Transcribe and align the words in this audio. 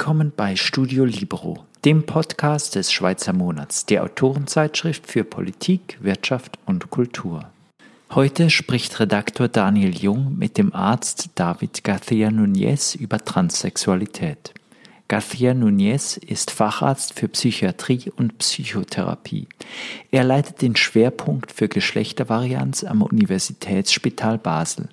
Willkommen 0.00 0.32
bei 0.34 0.54
Studio 0.54 1.04
Libero, 1.04 1.66
dem 1.84 2.06
Podcast 2.06 2.76
des 2.76 2.92
Schweizer 2.92 3.32
Monats, 3.32 3.84
der 3.84 4.04
Autorenzeitschrift 4.04 5.08
für 5.08 5.24
Politik, 5.24 5.98
Wirtschaft 6.00 6.56
und 6.66 6.88
Kultur. 6.90 7.50
Heute 8.14 8.48
spricht 8.48 9.00
Redaktor 9.00 9.48
Daniel 9.48 9.98
Jung 9.98 10.38
mit 10.38 10.56
dem 10.56 10.72
Arzt 10.72 11.30
David 11.34 11.82
García 11.84 12.30
Núñez 12.30 12.96
über 12.96 13.18
Transsexualität. 13.18 14.54
García 15.08 15.52
Núñez 15.52 16.16
ist 16.16 16.52
Facharzt 16.52 17.14
für 17.14 17.26
Psychiatrie 17.26 18.12
und 18.14 18.38
Psychotherapie. 18.38 19.48
Er 20.12 20.22
leitet 20.22 20.62
den 20.62 20.76
Schwerpunkt 20.76 21.50
für 21.50 21.66
Geschlechtervarianz 21.66 22.84
am 22.84 23.02
Universitätsspital 23.02 24.38
Basel 24.38 24.88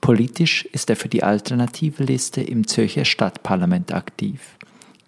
Politisch 0.00 0.64
ist 0.72 0.88
er 0.88 0.96
für 0.96 1.08
die 1.08 1.22
alternative 1.22 2.02
Liste 2.04 2.40
im 2.40 2.66
Zürcher 2.66 3.04
Stadtparlament 3.04 3.92
aktiv. 3.92 4.56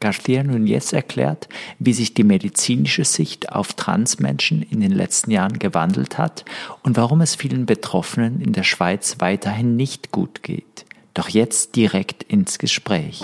García 0.01 0.43
Núñez 0.43 0.93
erklärt, 0.93 1.49
wie 1.79 1.93
sich 1.93 2.13
die 2.13 2.25
medizinische 2.25 3.05
Sicht 3.05 3.53
auf 3.53 3.73
Transmenschen 3.75 4.63
in 4.63 4.81
den 4.81 4.91
letzten 4.91 5.31
Jahren 5.31 5.59
gewandelt 5.59 6.19
hat 6.19 6.45
und 6.83 6.97
warum 6.97 7.21
es 7.21 7.37
vielen 7.37 7.67
Betroffenen 7.67 8.41
in 8.41 8.53
der 8.53 8.65
Schweiz 8.65 9.17
weiterhin 9.21 9.77
nicht 9.77 10.11
gut 10.11 10.43
geht. 10.43 10.85
Doch 11.15 11.29
jetzt 11.29 11.77
direkt 11.77 12.25
ins 12.25 12.59
Gespräch. 12.59 13.23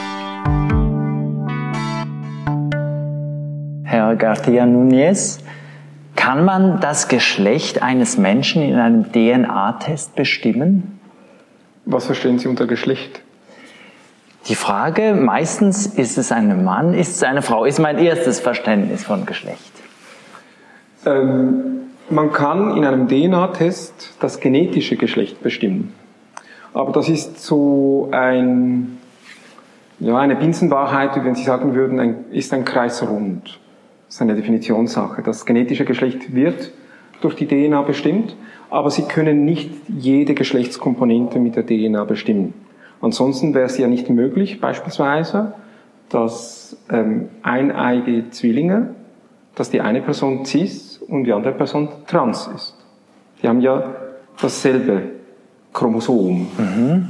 Herr 3.83 4.15
García 4.15 4.65
Núñez, 4.65 5.41
kann 6.15 6.45
man 6.45 6.81
das 6.81 7.09
Geschlecht 7.09 7.83
eines 7.83 8.19
Menschen 8.19 8.63
in 8.63 8.77
einem 8.77 9.11
DNA-Test 9.13 10.15
bestimmen? 10.15 10.98
Was 11.91 12.05
verstehen 12.05 12.39
Sie 12.39 12.49
unter 12.49 12.67
Geschlecht? 12.67 13.23
Die 14.47 14.55
Frage, 14.55 15.15
meistens 15.15 15.87
ist 15.87 16.19
es 16.19 16.31
ein 16.33 16.63
Mann, 16.63 16.93
ist 16.93 17.17
es 17.17 17.23
eine 17.23 17.41
Frau, 17.41 17.65
ist 17.65 17.79
mein 17.79 17.97
erstes 17.97 18.41
Verständnis 18.41 19.05
von 19.05 19.25
Geschlecht. 19.25 19.73
Ähm, 21.07 21.89
man 22.11 22.31
kann 22.31 22.77
in 22.77 22.85
einem 22.85 23.09
DNA-Test 23.09 24.17
das 24.21 24.39
genetische 24.39 24.97
Geschlecht 24.97 25.43
bestimmen. 25.43 25.95
Aber 26.75 26.93
das 26.93 27.09
ist 27.09 27.41
so 27.41 28.11
ein, 28.13 28.99
ja, 29.99 30.19
eine 30.19 30.37
Binsenwahrheit, 30.37 31.17
wie 31.17 31.25
wenn 31.25 31.37
Sie 31.37 31.45
sagen 31.45 31.75
würden, 31.75 32.01
ein, 32.01 32.27
ist 32.33 32.53
ein 32.53 32.67
Kreis 32.67 33.03
rund. 33.03 33.59
Das 34.07 34.17
ist 34.17 34.21
eine 34.21 34.35
Definitionssache. 34.35 35.23
Das 35.23 35.47
genetische 35.47 35.87
Geschlecht 35.87 36.35
wird 36.35 36.71
durch 37.23 37.35
die 37.35 37.47
DNA 37.47 37.81
bestimmt 37.81 38.37
aber 38.71 38.91
sie 38.91 39.03
können 39.03 39.45
nicht 39.45 39.71
jede 39.89 40.35
Geschlechtskomponente 40.35 41.39
mit 41.39 41.57
der 41.57 41.67
DNA 41.67 42.05
bestimmen. 42.05 42.55
Ansonsten 43.01 43.55
wäre 43.55 43.67
es 43.67 43.79
ja 43.79 43.87
nicht 43.87 44.11
möglich, 44.11 44.61
beispielsweise, 44.61 45.53
dass 46.09 46.77
ähm, 46.91 47.29
eineige 47.43 48.31
Zwillinge, 48.31 48.95
dass 49.55 49.71
die 49.71 49.81
eine 49.81 50.01
Person 50.01 50.45
cis 50.45 50.99
und 50.99 51.25
die 51.25 51.33
andere 51.33 51.53
Person 51.53 51.89
trans 52.07 52.49
ist. 52.55 52.77
Die 53.43 53.49
haben 53.49 53.61
ja 53.61 53.95
dasselbe 54.41 55.03
Chromosom. 55.73 56.49
Mhm. 56.59 57.09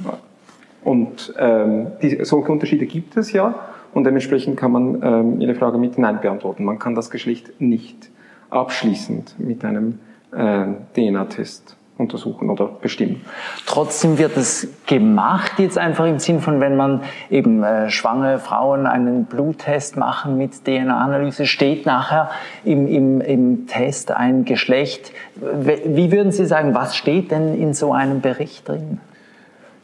Und 0.85 1.35
ähm, 1.39 1.89
die, 2.03 2.25
solche 2.25 2.53
Unterschiede 2.53 2.87
gibt 2.87 3.17
es 3.17 3.33
ja 3.33 3.55
und 3.93 4.05
dementsprechend 4.05 4.57
kann 4.57 4.73
man 4.73 5.03
ähm, 5.03 5.41
Ihre 5.41 5.55
Frage 5.55 5.79
mit 5.79 5.99
Nein 5.99 6.21
beantworten. 6.21 6.65
Man 6.65 6.79
kann 6.79 6.95
das 6.95 7.11
Geschlecht 7.11 7.61
nicht 7.61 8.11
abschließend 8.51 9.35
mit 9.39 9.65
einem 9.65 9.99
äh, 10.33 10.67
DNA-Test 10.95 11.77
untersuchen 11.99 12.49
oder 12.49 12.67
bestimmen. 12.67 13.23
Trotzdem 13.67 14.19
wird 14.19 14.37
es 14.37 14.69
gemacht 14.87 15.59
jetzt 15.59 15.77
einfach 15.77 16.07
im 16.07 16.21
Sinn 16.21 16.41
von, 16.41 16.61
wenn 16.61 16.77
man 16.77 17.03
eben 17.29 17.63
äh, 17.65 17.91
schwangere 17.91 18.39
Frauen 18.39 18.87
einen 18.87 19.25
Bluttest 19.25 19.97
machen 19.97 20.39
mit 20.39 20.65
DNA-Analyse, 20.65 21.47
steht 21.47 21.87
nachher 21.87 22.31
im, 22.65 22.87
im, 22.87 23.21
im 23.21 23.67
Test 23.67 24.13
ein 24.13 24.45
Geschlecht. 24.45 25.13
Wie 25.35 26.13
würden 26.13 26.31
Sie 26.31 26.47
sagen, 26.47 26.75
was 26.75 26.97
steht 26.97 27.33
denn 27.33 27.61
in 27.61 27.75
so 27.75 27.93
einem 27.93 28.21
Bericht 28.21 28.69
drin? 28.69 29.01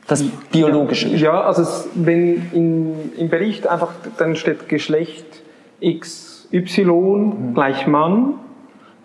Das 0.07 0.23
biologische 0.23 1.07
Geschlecht. 1.07 1.25
Ja, 1.25 1.41
also 1.43 1.63
es, 1.63 1.89
wenn 1.95 2.51
in, 2.53 3.13
im 3.19 3.29
Bericht 3.29 3.67
einfach 3.67 3.93
dann 4.19 4.37
steht 4.37 4.69
Geschlecht 4.69 5.25
XY 5.83 6.85
mhm. 6.85 7.55
gleich 7.55 7.87
Mann, 7.87 8.35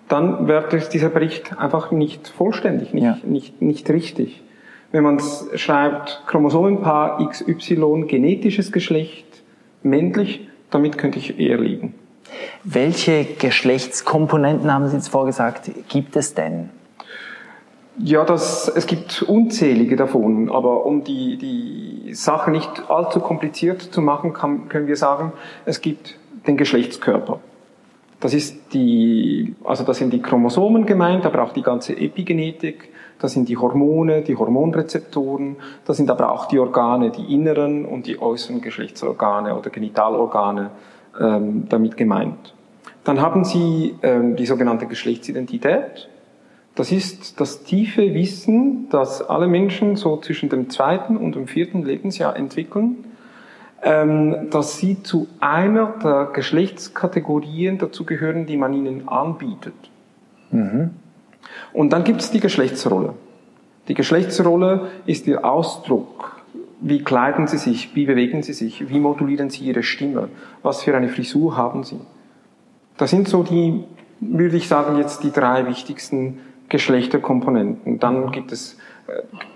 dann 0.09 0.47
wird 0.47 0.93
dieser 0.93 1.09
Bericht 1.09 1.57
einfach 1.57 1.91
nicht 1.91 2.27
vollständig, 2.27 2.93
nicht, 2.93 3.03
ja. 3.03 3.17
nicht, 3.23 3.61
nicht 3.61 3.89
richtig. 3.89 4.43
Wenn 4.91 5.03
man 5.03 5.21
schreibt, 5.55 6.23
Chromosomenpaar 6.25 7.25
XY, 7.29 8.05
genetisches 8.07 8.71
Geschlecht, 8.71 9.25
männlich, 9.83 10.47
damit 10.71 10.97
könnte 10.97 11.19
ich 11.19 11.39
eher 11.39 11.59
liegen. 11.59 11.93
Welche 12.63 13.23
Geschlechtskomponenten, 13.23 14.73
haben 14.73 14.87
Sie 14.87 14.95
jetzt 14.95 15.09
vorgesagt, 15.09 15.71
gibt 15.89 16.15
es 16.15 16.33
denn? 16.33 16.69
Ja, 17.97 18.23
das, 18.23 18.67
es 18.67 18.87
gibt 18.87 19.21
unzählige 19.23 19.95
davon, 19.95 20.49
aber 20.49 20.85
um 20.85 21.03
die, 21.03 21.37
die 21.37 22.13
Sache 22.13 22.49
nicht 22.49 22.89
allzu 22.89 23.19
kompliziert 23.19 23.81
zu 23.81 24.01
machen, 24.01 24.33
kann, 24.33 24.69
können 24.69 24.87
wir 24.87 24.95
sagen, 24.95 25.33
es 25.65 25.81
gibt 25.81 26.15
den 26.47 26.57
Geschlechtskörper. 26.57 27.41
Das 28.19 28.33
ist 28.33 28.73
die, 28.73 29.55
also 29.63 29.83
das 29.85 29.97
sind 29.97 30.11
die 30.11 30.21
Chromosomen 30.21 30.85
gemeint, 30.85 31.25
aber 31.25 31.43
auch 31.43 31.53
die 31.53 31.61
ganze 31.61 31.95
Epigenetik. 31.95 32.89
Das 33.17 33.33
sind 33.33 33.47
die 33.47 33.57
Hormone, 33.57 34.21
die 34.21 34.35
Hormonrezeptoren. 34.35 35.55
Das 35.85 35.97
sind 35.97 36.09
aber 36.09 36.31
auch 36.31 36.47
die 36.47 36.59
Organe, 36.59 37.11
die 37.11 37.33
inneren 37.33 37.85
und 37.85 38.07
die 38.07 38.21
äußeren 38.21 38.61
Geschlechtsorgane 38.61 39.57
oder 39.57 39.69
Genitalorgane 39.69 40.71
ähm, 41.19 41.67
damit 41.69 41.95
gemeint. 41.95 42.53
Dann 43.05 43.21
haben 43.21 43.45
Sie 43.45 43.95
ähm, 44.01 44.35
die 44.35 44.45
sogenannte 44.45 44.85
Geschlechtsidentität. 44.85 46.09
Das 46.75 46.91
ist 46.91 47.39
das 47.39 47.63
tiefe 47.63 48.13
Wissen, 48.13 48.87
das 48.89 49.21
alle 49.21 49.47
Menschen 49.47 49.95
so 49.95 50.17
zwischen 50.17 50.49
dem 50.49 50.69
zweiten 50.69 51.15
und 51.17 51.35
dem 51.35 51.47
vierten 51.47 51.83
Lebensjahr 51.83 52.35
entwickeln 52.35 53.08
dass 53.81 54.77
sie 54.77 55.03
zu 55.03 55.27
einer 55.39 55.93
der 56.03 56.29
Geschlechtskategorien 56.33 57.77
dazugehören, 57.77 58.45
die 58.45 58.57
man 58.57 58.73
ihnen 58.73 59.07
anbietet. 59.07 59.73
Mhm. 60.51 60.91
Und 61.73 61.93
dann 61.93 62.03
gibt 62.03 62.21
es 62.21 62.31
die 62.31 62.39
Geschlechtsrolle. 62.39 63.13
Die 63.87 63.93
Geschlechtsrolle 63.93 64.89
ist 65.05 65.27
ihr 65.27 65.45
Ausdruck. 65.45 66.41
Wie 66.81 67.03
kleiden 67.03 67.47
sie 67.47 67.57
sich? 67.57 67.95
Wie 67.95 68.05
bewegen 68.05 68.43
sie 68.43 68.53
sich? 68.53 68.89
Wie 68.89 68.99
modulieren 68.99 69.49
sie 69.49 69.65
ihre 69.65 69.83
Stimme? 69.83 70.29
Was 70.61 70.83
für 70.83 70.95
eine 70.95 71.09
Frisur 71.09 71.57
haben 71.57 71.83
sie? 71.83 71.99
Das 72.97 73.09
sind 73.09 73.27
so 73.27 73.43
die, 73.43 73.83
würde 74.19 74.57
ich 74.57 74.67
sagen, 74.67 74.97
jetzt 74.97 75.23
die 75.23 75.31
drei 75.31 75.67
wichtigsten 75.67 76.39
Geschlechterkomponenten. 76.69 77.99
Dann 77.99 78.31
gibt 78.31 78.51
es 78.51 78.77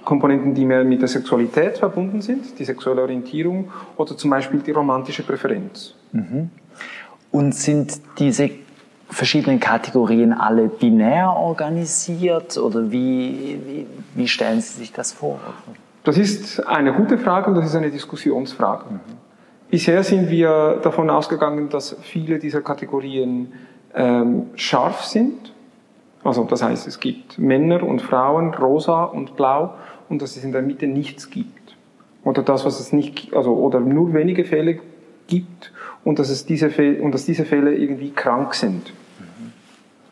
Komponenten, 0.03 0.53
die 0.53 0.66
mehr 0.66 0.84
mit 0.84 1.02
der 1.02 1.08
Sexualität 1.08 1.78
verbunden 1.78 2.22
sind, 2.22 2.58
die 2.59 2.66
sexuelle 2.66 3.02
Orientierung 3.02 3.72
oder 3.97 4.18
zum 4.18 4.30
Beispiel 4.30 4.59
die 4.59 4.72
romantische 4.72 5.24
Präferenz. 5.24 5.96
Mhm. 6.12 6.50
Und 7.31 7.56
sind 7.56 8.00
diese 8.19 8.50
verschiedenen 9.09 9.59
Kategorien 9.59 10.34
alle 10.34 10.68
binär 10.68 11.30
organisiert 11.30 12.58
oder 12.58 12.91
wie, 12.91 13.59
wie, 13.66 13.88
wie, 14.16 14.28
stellen 14.28 14.62
Sie 14.62 14.80
sich 14.80 14.91
das 14.91 15.14
vor? 15.14 15.40
Das 16.03 16.18
ist 16.18 16.59
eine 16.68 16.94
gute 16.94 17.18
Frage 17.18 17.50
und 17.50 17.56
das 17.56 17.66
ist 17.66 17.75
eine 17.75 17.91
Diskussionsfrage. 17.91 18.85
Mhm. 18.90 19.00
Bisher 19.70 20.03
sind 20.03 20.30
wir 20.30 20.80
davon 20.84 21.09
ausgegangen, 21.09 21.70
dass 21.70 21.96
viele 22.02 22.38
dieser 22.38 22.62
Kategorien 22.62 23.53
ähm, 23.96 24.47
scharf 24.56 25.03
sind 25.03 25.53
also 26.23 26.44
das 26.45 26.63
heißt, 26.63 26.88
es 26.88 27.00
gibt 27.00 27.38
Männer 27.38 27.84
und 27.84 28.01
Frauen, 28.01 28.53
rosa 28.53 29.03
und 29.03 29.35
blau, 29.35 29.75
und 30.09 30.22
dass 30.22 30.35
es 30.38 30.44
in 30.44 30.51
der 30.51 30.61
Mitte 30.61 30.87
nichts 30.87 31.29
gibt. 31.29 31.75
Oder 32.23 32.41
das, 32.43 32.66
was 32.66 32.79
es 32.79 32.93
nicht, 32.93 33.34
also, 33.34 33.53
oder 33.53 33.79
nur 33.79 34.14
wenige 34.14 34.46
Fälle 34.46 34.79
gibt 35.28 35.73
und 36.03 36.20
dass, 36.20 36.29
es 36.29 36.46
diese, 36.46 36.70
Fälle, 36.70 37.02
und 37.02 37.14
dass 37.14 37.25
diese 37.25 37.46
Fälle 37.46 37.75
irgendwie 37.75 38.11
krank 38.11 38.53
sind. 38.53 38.93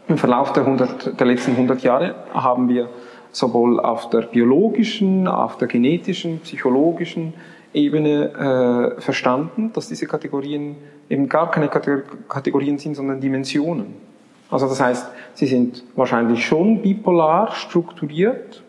Im 0.08 0.18
Verlauf 0.18 0.52
der, 0.52 0.66
100, 0.66 1.20
der 1.20 1.28
letzten 1.28 1.52
100 1.52 1.84
Jahre 1.84 2.16
haben 2.34 2.68
wir 2.68 2.90
sowohl 3.32 3.80
auf 3.80 4.10
der 4.10 4.24
biologischen, 4.24 5.28
auf 5.28 5.58
der 5.58 5.70
genetischen, 5.70 6.40
psychologischen 6.40 7.34
Ebene 7.74 8.96
äh, 8.98 9.02
verstanden, 9.02 9.72
dass 9.74 9.88
diese 9.88 10.06
Kategorien 10.06 10.76
eben 11.10 11.30
gar 11.30 11.50
keine 11.50 11.70
Kategorien 11.70 12.78
sind, 12.78 12.96
sondern 12.96 13.22
Dimensionen. 13.22 14.11
Also 14.52 14.68
das 14.68 14.82
heißt, 14.82 15.08
sie 15.34 15.48
sind 15.48 15.84
wahrscheinlich 15.96 16.46
schon 16.46 16.82
bipolar 16.82 17.54
strukturiert, 17.54 18.62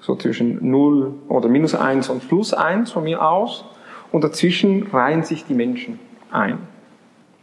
so 0.00 0.16
zwischen 0.16 0.70
0 0.70 1.12
oder 1.28 1.48
minus 1.48 1.74
1 1.74 2.08
und 2.08 2.28
plus 2.28 2.54
1 2.54 2.92
von 2.92 3.04
mir 3.04 3.22
aus, 3.22 3.64
und 4.12 4.22
dazwischen 4.22 4.86
reihen 4.92 5.24
sich 5.24 5.44
die 5.44 5.54
Menschen 5.54 5.98
ein. 6.30 6.58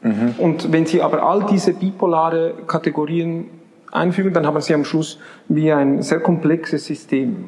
Mhm. 0.02 0.36
Und 0.38 0.72
wenn 0.72 0.86
Sie 0.86 1.02
aber 1.02 1.24
all 1.24 1.46
diese 1.46 1.74
bipolare 1.74 2.54
Kategorien 2.68 3.46
einfügen, 3.92 4.34
dann 4.34 4.46
haben 4.46 4.62
Sie 4.62 4.74
am 4.74 4.86
Schluss 4.86 5.20
wie 5.48 5.72
ein 5.72 6.02
sehr 6.02 6.20
komplexes 6.20 6.86
System, 6.86 7.46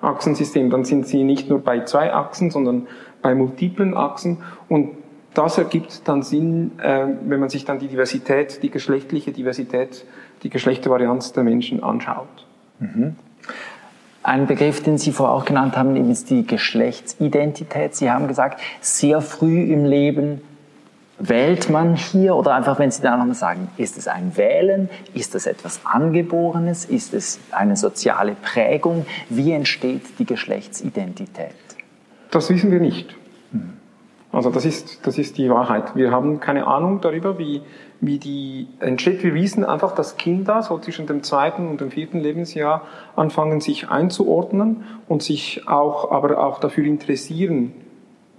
Achsensystem. 0.00 0.70
Dann 0.70 0.84
sind 0.84 1.06
Sie 1.06 1.24
nicht 1.24 1.50
nur 1.50 1.58
bei 1.58 1.80
zwei 1.80 2.14
Achsen, 2.14 2.50
sondern 2.50 2.86
bei 3.20 3.34
multiplen 3.34 3.94
Achsen 3.94 4.38
und 4.68 4.90
das 5.34 5.58
ergibt 5.58 6.08
dann 6.08 6.22
Sinn, 6.22 6.72
äh, 6.80 7.06
wenn 7.26 7.40
man 7.40 7.48
sich 7.48 7.64
dann 7.64 7.78
die 7.78 7.88
Diversität, 7.88 8.62
die 8.62 8.70
geschlechtliche 8.70 9.32
Diversität, 9.32 10.04
die 10.42 10.50
Geschlechtervarianz 10.50 11.32
der 11.32 11.44
Menschen 11.44 11.82
anschaut. 11.82 12.46
Mhm. 12.80 13.16
Ein 14.22 14.46
Begriff, 14.46 14.82
den 14.82 14.98
Sie 14.98 15.12
vorher 15.12 15.34
auch 15.34 15.44
genannt 15.44 15.76
haben, 15.76 15.96
ist 16.10 16.28
die 16.30 16.46
Geschlechtsidentität. 16.46 17.94
Sie 17.94 18.10
haben 18.10 18.28
gesagt, 18.28 18.60
sehr 18.80 19.20
früh 19.20 19.62
im 19.72 19.84
Leben 19.84 20.42
wählt 21.18 21.70
man 21.70 21.96
hier 21.96 22.36
oder 22.36 22.54
einfach, 22.54 22.78
wenn 22.78 22.90
Sie 22.90 23.02
da 23.02 23.16
nochmal 23.16 23.34
sagen, 23.34 23.68
ist 23.76 23.96
es 23.98 24.06
ein 24.06 24.36
Wählen? 24.36 24.88
Ist 25.14 25.34
es 25.34 25.46
etwas 25.46 25.80
Angeborenes? 25.84 26.84
Ist 26.84 27.14
es 27.14 27.40
eine 27.50 27.76
soziale 27.76 28.36
Prägung? 28.40 29.06
Wie 29.28 29.52
entsteht 29.52 30.18
die 30.18 30.24
Geschlechtsidentität? 30.24 31.54
Das 32.30 32.50
wissen 32.50 32.70
wir 32.70 32.80
nicht. 32.80 33.17
Also 34.30 34.50
das 34.50 34.64
ist, 34.66 35.06
das 35.06 35.16
ist 35.16 35.38
die 35.38 35.48
Wahrheit. 35.48 35.96
Wir 35.96 36.10
haben 36.10 36.38
keine 36.38 36.66
Ahnung 36.66 37.00
darüber, 37.00 37.38
wie, 37.38 37.62
wie 38.00 38.18
die 38.18 38.68
entsteht. 38.78 39.22
Wir 39.22 39.32
wissen 39.32 39.64
einfach, 39.64 39.94
dass 39.94 40.16
Kinder 40.18 40.62
so 40.62 40.78
zwischen 40.78 41.06
dem 41.06 41.22
zweiten 41.22 41.68
und 41.68 41.80
dem 41.80 41.90
vierten 41.90 42.20
Lebensjahr 42.20 42.82
anfangen, 43.16 43.60
sich 43.60 43.88
einzuordnen 43.88 44.84
und 45.08 45.22
sich 45.22 45.66
auch, 45.66 46.10
aber 46.12 46.44
auch 46.44 46.60
dafür 46.60 46.84
interessieren, 46.84 47.72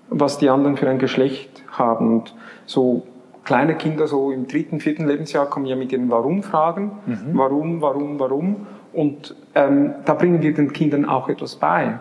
was 0.10 0.38
die 0.38 0.50
anderen 0.50 0.78
für 0.78 0.88
ein 0.88 1.00
Geschlecht 1.00 1.64
haben. 1.72 2.14
Und 2.14 2.36
so 2.68 3.04
kleine 3.44 3.74
Kinder 3.76 4.06
so 4.06 4.32
im 4.32 4.48
dritten, 4.48 4.80
vierten 4.80 5.08
Lebensjahr 5.08 5.48
kommen 5.48 5.66
ja 5.66 5.76
mit 5.76 5.92
den 5.92 6.12
Warum-Fragen. 6.12 6.92
Mhm. 7.08 7.18
Warum, 7.34 7.82
warum, 7.82 8.20
warum? 8.20 8.68
Und 8.94 9.36
ähm, 9.56 9.96
da 10.06 10.14
bringen 10.14 10.44
wir 10.44 10.54
den 10.54 10.72
Kindern 10.72 11.06
auch 11.06 11.30
etwas 11.30 11.56
bei. 11.56 12.00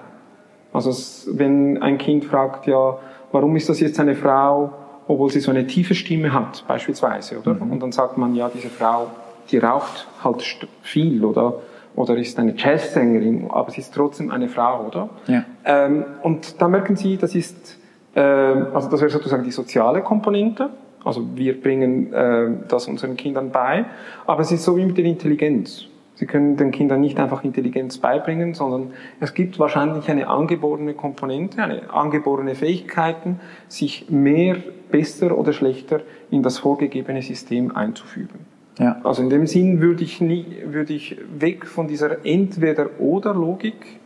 Also 0.75 0.93
wenn 1.39 1.83
ein 1.83 1.97
Kind 1.97 2.27
fragt, 2.27 2.67
ja, 2.67 2.99
warum 3.33 3.57
ist 3.57 3.69
das 3.69 3.81
jetzt 3.81 3.99
eine 4.01 4.15
Frau, 4.15 4.73
obwohl 5.07 5.31
sie 5.31 5.41
so 5.41 5.51
eine 5.51 5.67
tiefe 5.67 5.95
Stimme 5.95 6.33
hat, 6.33 6.65
beispielsweise, 6.69 7.39
oder? 7.39 7.55
Mhm. 7.55 7.73
Und 7.73 7.83
dann 7.83 7.93
sagt 7.93 8.19
man, 8.19 8.35
ja, 8.35 8.51
diese 8.53 8.69
Frau, 8.69 9.09
die 9.51 9.59
raucht 9.59 10.07
halt 10.23 10.45
viel, 10.83 11.25
oder? 11.25 11.55
Oder 11.97 12.17
ist 12.17 12.39
eine 12.39 12.55
Jazzsängerin, 12.57 13.51
aber 13.51 13.71
sie 13.71 13.81
ist 13.81 13.93
trotzdem 13.93 14.31
eine 14.31 14.49
Frau, 14.49 14.87
oder? 14.87 15.09
Ja. 15.27 15.45
Ähm, 15.65 16.05
und 16.23 16.61
da 16.61 16.69
merken 16.69 16.95
Sie, 16.95 17.17
das 17.17 17.35
ist, 17.35 17.79
äh, 18.15 18.21
also 18.21 18.89
das 18.89 19.01
wäre 19.01 19.11
sozusagen 19.11 19.43
die 19.43 19.51
soziale 19.51 20.03
Komponente. 20.03 20.71
Also 21.05 21.25
wir 21.35 21.61
bringen 21.61 22.13
äh, 22.13 22.51
das 22.69 22.87
unseren 22.87 23.17
Kindern 23.17 23.51
bei, 23.51 23.87
aber 24.27 24.43
es 24.43 24.53
ist 24.53 24.65
so 24.65 24.77
wie 24.77 24.85
mit 24.85 24.99
der 24.99 25.07
Intelligenz. 25.07 25.87
Sie 26.19 26.27
können 26.27 26.57
den 26.57 26.73
Kindern 26.73 27.01
nicht 27.01 27.21
einfach 27.21 27.45
Intelligenz 27.45 27.99
beibringen, 27.99 28.53
sondern 28.53 28.91
es 29.21 29.35
gibt 29.35 29.61
wahrscheinlich 29.61 30.11
eine 30.11 30.27
angeborene 30.27 30.95
Komponente, 30.95 31.63
eine 31.63 31.95
angeborene 31.95 32.57
Fähigkeiten, 32.57 33.39
sich 33.69 34.11
mehr, 34.11 34.57
besser 34.91 35.39
oder 35.39 35.53
schlechter 35.53 36.01
in 36.33 36.43
das 36.43 36.59
vorgegebene 36.59 37.23
System 37.23 37.77
einzufügen. 37.77 38.47
Ja. 38.81 39.01
Also 39.05 39.23
in 39.23 39.31
dem 39.31 39.47
Sinn 39.47 39.81
würde 39.81 40.03
ich, 40.03 40.21
nie, 40.21 40.45
würde 40.67 40.93
ich 40.93 41.17
weg 41.39 41.67
von 41.67 41.87
dieser 41.87 42.25
Entweder-Oder-Logik 42.27 44.01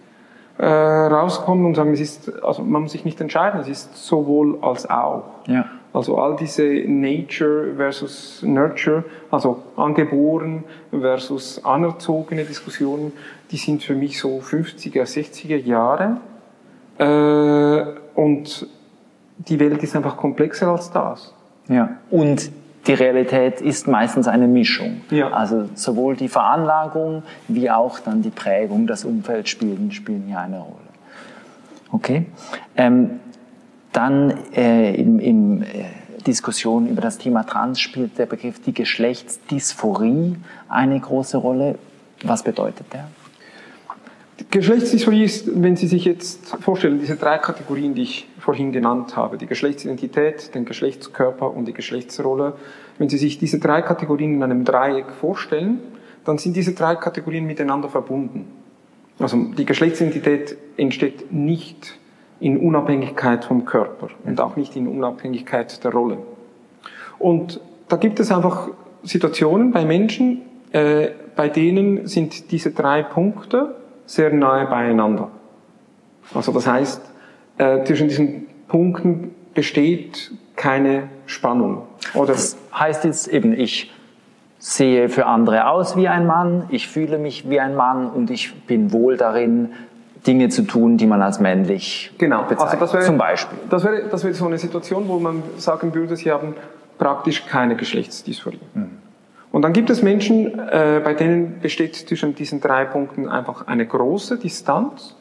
äh, 0.59 0.67
rauskommen 0.67 1.65
und 1.65 1.77
sagen, 1.77 1.95
es 1.95 2.01
ist, 2.01 2.43
also 2.45 2.63
man 2.63 2.83
muss 2.83 2.93
sich 2.93 3.07
nicht 3.07 3.23
entscheiden, 3.23 3.59
es 3.61 3.69
ist 3.69 3.97
sowohl 3.97 4.59
als 4.61 4.89
auch. 4.91 5.25
Ja. 5.47 5.65
Also 5.93 6.17
all 6.17 6.37
diese 6.37 6.63
Nature 6.87 7.75
versus 7.77 8.43
Nurture, 8.43 9.05
also 9.31 9.63
angeboren 9.77 10.65
versus 10.91 11.63
anerzogene 11.65 12.45
Diskussionen, 12.45 13.13
die 13.51 13.59
sind 13.59 13.83
für 13.83 13.95
mich 13.95 14.19
so 14.19 14.39
50er, 14.39 15.03
60er 15.03 15.57
Jahre. 15.57 16.17
Äh, 16.99 18.19
und 18.19 18.67
die 19.37 19.61
Welt 19.61 19.83
ist 19.83 19.95
einfach 19.95 20.17
komplexer 20.17 20.69
als 20.69 20.91
das. 20.91 21.35
Ja. 21.69 21.99
Und 22.11 22.51
die 22.87 22.95
Realität 22.95 23.61
ist 23.61 23.87
meistens 23.87 24.27
eine 24.29 24.49
Mischung. 24.49 25.03
Ja. 25.11 25.31
Also 25.31 25.69
sowohl 25.75 26.17
die 26.17 26.29
Veranlagung 26.29 27.23
wie 27.49 27.71
auch 27.71 28.01
dann 28.01 28.23
die 28.23 28.31
Prägung, 28.31 28.87
das 28.87 29.05
Umfeld 29.05 29.49
spielen, 29.49 29.93
spielen 29.93 30.25
hier 30.27 30.41
eine 30.41 30.59
Rolle. 30.59 30.77
Okay. 31.93 32.27
Ähm, 32.77 33.21
dann 33.93 34.35
äh, 34.55 34.95
im, 34.95 35.19
im 35.19 35.63
äh, 35.63 35.67
Diskussion 36.27 36.89
über 36.89 37.01
das 37.01 37.19
Thema 37.19 37.45
Trans 37.45 37.81
spielt 37.81 38.19
der 38.19 38.27
Begriff 38.27 38.61
die 38.61 38.73
Geschlechtsdysphorie 38.73 40.37
eine 40.69 41.01
große 41.01 41.37
Rolle. 41.37 41.79
Was 42.23 42.43
bedeutet 42.43 42.87
der? 42.93 43.09
Geschlechtsdysphorie 44.51 45.25
ist, 45.25 45.63
wenn 45.63 45.77
Sie 45.77 45.87
sich 45.87 46.05
jetzt 46.05 46.47
vorstellen, 46.61 46.99
diese 46.99 47.17
drei 47.17 47.39
Kategorien, 47.39 47.95
die 47.95 48.03
ich 48.03 48.29
vorhin 48.39 48.73
genannt 48.73 49.17
habe, 49.17 49.39
die 49.39 49.47
Geschlechtsidentität, 49.47 50.55
den 50.55 50.65
Geschlechtskörper 50.65 51.51
und 51.53 51.67
die 51.67 51.73
Geschlechtsrolle, 51.73 52.55
wenn 52.99 53.09
Sie 53.09 53.19
sich 53.19 53.39
diese 53.39 53.59
drei 53.59 53.83
Kategorien 53.83 54.35
in 54.35 54.43
einem 54.43 54.65
Dreieck 54.65 55.11
vorstellen, 55.21 55.81
dann 56.25 56.39
sind 56.39 56.57
diese 56.57 56.73
drei 56.73 56.97
Kategorien 56.97 57.47
miteinander 57.47 57.89
verbunden. 57.89 58.47
Also 59.19 59.37
die 59.57 59.65
Geschlechtsidentität 59.65 60.57
entsteht 60.77 61.33
nicht 61.33 61.99
in 62.43 62.59
Unabhängigkeit 62.59 63.45
vom 63.45 63.65
Körper 63.65 64.09
und 64.25 64.41
auch 64.41 64.57
nicht 64.57 64.75
in 64.75 64.89
Unabhängigkeit 64.89 65.83
der 65.85 65.93
Rolle. 65.93 66.19
Und 67.21 67.61
da 67.89 67.97
gibt 67.97 68.19
es 68.19 68.33
einfach 68.33 68.69
Situationen 69.05 69.71
bei 69.71 69.85
Menschen, 69.85 70.43
äh, 70.73 71.09
bei 71.37 71.49
denen 71.49 72.09
sind 72.09 72.51
diese 72.51 72.73
drei 72.73 73.05
Punkte 73.05 73.77
sehr 74.07 74.33
nahe 74.33 74.67
beieinander. 74.67 75.31
Also 76.35 76.51
das 76.53 76.67
heißt, 76.67 77.01
äh, 77.59 77.85
zwischen 77.85 78.09
diesen 78.09 78.47
Punkten 78.67 79.35
besteht 79.55 80.33
keine 80.57 81.05
Spannung. 81.27 81.83
Oder 82.15 82.33
das 82.33 82.57
heißt 82.75 83.05
jetzt 83.05 83.29
eben, 83.29 83.53
ich 83.53 83.93
sehe 84.59 85.09
für 85.09 85.27
andere 85.27 85.69
aus 85.69 85.97
wie 85.97 86.09
ein 86.09 86.27
Mann, 86.27 86.65
ich 86.71 86.89
fühle 86.89 87.19
mich 87.19 87.49
wie 87.49 87.61
ein 87.61 87.77
Mann 87.77 88.09
und 88.11 88.31
ich 88.31 88.55
bin 88.67 88.93
wohl 88.93 89.17
darin, 89.17 89.71
Dinge 90.27 90.49
zu 90.49 90.63
tun, 90.63 90.97
die 90.97 91.07
man 91.07 91.21
als 91.21 91.41
männlich 91.41 92.13
genau. 92.19 92.43
bezeichnet. 92.43 92.81
Also 92.81 92.85
das 92.85 92.93
wäre, 92.93 93.05
Zum 93.05 93.19
Beispiel. 93.19 93.59
Das 93.69 93.85
wäre, 93.85 94.09
das 94.09 94.25
wäre 94.25 94.35
so 94.35 94.47
eine 94.47 94.59
Situation, 94.59 95.09
wo 95.09 95.19
man 95.19 95.43
sagen 95.59 95.95
würde, 95.95 96.17
sie 96.17 96.31
haben 96.31 96.55
praktisch 96.99 97.47
keine 97.47 97.75
Geschlechtsdysphorie. 97.77 98.61
Mhm. 98.75 98.91
Und 99.51 99.63
dann 99.63 99.73
gibt 99.73 99.91
es 99.91 100.03
Menschen, 100.03 100.59
äh, 100.59 101.01
bei 101.05 101.13
denen 101.15 101.61
besteht 101.61 101.95
zwischen 101.95 102.35
diesen 102.35 102.61
drei 102.61 102.85
Punkten 102.85 103.29
einfach 103.29 103.67
eine 103.67 103.87
große 103.87 104.39
Distanz. 104.39 105.15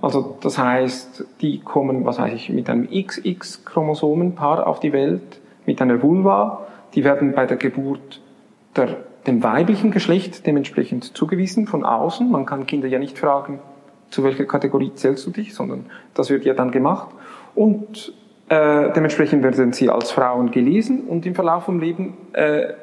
Also 0.00 0.36
das 0.40 0.58
heißt, 0.58 1.24
die 1.40 1.60
kommen, 1.60 2.04
was 2.04 2.18
weiß 2.18 2.32
ich, 2.32 2.48
mit 2.50 2.68
einem 2.68 2.88
XX-Chromosomenpaar 2.90 4.66
auf 4.66 4.80
die 4.80 4.92
Welt, 4.92 5.40
mit 5.64 5.80
einer 5.80 6.02
Vulva. 6.02 6.66
Die 6.94 7.04
werden 7.04 7.34
bei 7.34 7.46
der 7.46 7.56
Geburt 7.56 8.20
der, 8.74 8.96
dem 9.28 9.44
weiblichen 9.44 9.92
Geschlecht 9.92 10.44
dementsprechend 10.44 11.16
zugewiesen 11.16 11.68
von 11.68 11.84
außen. 11.84 12.28
Man 12.28 12.46
kann 12.46 12.66
Kinder 12.66 12.88
ja 12.88 12.98
nicht 12.98 13.16
fragen, 13.16 13.60
zu 14.12 14.22
welcher 14.22 14.44
Kategorie 14.44 14.92
zählst 14.94 15.26
du 15.26 15.30
dich, 15.30 15.54
sondern 15.54 15.86
das 16.14 16.30
wird 16.30 16.44
ja 16.44 16.54
dann 16.54 16.70
gemacht. 16.70 17.08
Und 17.54 18.12
äh, 18.48 18.92
dementsprechend 18.92 19.42
werden 19.42 19.72
sie 19.72 19.88
als 19.88 20.10
Frauen 20.10 20.50
gelesen 20.50 21.04
und 21.08 21.24
im 21.26 21.34
Verlauf 21.34 21.64
vom 21.64 21.80
Leben, 21.80 22.14
äh, 22.34 22.74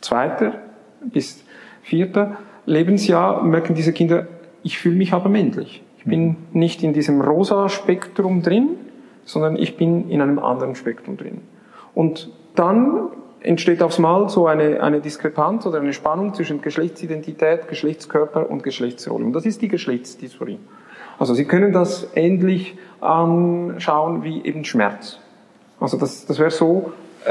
zweiter 0.00 0.54
bis 1.00 1.44
vierter 1.82 2.36
Lebensjahr, 2.66 3.42
merken 3.42 3.74
diese 3.74 3.92
Kinder, 3.92 4.26
ich 4.62 4.78
fühle 4.78 4.96
mich 4.96 5.12
aber 5.12 5.28
männlich. 5.28 5.82
Ich 5.98 6.04
bin 6.04 6.36
nicht 6.52 6.82
in 6.82 6.92
diesem 6.92 7.20
rosa 7.20 7.68
Spektrum 7.68 8.42
drin, 8.42 8.70
sondern 9.24 9.56
ich 9.56 9.76
bin 9.76 10.08
in 10.10 10.20
einem 10.20 10.38
anderen 10.38 10.74
Spektrum 10.74 11.16
drin. 11.16 11.40
Und 11.94 12.30
dann 12.54 13.08
entsteht 13.40 13.82
aufs 13.82 13.98
Mal 13.98 14.28
so 14.28 14.46
eine, 14.46 14.82
eine 14.82 15.00
Diskrepanz 15.00 15.66
oder 15.66 15.80
eine 15.80 15.92
Spannung 15.92 16.34
zwischen 16.34 16.60
Geschlechtsidentität, 16.60 17.68
Geschlechtskörper 17.68 18.50
und 18.50 18.62
Geschlechtsrolle. 18.62 19.24
Und 19.24 19.32
das 19.32 19.46
ist 19.46 19.62
die 19.62 19.68
Geschlechtsdysphorie. 19.68 20.58
Also 21.18 21.34
Sie 21.34 21.44
können 21.44 21.72
das 21.72 22.08
ähnlich 22.14 22.76
anschauen 23.00 24.22
wie 24.24 24.44
eben 24.44 24.64
Schmerz. 24.64 25.18
Also 25.80 25.96
das, 25.96 26.26
das 26.26 26.38
wäre 26.38 26.50
so, 26.50 26.92
äh, 27.24 27.30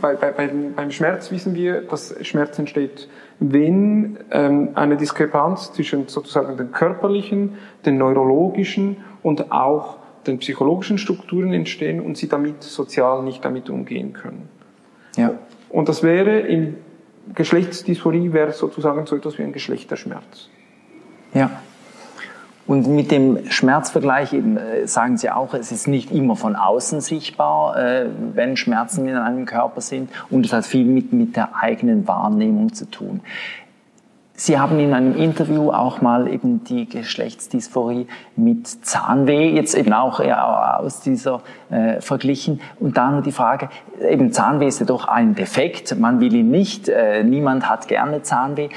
bei, 0.00 0.14
bei, 0.14 0.30
beim, 0.32 0.74
beim 0.74 0.90
Schmerz 0.90 1.30
wissen 1.30 1.54
wir, 1.54 1.82
dass 1.82 2.14
Schmerz 2.26 2.58
entsteht, 2.58 3.08
wenn 3.38 4.18
ähm, 4.30 4.70
eine 4.74 4.96
Diskrepanz 4.96 5.72
zwischen 5.72 6.08
sozusagen 6.08 6.56
den 6.56 6.72
körperlichen, 6.72 7.54
den 7.86 7.98
neurologischen 7.98 8.98
und 9.22 9.52
auch 9.52 9.98
den 10.26 10.38
psychologischen 10.38 10.98
Strukturen 10.98 11.52
entstehen 11.52 12.00
und 12.00 12.16
Sie 12.16 12.28
damit 12.28 12.62
sozial 12.62 13.22
nicht 13.22 13.44
damit 13.44 13.70
umgehen 13.70 14.12
können. 14.12 14.48
Ja. 15.20 15.32
Und 15.68 15.88
das 15.88 16.02
wäre 16.02 16.40
in 16.40 16.76
Geschlechtsdysphorie 17.34 18.32
wäre 18.32 18.52
sozusagen 18.52 19.06
so 19.06 19.16
etwas 19.16 19.38
wie 19.38 19.42
ein 19.42 19.52
Geschlechterschmerz. 19.52 20.48
Ja. 21.34 21.50
Und 22.66 22.86
mit 22.86 23.10
dem 23.10 23.50
Schmerzvergleich 23.50 24.32
eben 24.32 24.56
äh, 24.56 24.86
sagen 24.86 25.16
Sie 25.16 25.28
auch, 25.28 25.54
es 25.54 25.72
ist 25.72 25.88
nicht 25.88 26.12
immer 26.12 26.36
von 26.36 26.54
außen 26.54 27.00
sichtbar, 27.00 27.76
äh, 27.76 28.06
wenn 28.34 28.56
Schmerzen 28.56 29.08
in 29.08 29.16
einem 29.16 29.44
Körper 29.44 29.80
sind 29.80 30.08
und 30.30 30.46
es 30.46 30.52
hat 30.52 30.66
viel 30.66 30.84
mit, 30.84 31.12
mit 31.12 31.34
der 31.34 31.56
eigenen 31.56 32.06
Wahrnehmung 32.06 32.72
zu 32.72 32.88
tun. 32.88 33.22
Sie 34.42 34.58
haben 34.58 34.80
in 34.80 34.94
einem 34.94 35.14
Interview 35.16 35.70
auch 35.70 36.00
mal 36.00 36.26
eben 36.26 36.64
die 36.64 36.88
Geschlechtsdysphorie 36.88 38.06
mit 38.36 38.86
Zahnweh 38.86 39.50
jetzt 39.50 39.74
eben 39.74 39.92
auch 39.92 40.18
aus 40.18 41.00
dieser 41.00 41.42
äh, 41.68 42.00
verglichen. 42.00 42.62
Und 42.78 42.96
da 42.96 43.10
nur 43.10 43.20
die 43.20 43.32
Frage, 43.32 43.68
eben 44.00 44.32
Zahnweh 44.32 44.66
ist 44.66 44.80
ja 44.80 44.86
doch 44.86 45.06
ein 45.06 45.34
Defekt, 45.34 45.94
man 45.98 46.20
will 46.20 46.34
ihn 46.34 46.50
nicht, 46.50 46.88
äh, 46.88 47.22
niemand 47.22 47.68
hat 47.68 47.86
gerne 47.86 48.22
Zahnweh. 48.22 48.70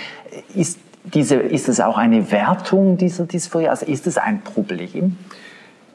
Ist, 0.53 0.79
diese, 1.05 1.35
ist 1.35 1.69
es 1.69 1.79
auch 1.79 1.97
eine 1.97 2.29
Wertung 2.29 2.97
dieser 2.97 3.23
Dysphorie? 3.23 3.69
Also 3.69 3.85
ist 3.85 4.05
es 4.05 4.17
ein 4.17 4.41
Problem? 4.41 5.15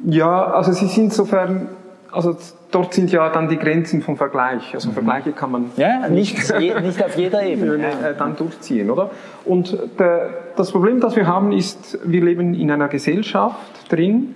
Ja, 0.03 0.45
also 0.45 0.73
sie 0.73 0.87
sind 0.87 1.05
insofern 1.05 1.69
also 2.11 2.35
dort 2.71 2.95
sind 2.95 3.11
ja 3.11 3.29
dann 3.31 3.49
die 3.49 3.57
Grenzen 3.57 4.03
vom 4.03 4.17
Vergleich. 4.17 4.75
Also 4.75 4.91
mhm. 4.91 4.95
Vergleiche 4.95 5.33
kann 5.33 5.51
man 5.51 5.71
ja, 5.77 6.09
nicht, 6.09 6.37
nicht 6.59 7.05
auf 7.05 7.17
jeder 7.17 7.43
Ebene 7.43 7.79
ja. 7.79 8.11
Äh, 8.11 8.15
dann 8.17 8.37
durchziehen, 8.37 8.91
oder? 8.91 9.11
Und 9.45 9.77
der, 9.99 10.31
das 10.57 10.73
Problem, 10.73 11.01
das 11.01 11.17
wir 11.17 11.27
haben, 11.27 11.53
ist, 11.53 11.99
wir 12.05 12.23
leben 12.25 12.55
in 12.55 12.71
einer 12.71 12.89
Gesellschaft 12.89 13.91
drin, 13.91 14.35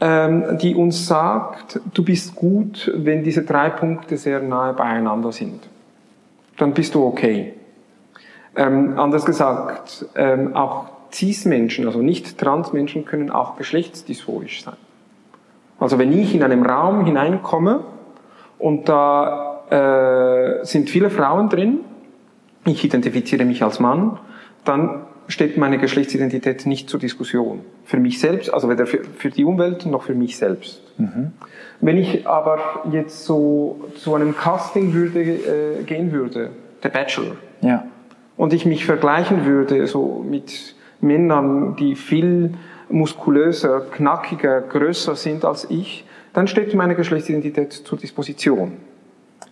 ähm, 0.00 0.58
die 0.60 0.74
uns 0.74 1.06
sagt, 1.06 1.80
du 1.92 2.04
bist 2.04 2.34
gut, 2.34 2.90
wenn 2.94 3.22
diese 3.22 3.42
drei 3.42 3.70
Punkte 3.70 4.16
sehr 4.16 4.40
nahe 4.40 4.72
beieinander 4.72 5.32
sind. 5.32 5.68
Dann 6.56 6.72
bist 6.72 6.94
du 6.94 7.04
okay. 7.04 7.54
Ähm, 8.56 8.98
anders 8.98 9.24
gesagt, 9.24 10.06
ähm, 10.16 10.56
auch 10.56 10.86
Cis-Menschen, 11.12 11.86
also 11.86 12.02
nicht 12.02 12.38
Trans-Menschen, 12.38 13.04
können 13.04 13.30
auch 13.30 13.56
geschlechtsdysphorisch 13.56 14.64
sein. 14.64 14.76
Also 15.80 15.98
wenn 15.98 16.12
ich 16.12 16.34
in 16.34 16.42
einem 16.42 16.62
Raum 16.64 17.04
hineinkomme 17.04 17.80
und 18.58 18.88
da 18.88 19.62
äh, 19.70 20.64
sind 20.64 20.90
viele 20.90 21.10
Frauen 21.10 21.48
drin, 21.48 21.80
ich 22.66 22.84
identifiziere 22.84 23.44
mich 23.46 23.62
als 23.62 23.80
Mann, 23.80 24.18
dann 24.64 25.06
steht 25.26 25.56
meine 25.56 25.78
Geschlechtsidentität 25.78 26.66
nicht 26.66 26.90
zur 26.90 27.00
Diskussion. 27.00 27.60
Für 27.84 27.98
mich 27.98 28.20
selbst, 28.20 28.52
also 28.52 28.68
weder 28.68 28.86
für, 28.86 29.04
für 29.04 29.30
die 29.30 29.44
Umwelt 29.44 29.86
noch 29.86 30.02
für 30.02 30.14
mich 30.14 30.36
selbst. 30.36 30.82
Mhm. 30.98 31.32
Wenn 31.80 31.96
ich 31.96 32.26
aber 32.26 32.58
jetzt 32.92 33.24
so 33.24 33.80
zu 33.96 34.14
einem 34.14 34.36
Casting 34.36 34.92
würde, 34.92 35.20
äh, 35.20 35.82
gehen 35.84 36.12
würde, 36.12 36.50
der 36.82 36.88
Bachelor, 36.90 37.36
ja. 37.62 37.84
und 38.36 38.52
ich 38.52 38.66
mich 38.66 38.84
vergleichen 38.84 39.46
würde 39.46 39.86
so 39.86 40.24
mit 40.28 40.74
Männern, 41.00 41.76
die 41.76 41.94
viel 41.94 42.54
muskulöser, 42.90 43.80
knackiger, 43.80 44.60
größer 44.60 45.16
sind 45.16 45.44
als 45.44 45.68
ich, 45.70 46.04
dann 46.32 46.46
steht 46.46 46.74
meine 46.74 46.94
Geschlechtsidentität 46.94 47.72
zur 47.72 47.98
Disposition. 47.98 48.72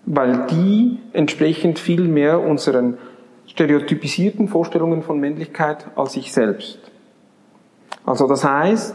Weil 0.07 0.47
die 0.51 0.99
entsprechend 1.13 1.79
viel 1.79 2.03
mehr 2.03 2.41
unseren 2.41 2.99
stereotypisierten 3.47 4.49
Vorstellungen 4.49 5.03
von 5.03 5.19
Männlichkeit 5.19 5.87
als 5.97 6.17
ich 6.17 6.33
selbst. 6.33 6.79
Also 8.05 8.27
das 8.27 8.45
heißt, 8.45 8.95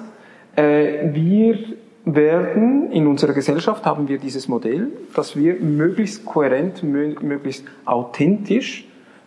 äh, 0.56 1.14
wir 1.14 1.60
werden 2.06 2.92
in 2.92 3.08
unserer 3.08 3.34
Gesellschaft 3.34 3.86
haben 3.86 4.08
wir 4.08 4.18
dieses 4.18 4.48
Modell, 4.48 4.90
dass 5.16 5.36
wir 5.36 5.56
möglichst 5.56 6.26
kohärent, 6.26 6.84
möglichst 6.84 7.66
authentisch 7.86 8.86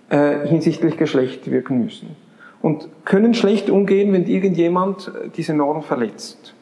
äh, 0.08 0.46
hinsichtlich 0.46 0.96
Geschlecht 0.96 1.50
wirken 1.50 1.84
müssen 1.84 2.25
und 2.66 2.88
können 3.04 3.32
schlecht 3.32 3.70
umgehen, 3.70 4.12
wenn 4.12 4.26
irgendjemand 4.26 5.06
äh, 5.06 5.28
diese 5.28 5.54
Norm 5.54 5.84
verletzt. 5.84 6.52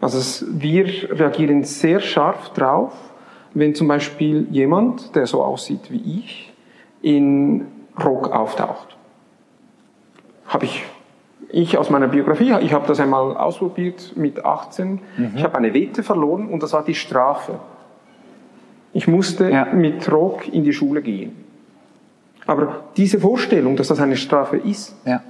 Also 0.00 0.18
es, 0.18 0.46
wir 0.48 0.86
reagieren 1.10 1.64
sehr 1.64 1.98
scharf 1.98 2.50
drauf, 2.50 2.92
wenn 3.52 3.74
zum 3.74 3.88
Beispiel 3.88 4.46
jemand, 4.52 5.16
der 5.16 5.26
so 5.26 5.42
aussieht 5.42 5.90
wie 5.90 6.20
ich, 6.20 6.52
in 7.02 7.66
Rock 7.98 8.30
auftaucht. 8.30 8.96
Habe 10.46 10.66
ich 10.66 10.84
ich 11.50 11.76
aus 11.76 11.90
meiner 11.90 12.06
Biografie, 12.06 12.54
ich 12.60 12.72
habe 12.72 12.86
das 12.86 13.00
einmal 13.00 13.36
ausprobiert 13.36 14.12
mit 14.14 14.44
18. 14.44 15.00
Mhm. 15.16 15.32
Ich 15.34 15.42
habe 15.42 15.58
eine 15.58 15.74
Wette 15.74 16.04
verloren 16.04 16.46
und 16.48 16.62
das 16.62 16.74
war 16.74 16.84
die 16.84 16.94
Strafe. 16.94 17.58
Ich 18.92 19.08
musste 19.08 19.50
ja. 19.50 19.64
mit 19.64 20.10
Rock 20.12 20.46
in 20.46 20.62
die 20.62 20.72
Schule 20.72 21.02
gehen. 21.02 21.41
Aber 22.46 22.84
diese 22.96 23.20
Vorstellung, 23.20 23.76
dass 23.76 23.88
das 23.88 24.00
eine 24.00 24.16
Strafe 24.16 24.56
ist, 24.56 24.96
ja. 25.04 25.22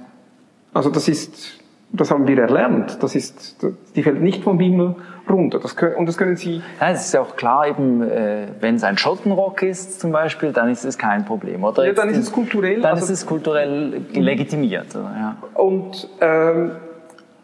also 0.73 0.89
das 0.89 1.07
ist, 1.07 1.59
das 1.91 2.09
haben 2.11 2.27
wir 2.27 2.39
erlernt, 2.39 3.03
das 3.03 3.15
ist, 3.15 3.65
die 3.95 4.03
fällt 4.03 4.21
nicht 4.21 4.43
vom 4.43 4.59
Himmel 4.59 4.95
runter. 5.29 5.59
Das 5.59 5.75
können, 5.75 5.95
und 5.95 6.07
das 6.07 6.17
können 6.17 6.35
Sie. 6.35 6.61
Ja, 6.81 6.91
es 6.91 7.05
ist 7.05 7.13
ja 7.13 7.21
auch 7.21 7.35
klar, 7.35 7.67
eben, 7.67 8.01
äh, 8.01 8.47
wenn 8.59 8.75
es 8.75 8.83
ein 8.83 8.97
Schottenrock 8.97 9.61
ist 9.61 9.99
zum 9.99 10.11
Beispiel, 10.11 10.51
dann 10.51 10.69
ist 10.69 10.85
es 10.85 10.97
kein 10.97 11.23
Problem, 11.25 11.63
oder? 11.63 11.85
Ja, 11.85 11.93
dann 11.93 12.09
ist 12.09 12.17
es 12.17 12.31
kulturell. 12.31 12.81
Dann 12.81 12.93
also, 12.93 13.05
ist 13.05 13.11
es 13.11 13.25
kulturell 13.25 14.01
legitimiert. 14.13 14.93
Ja. 14.93 15.37
Und 15.53 16.09
ähm, 16.19 16.71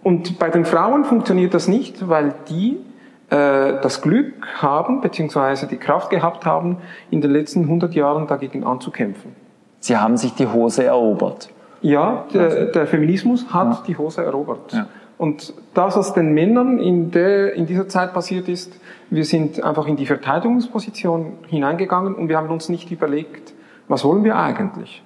und 0.04 0.40
bei 0.40 0.50
den 0.50 0.66
Frauen 0.66 1.04
funktioniert 1.04 1.54
das 1.54 1.68
nicht, 1.68 2.08
weil 2.08 2.34
die 2.50 2.78
äh, 3.30 3.82
das 3.82 4.02
Glück 4.02 4.34
haben, 4.62 5.02
beziehungsweise 5.02 5.68
die 5.68 5.78
Kraft 5.78 6.10
gehabt 6.10 6.46
haben, 6.46 6.78
in 7.12 7.22
den 7.22 7.32
letzten 7.32 7.64
100 7.64 7.94
Jahren 7.94 8.28
dagegen 8.28 8.64
anzukämpfen. 8.64 9.36
Sie 9.79 9.95
haben 9.98 10.17
sich 10.17 10.33
die 10.33 10.48
Hose 10.48 10.83
erobert. 10.83 11.50
Ja, 11.81 12.25
der, 12.33 12.41
also- 12.41 12.71
der 12.71 12.88
Feminismus 12.88 13.53
hat 13.53 13.71
ja. 13.71 13.83
die 13.88 13.98
Hose 13.98 14.24
erobert. 14.24 14.74
Ja. 14.74 14.88
Und 15.17 15.53
das, 15.74 15.98
was 15.98 16.13
den 16.13 16.33
Männern 16.33 16.79
in, 16.79 17.12
der, 17.12 17.53
in 17.53 17.65
dieser 17.65 17.89
Zeit 17.89 18.13
passiert 18.13 18.48
ist, 18.48 18.71
wir 19.09 19.25
sind 19.25 19.62
einfach 19.62 19.86
in 19.86 19.98
die 19.98 20.05
Verteidigungsposition 20.05 21.33
hineingegangen 21.48 22.15
und 22.15 22.29
wir 22.29 22.38
haben 22.38 22.50
uns 22.50 22.69
nicht 22.69 22.89
überlegt, 22.89 23.53
was 23.89 24.05
wollen 24.05 24.24
wir 24.24 24.38
eigentlich? 24.38 25.03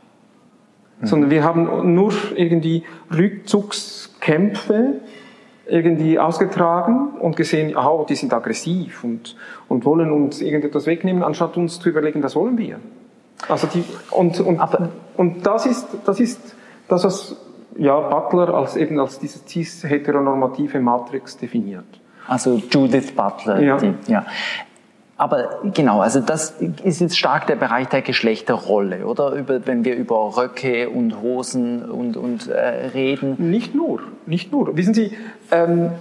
Mhm. 1.02 1.06
Sondern 1.08 1.30
wir 1.32 1.44
haben 1.44 1.96
nur 1.96 2.14
irgendwie 2.36 2.84
Rückzugskämpfe 3.12 5.00
irgendwie 5.66 6.20
ausgetragen 6.20 7.14
und 7.20 7.36
gesehen, 7.36 7.76
oh, 7.76 8.06
die 8.08 8.16
sind 8.16 8.34
aggressiv 8.34 9.04
und, 9.04 9.36
und 9.68 9.86
wollen 9.86 10.12
uns 10.12 10.42
irgendetwas 10.42 10.86
wegnehmen, 10.86 11.24
anstatt 11.24 11.58
uns 11.58 11.80
zu 11.80 11.90
überlegen, 11.90 12.22
was 12.22 12.36
wollen 12.36 12.58
wir? 12.58 12.80
Also 13.50 13.68
die, 13.68 13.84
und, 14.12 14.40
und, 14.40 14.60
Aber, 14.60 14.90
und 15.18 15.46
das 15.46 15.66
ist, 15.66 15.88
das 16.06 16.20
ist 16.20 16.56
das, 16.88 17.04
was 17.04 17.36
ja, 17.78 18.00
Butler 18.00 18.54
als 18.54 18.76
eben 18.76 19.00
als 19.00 19.20
diese 19.20 19.40
cis-heteronormative 19.48 20.80
Matrix 20.80 21.38
definiert. 21.38 21.86
Also 22.28 22.62
Judith 22.72 23.12
Butler. 23.16 23.62
Ja. 23.62 23.78
Die, 23.78 23.94
ja. 24.08 24.26
Aber 25.18 25.60
genau, 25.74 26.02
also 26.02 26.20
das 26.20 26.56
ist 26.84 27.00
jetzt 27.00 27.18
stark 27.18 27.48
der 27.48 27.56
Bereich 27.56 27.88
der 27.88 28.02
Geschlechterrolle, 28.02 29.06
oder? 29.06 29.32
Über, 29.34 29.66
wenn 29.68 29.86
wir 29.86 29.96
über 29.96 30.36
Röcke 30.36 30.90
und 30.90 31.22
Hosen 31.22 31.90
und, 31.90 32.18
und 32.18 32.48
äh, 32.48 32.88
reden. 32.94 33.36
Nicht 33.38 33.76
nur, 33.76 34.02
nicht 34.26 34.52
nur. 34.52 34.76
Wissen 34.76 34.94
Sie, 34.94 35.16
ähm, 35.52 35.92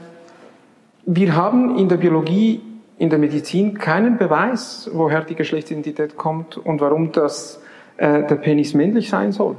wir 1.04 1.36
haben 1.36 1.78
in 1.78 1.88
der 1.88 1.98
Biologie 1.98 2.62
in 3.02 3.10
der 3.10 3.18
Medizin 3.18 3.78
keinen 3.78 4.16
Beweis, 4.16 4.88
woher 4.92 5.22
die 5.22 5.34
Geschlechtsidentität 5.34 6.16
kommt 6.16 6.56
und 6.56 6.80
warum 6.80 7.10
das, 7.10 7.60
äh, 7.96 8.22
der 8.22 8.36
Penis 8.36 8.74
männlich 8.74 9.10
sein 9.10 9.32
soll. 9.32 9.56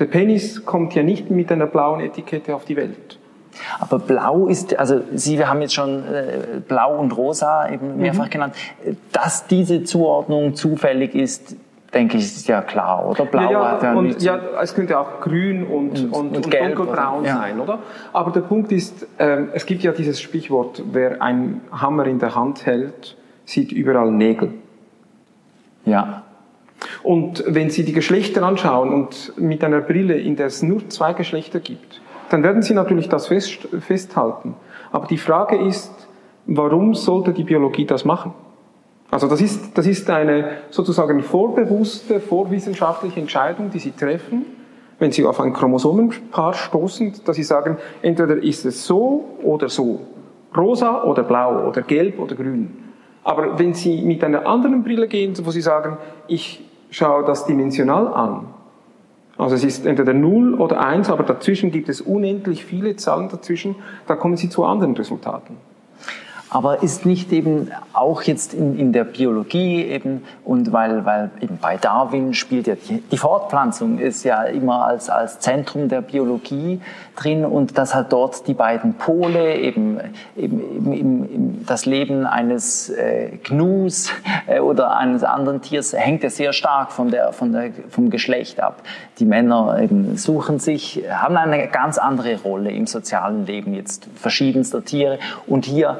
Der 0.00 0.06
Penis 0.06 0.64
kommt 0.64 0.92
ja 0.96 1.04
nicht 1.04 1.30
mit 1.30 1.52
einer 1.52 1.66
blauen 1.66 2.00
Etikette 2.00 2.56
auf 2.56 2.64
die 2.64 2.74
Welt. 2.74 3.20
Aber 3.78 4.00
blau 4.00 4.48
ist, 4.48 4.76
also 4.80 5.00
Sie 5.14 5.46
haben 5.46 5.62
jetzt 5.62 5.74
schon 5.74 6.02
äh, 6.12 6.60
blau 6.66 6.98
und 6.98 7.16
rosa 7.16 7.70
eben 7.70 7.98
mehrfach 7.98 8.26
mhm. 8.26 8.30
genannt, 8.30 8.54
dass 9.12 9.46
diese 9.46 9.84
Zuordnung 9.84 10.56
zufällig 10.56 11.14
ist, 11.14 11.54
denke 11.96 12.18
ich, 12.18 12.24
ist 12.24 12.46
ja 12.46 12.60
klar, 12.60 13.08
oder? 13.08 13.24
Blau 13.24 13.50
ja, 13.50 13.50
ja, 13.50 13.82
ja 13.82 13.94
und, 13.94 14.22
ja, 14.22 14.38
es 14.62 14.74
könnte 14.74 14.98
auch 14.98 15.20
grün 15.20 15.66
und, 15.66 16.04
und, 16.04 16.12
und, 16.12 16.36
und 16.36 16.54
dunkelbraun 16.54 17.20
oder, 17.20 17.32
sein, 17.32 17.60
oder? 17.60 17.78
Aber 18.12 18.30
der 18.30 18.42
Punkt 18.42 18.70
ist, 18.72 19.06
ähm, 19.18 19.48
es 19.54 19.66
gibt 19.66 19.82
ja 19.82 19.92
dieses 19.92 20.20
Sprichwort, 20.20 20.82
wer 20.92 21.22
einen 21.22 21.62
Hammer 21.72 22.06
in 22.06 22.18
der 22.18 22.34
Hand 22.34 22.66
hält, 22.66 23.16
sieht 23.44 23.72
überall 23.72 24.10
Nägel. 24.10 24.52
Ja. 25.84 26.22
Und 27.02 27.42
wenn 27.46 27.70
Sie 27.70 27.84
die 27.84 27.92
Geschlechter 27.92 28.42
anschauen 28.42 28.92
und 28.92 29.32
mit 29.38 29.64
einer 29.64 29.80
Brille, 29.80 30.18
in 30.18 30.36
der 30.36 30.46
es 30.46 30.62
nur 30.62 30.88
zwei 30.90 31.14
Geschlechter 31.14 31.60
gibt, 31.60 32.02
dann 32.28 32.42
werden 32.42 32.60
Sie 32.62 32.74
natürlich 32.74 33.08
das 33.08 33.28
fest, 33.28 33.68
festhalten. 33.80 34.54
Aber 34.92 35.06
die 35.06 35.16
Frage 35.16 35.56
ist, 35.56 36.08
warum 36.46 36.94
sollte 36.94 37.32
die 37.32 37.44
Biologie 37.44 37.86
das 37.86 38.04
machen? 38.04 38.34
Also 39.10 39.28
das 39.28 39.40
ist, 39.40 39.76
das 39.78 39.86
ist 39.86 40.10
eine 40.10 40.58
sozusagen 40.70 41.22
vorbewusste, 41.22 42.20
vorwissenschaftliche 42.20 43.20
Entscheidung, 43.20 43.70
die 43.70 43.78
Sie 43.78 43.92
treffen, 43.92 44.44
wenn 44.98 45.12
Sie 45.12 45.24
auf 45.24 45.40
ein 45.40 45.52
Chromosomenpaar 45.52 46.54
stoßen, 46.54 47.14
dass 47.24 47.36
Sie 47.36 47.42
sagen, 47.42 47.76
entweder 48.02 48.42
ist 48.42 48.64
es 48.64 48.84
so 48.84 49.36
oder 49.42 49.68
so, 49.68 50.00
rosa 50.56 51.04
oder 51.04 51.22
blau 51.22 51.68
oder 51.68 51.82
gelb 51.82 52.18
oder 52.18 52.34
grün. 52.34 52.70
Aber 53.22 53.58
wenn 53.58 53.74
Sie 53.74 54.02
mit 54.02 54.24
einer 54.24 54.46
anderen 54.46 54.82
Brille 54.82 55.08
gehen, 55.08 55.34
wo 55.44 55.50
Sie 55.50 55.60
sagen, 55.60 55.98
ich 56.26 56.64
schaue 56.90 57.24
das 57.24 57.46
dimensional 57.46 58.08
an, 58.08 58.46
also 59.38 59.54
es 59.54 59.64
ist 59.64 59.84
entweder 59.84 60.14
0 60.14 60.54
oder 60.54 60.80
1, 60.80 61.10
aber 61.10 61.22
dazwischen 61.22 61.70
gibt 61.70 61.88
es 61.88 62.00
unendlich 62.00 62.64
viele 62.64 62.96
Zahlen 62.96 63.28
dazwischen, 63.28 63.76
da 64.06 64.16
kommen 64.16 64.36
Sie 64.36 64.48
zu 64.48 64.64
anderen 64.64 64.96
Resultaten. 64.96 65.56
Aber 66.56 66.82
ist 66.82 67.04
nicht 67.04 67.32
eben 67.32 67.70
auch 67.92 68.22
jetzt 68.22 68.54
in, 68.54 68.78
in 68.78 68.94
der 68.94 69.04
Biologie 69.04 69.84
eben 69.84 70.24
und 70.42 70.72
weil, 70.72 71.04
weil 71.04 71.30
eben 71.42 71.58
bei 71.60 71.76
Darwin 71.76 72.32
spielt 72.32 72.66
ja 72.66 72.76
die, 72.76 73.02
die 73.02 73.18
Fortpflanzung 73.18 73.98
ist 73.98 74.24
ja 74.24 74.42
immer 74.44 74.86
als, 74.86 75.10
als 75.10 75.38
Zentrum 75.38 75.90
der 75.90 76.00
Biologie 76.00 76.80
drin 77.14 77.44
und 77.44 77.76
dass 77.76 77.94
halt 77.94 78.10
dort 78.10 78.48
die 78.48 78.54
beiden 78.54 78.94
Pole 78.94 79.56
eben, 79.56 80.00
eben, 80.34 80.92
eben, 80.94 81.30
eben 81.30 81.64
das 81.66 81.84
Leben 81.84 82.24
eines 82.24 82.88
äh, 82.88 83.32
Gnus 83.44 84.10
äh, 84.46 84.60
oder 84.60 84.96
eines 84.96 85.24
anderen 85.24 85.60
Tiers 85.60 85.92
hängt 85.92 86.22
ja 86.22 86.30
sehr 86.30 86.54
stark 86.54 86.90
von 86.90 87.10
der, 87.10 87.34
von 87.34 87.52
der, 87.52 87.70
vom 87.90 88.08
Geschlecht 88.08 88.60
ab. 88.60 88.80
Die 89.18 89.26
Männer 89.26 89.78
eben 89.78 90.16
suchen 90.16 90.58
sich, 90.58 91.04
haben 91.10 91.36
eine 91.36 91.68
ganz 91.68 91.98
andere 91.98 92.40
Rolle 92.40 92.70
im 92.70 92.86
sozialen 92.86 93.44
Leben 93.44 93.74
jetzt 93.74 94.08
verschiedenster 94.14 94.82
Tiere 94.82 95.18
und 95.46 95.66
hier 95.66 95.98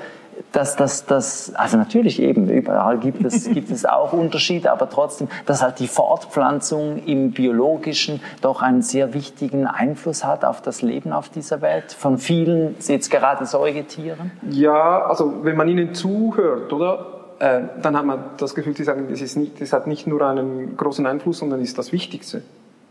dass 0.57 0.75
das, 0.75 1.05
das, 1.05 1.55
also 1.55 1.77
natürlich 1.77 2.21
eben, 2.21 2.49
überall 2.49 2.97
gibt 2.99 3.23
es, 3.25 3.45
gibt 3.53 3.71
es 3.71 3.85
auch 3.85 4.15
Unterschiede, 4.15 4.73
aber 4.73 4.89
trotzdem, 4.89 5.29
dass 5.45 5.63
halt 5.63 5.79
die 5.81 5.87
Fortpflanzung 5.87 7.03
im 7.05 7.33
Biologischen 7.33 8.23
doch 8.41 8.63
einen 8.63 8.81
sehr 8.81 9.13
wichtigen 9.13 9.67
Einfluss 9.67 10.25
hat 10.25 10.47
auf 10.47 10.63
das 10.63 10.81
Leben 10.81 11.13
auf 11.13 11.29
dieser 11.29 11.61
Welt, 11.61 11.93
von 11.93 12.17
vielen, 12.17 12.75
jetzt 12.87 13.11
gerade 13.11 13.45
Säugetieren? 13.45 14.33
Ja, 14.49 15.05
also 15.05 15.45
wenn 15.45 15.57
man 15.57 15.69
ihnen 15.69 15.95
zuhört, 15.95 16.73
oder? 16.73 17.07
Äh, 17.39 17.61
dann 17.83 17.95
hat 17.95 18.07
man 18.07 18.19
das 18.39 18.55
Gefühl, 18.55 18.75
sie 18.75 18.85
sagen, 18.85 19.09
das, 19.11 19.21
ist 19.21 19.37
nicht, 19.37 19.61
das 19.61 19.75
hat 19.75 19.87
nicht 19.87 20.07
nur 20.07 20.23
einen 20.23 20.75
großen 20.79 21.07
Einfluss, 21.07 21.39
sondern 21.39 21.61
ist 21.61 21.77
das 21.77 21.93
Wichtigste. 21.93 22.41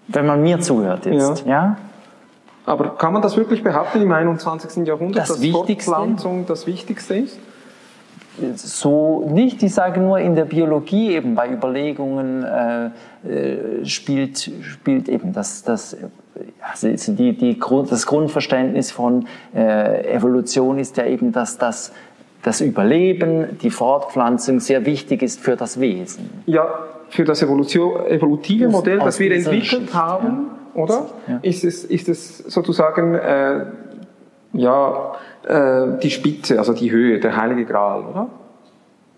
Wenn 0.08 0.28
man 0.28 0.44
mir 0.44 0.60
zuhört 0.60 1.08
jetzt, 1.08 1.48
ja? 1.48 1.52
ja? 1.52 1.78
Aber 2.68 2.96
kann 2.96 3.14
man 3.14 3.24
das 3.24 3.38
wirklich 3.38 3.64
behaupten 3.64 4.04
im 4.04 4.12
21. 4.12 4.86
Jahrhundert, 4.86 5.24
das 5.24 5.30
dass 5.30 5.42
Wichtigste? 5.42 5.90
Fortpflanzung 5.90 6.46
das 6.46 6.68
Wichtigste 6.68 7.16
ist? 7.16 7.40
So 8.56 9.28
nicht, 9.30 9.64
ich 9.64 9.74
sage 9.74 10.00
nur 10.00 10.20
in 10.20 10.36
der 10.36 10.46
Biologie 10.46 11.12
eben 11.12 11.36
bei 11.36 11.52
Überlegungen 11.52 12.44
äh, 12.44 12.86
äh 13.28 13.86
spielt, 13.86 14.52
spielt 14.62 15.10
eben 15.10 15.34
das, 15.34 15.64
das, 15.64 15.98
also 16.62 17.14
die, 17.14 17.34
die, 17.34 17.60
das 17.90 18.06
Grundverständnis 18.06 18.92
von 18.92 19.28
äh, 19.56 20.14
Evolution 20.14 20.80
ist 20.80 20.98
ja 20.98 21.06
eben, 21.06 21.32
dass 21.32 21.58
das, 21.58 21.92
das 22.44 22.62
Überleben, 22.62 23.58
die 23.62 23.70
Fortpflanzung 23.70 24.60
sehr 24.60 24.86
wichtig 24.86 25.22
ist 25.22 25.40
für 25.40 25.56
das 25.56 25.80
Wesen. 25.80 26.30
Ja, 26.46 26.68
für 27.10 27.24
das 27.24 27.42
Evolution, 27.42 28.06
evolutive 28.08 28.68
Modell, 28.68 29.00
das 29.00 29.20
wir 29.20 29.32
entwickelt 29.32 29.66
Schicht, 29.66 29.94
haben. 29.94 30.28
Ja 30.50 30.56
oder? 30.76 31.08
Ja. 31.28 31.40
Ist, 31.42 31.64
es, 31.64 31.84
ist 31.86 32.10
es 32.10 32.38
sozusagen 32.38 33.16
äh, 33.16 33.66
ja, 34.54 35.14
äh, 35.48 36.00
die 36.02 36.10
Spitze, 36.10 36.60
also 36.60 36.74
die 36.74 36.92
Höhe, 36.92 37.20
der 37.20 37.36
heilige 37.36 37.66
Gral, 37.66 38.04
oder? 38.04 38.28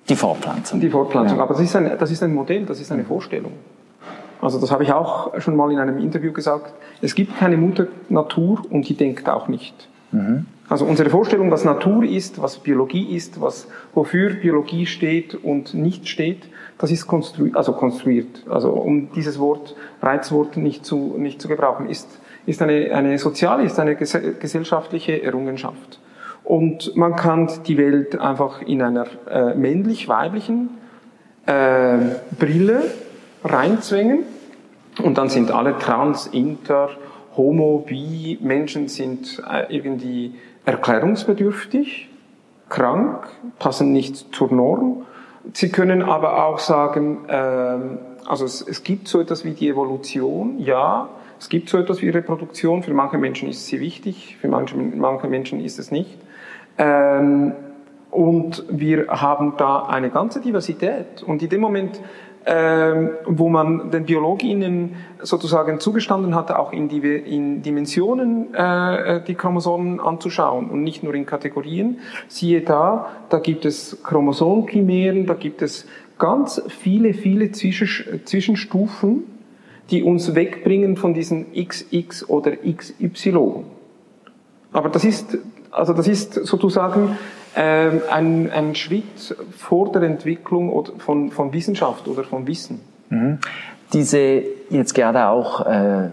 Die 0.10 0.16
Fortpflanzung. 0.16 0.80
Die 0.80 0.90
Fortpflanzung. 0.90 1.38
Ja. 1.38 1.44
Aber 1.44 1.54
das 1.54 1.64
ist, 1.64 1.76
ein, 1.76 1.92
das 1.98 2.12
ist 2.12 2.24
ein 2.24 2.34
Modell, 2.34 2.66
das 2.66 2.80
ist 2.80 2.92
eine 2.92 3.04
Vorstellung. 3.04 3.54
Also 4.42 4.60
das 4.60 4.72
habe 4.72 4.84
ich 4.84 4.94
auch 4.94 5.40
schon 5.40 5.56
mal 5.56 5.72
in 5.72 5.80
einem 5.80 5.98
Interview 5.98 6.32
gesagt. 6.32 6.74
Es 7.02 7.16
gibt 7.16 7.38
keine 7.38 7.58
Mutter 7.58 7.88
Natur 8.10 8.62
und 8.70 8.88
die 8.88 8.96
denkt 8.96 9.28
auch 9.30 9.48
nicht. 9.48 9.90
Mhm. 10.12 10.46
Also 10.70 10.86
unsere 10.86 11.10
Vorstellung, 11.10 11.50
was 11.50 11.64
Natur 11.64 12.04
ist, 12.04 12.42
was 12.42 12.58
Biologie 12.58 13.16
ist, 13.16 13.40
was, 13.40 13.68
wofür 13.94 14.34
Biologie 14.34 14.86
steht 14.86 15.34
und 15.34 15.74
nicht 15.74 16.10
steht, 16.10 16.44
das 16.78 16.92
ist 16.92 17.08
konstruiert, 17.08 17.56
also 17.56 17.72
konstruiert. 17.74 18.44
Also 18.50 18.72
um 18.72 19.12
dieses 19.14 19.40
Wort, 19.40 19.76
Reizwort 20.02 20.58
nicht 20.58 20.86
zu, 20.86 21.16
nicht 21.18 21.42
zu 21.42 21.48
gebrauchen, 21.48 21.90
ist, 21.90 22.20
ist 22.46 22.62
eine, 22.62 22.94
eine 22.94 23.18
soziale, 23.18 23.64
ist 23.64 23.80
eine 23.80 23.96
gesellschaftliche 23.96 25.24
Errungenschaft. 25.24 26.00
Und 26.48 26.96
man 26.96 27.18
kann 27.18 27.50
die 27.68 27.78
Welt 27.78 28.18
einfach 28.22 28.62
in 28.62 28.82
einer 28.82 29.06
äh, 29.30 29.54
männlich-weiblichen 29.54 30.70
äh, 31.46 31.98
Brille 32.40 32.84
reinzwängen 33.44 34.20
und 35.04 35.18
dann 35.18 35.28
sind 35.28 35.52
alle 35.52 35.78
trans, 35.78 36.26
inter, 36.28 36.92
homo, 37.36 37.84
bi 37.86 38.38
Menschen 38.42 38.88
sind 38.88 39.44
äh, 39.46 39.76
irgendwie 39.76 40.36
erklärungsbedürftig, 40.64 42.08
krank, 42.70 43.28
passen 43.60 43.92
nicht 43.92 44.34
zur 44.34 44.50
Norm. 44.54 45.06
Sie 45.52 45.68
können 45.68 46.02
aber 46.02 46.46
auch 46.46 46.60
sagen, 46.60 47.26
ähm, 47.28 47.98
also 48.26 48.46
es, 48.46 48.62
es 48.62 48.84
gibt 48.84 49.10
so 49.10 49.20
etwas 49.20 49.44
wie 49.44 49.52
die 49.52 49.68
Evolution, 49.68 50.60
ja, 50.60 51.10
es 51.42 51.50
gibt 51.50 51.68
so 51.68 51.78
etwas 51.78 52.02
wie 52.02 52.08
Reproduktion, 52.08 52.84
für 52.84 52.94
manche 52.94 53.18
Menschen 53.18 53.50
ist 53.50 53.68
sie 53.68 53.82
wichtig, 53.82 54.38
für 54.40 54.48
manche, 54.48 54.78
manche 54.78 55.28
Menschen 55.28 55.60
ist 55.60 55.78
es 55.78 55.92
nicht. 55.92 56.18
Ähm, 56.78 57.54
und 58.12 58.64
wir 58.70 59.08
haben 59.10 59.54
da 59.58 59.84
eine 59.84 60.10
ganze 60.10 60.42
Diversität. 60.42 61.24
Und 61.24 61.44
in 61.44 61.50
dem 61.50 61.62
Moment, 61.62 62.00
ähm, 62.46 63.10
wo 63.26 63.50
man 63.50 63.92
den 63.92 64.06
BiologInnen 64.06 64.96
sozusagen 65.22 65.82
zugestanden 65.82 66.34
hat, 66.34 66.50
auch 66.52 66.72
in, 66.72 66.88
die, 66.88 67.00
in 67.00 67.62
Dimensionen 67.62 68.54
äh, 68.54 69.22
die 69.28 69.36
Chromosomen 69.36 70.00
anzuschauen 70.00 70.70
und 70.70 70.82
nicht 70.82 71.04
nur 71.04 71.14
in 71.14 71.26
Kategorien. 71.26 72.00
Siehe 72.30 72.62
da, 72.62 73.08
da 73.30 73.40
gibt 73.40 73.66
es 73.66 74.02
Chromosomchimären, 74.02 75.26
da 75.26 75.34
gibt 75.34 75.62
es 75.62 75.88
ganz 76.18 76.62
viele, 76.70 77.14
viele 77.14 77.52
Zwischenstufen, 77.52 79.24
die 79.90 80.04
uns 80.04 80.34
wegbringen 80.34 80.96
von 80.96 81.14
diesen 81.14 81.48
XX 81.54 82.30
oder 82.30 82.54
XY. 82.56 83.66
Aber 84.72 84.90
das 84.90 85.04
ist, 85.04 85.38
also 85.72 85.94
das 85.94 86.08
ist 86.08 86.34
sozusagen 86.34 87.18
ähm, 87.56 88.02
ein, 88.10 88.52
ein 88.52 88.76
Schritt 88.76 89.36
vor 89.58 89.92
der 89.92 90.04
Entwicklung 90.04 90.86
von, 91.00 91.32
von 91.32 91.54
Wissenschaft 91.54 92.08
oder 92.08 92.24
von 92.24 92.48
Wissen. 92.48 92.80
Mhm. 93.10 93.40
Diese 93.94 94.44
jetzt 94.70 94.94
gerade 94.94 95.28
auch 95.28 95.66
äh, 95.66 96.10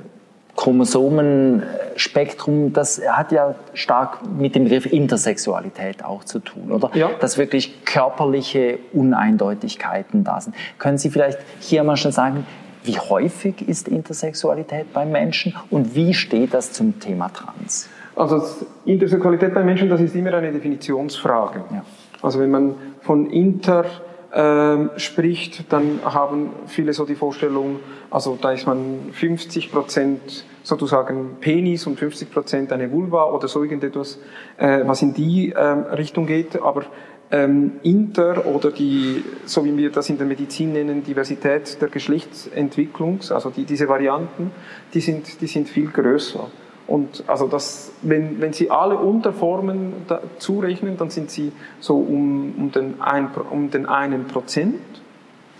Chromosomenspektrum, 0.57 2.73
das 2.73 3.03
hat 3.07 3.33
ja 3.33 3.55
stark 3.75 4.21
mit 4.39 4.55
dem 4.55 4.65
Begriff 4.65 4.87
Intersexualität 4.87 6.03
auch 6.05 6.25
zu 6.25 6.39
tun, 6.39 6.71
oder? 6.71 6.91
Ja. 6.95 7.11
Dass 7.21 7.37
wirklich 7.39 7.85
körperliche 7.85 8.79
Uneindeutigkeiten 8.93 10.23
da 10.23 10.41
sind. 10.41 10.55
Können 10.79 10.99
Sie 10.99 11.11
vielleicht 11.11 11.41
hier 11.61 11.83
mal 11.83 11.97
schon 11.97 12.13
sagen, 12.13 12.47
wie 12.85 12.99
häufig 12.99 13.67
ist 13.67 13.89
Intersexualität 13.89 14.93
beim 14.93 15.11
Menschen 15.11 15.57
und 15.71 15.95
wie 15.95 16.13
steht 16.15 16.55
das 16.55 16.73
zum 16.73 17.01
Thema 17.01 17.31
Trans? 17.31 17.89
Also 18.17 18.43
Intersexualität 18.85 19.55
bei 19.55 19.63
Menschen, 19.63 19.89
das 19.89 20.01
ist 20.01 20.15
immer 20.15 20.35
eine 20.35 20.53
Definitionsfrage. 20.53 21.65
Ja. 21.73 21.85
Also 22.23 22.39
wenn 22.41 22.51
man 22.51 22.75
von 23.01 23.29
Inter 23.31 23.85
ähm, 24.33 24.91
spricht, 24.97 25.73
dann 25.73 26.01
haben 26.05 26.51
viele 26.67 26.93
so 26.93 27.05
die 27.05 27.15
Vorstellung, 27.15 27.81
also 28.11 28.39
da 28.41 28.53
ist 28.53 28.67
man 28.67 29.11
50 29.13 29.71
Prozent 29.71 30.45
sozusagen 30.63 31.37
Penis 31.41 31.87
und 31.87 31.99
50 31.99 32.33
Prozent 32.33 32.73
eine 32.73 32.91
Vulva 32.91 33.25
oder 33.31 33.49
so 33.49 33.63
irgendetwas, 33.63 34.19
äh, 34.57 34.81
was 34.87 35.03
in 35.03 35.15
die 35.15 35.55
ähm, 35.57 35.85
Richtung 35.85 36.27
geht. 36.27 36.61
Aber 36.61 36.85
ähm, 37.31 37.73
Inter 37.83 38.47
oder 38.47 38.71
die, 38.71 39.25
so 39.45 39.65
wie 39.65 39.77
wir 39.77 39.91
das 39.91 40.09
in 40.09 40.19
der 40.19 40.27
Medizin 40.27 40.73
nennen, 40.73 41.05
Diversität 41.05 41.81
der 41.81 41.89
Geschlechtsentwicklung, 41.89 43.21
also 43.31 43.51
die, 43.51 43.65
diese 43.65 43.89
Varianten, 43.89 44.51
die 44.93 45.01
sind, 45.01 45.41
die 45.41 45.47
sind 45.47 45.69
viel 45.69 45.89
größer. 45.89 46.49
Und 46.87 47.25
also 47.27 47.47
das, 47.47 47.93
wenn, 48.03 48.41
wenn 48.41 48.53
Sie 48.53 48.71
alle 48.71 48.97
Unterformen 48.97 49.93
da, 50.07 50.21
zurechnen, 50.39 50.97
dann 50.99 51.11
sind 51.11 51.31
Sie 51.31 51.53
so 51.81 51.97
um, 51.97 52.55
um, 52.59 52.73
den, 52.73 53.01
ein, 53.01 53.29
um 53.51 53.71
den 53.71 53.87
einen 53.87 54.27
Prozent. 54.27 54.81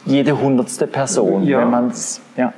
Jede 0.05 0.39
hundertste 0.39 0.87
Person, 0.87 1.45
ja. 1.45 1.61
wenn 1.61 1.71
man 1.71 1.89
es, 1.89 2.21
ja. 2.37 2.53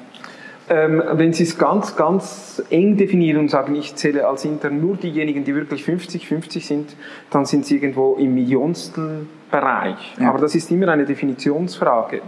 Ähm, 0.68 1.00
wenn 1.12 1.32
Sie 1.32 1.44
es 1.44 1.58
ganz, 1.58 1.94
ganz 1.94 2.60
eng 2.70 2.96
definieren 2.96 3.38
und 3.38 3.50
sagen, 3.50 3.76
ich 3.76 3.94
zähle 3.94 4.26
als 4.26 4.44
intern 4.44 4.80
nur 4.80 4.96
diejenigen, 4.96 5.44
die 5.44 5.54
wirklich 5.54 5.84
50, 5.84 6.26
50 6.26 6.66
sind, 6.66 6.96
dann 7.30 7.46
sind 7.46 7.66
Sie 7.66 7.76
irgendwo 7.76 8.16
im 8.16 8.34
Millionstelbereich. 8.34 10.16
Ja. 10.18 10.30
Aber 10.30 10.40
das 10.40 10.56
ist 10.56 10.72
immer 10.72 10.88
eine 10.88 11.04
Definitionsfrage. 11.04 12.20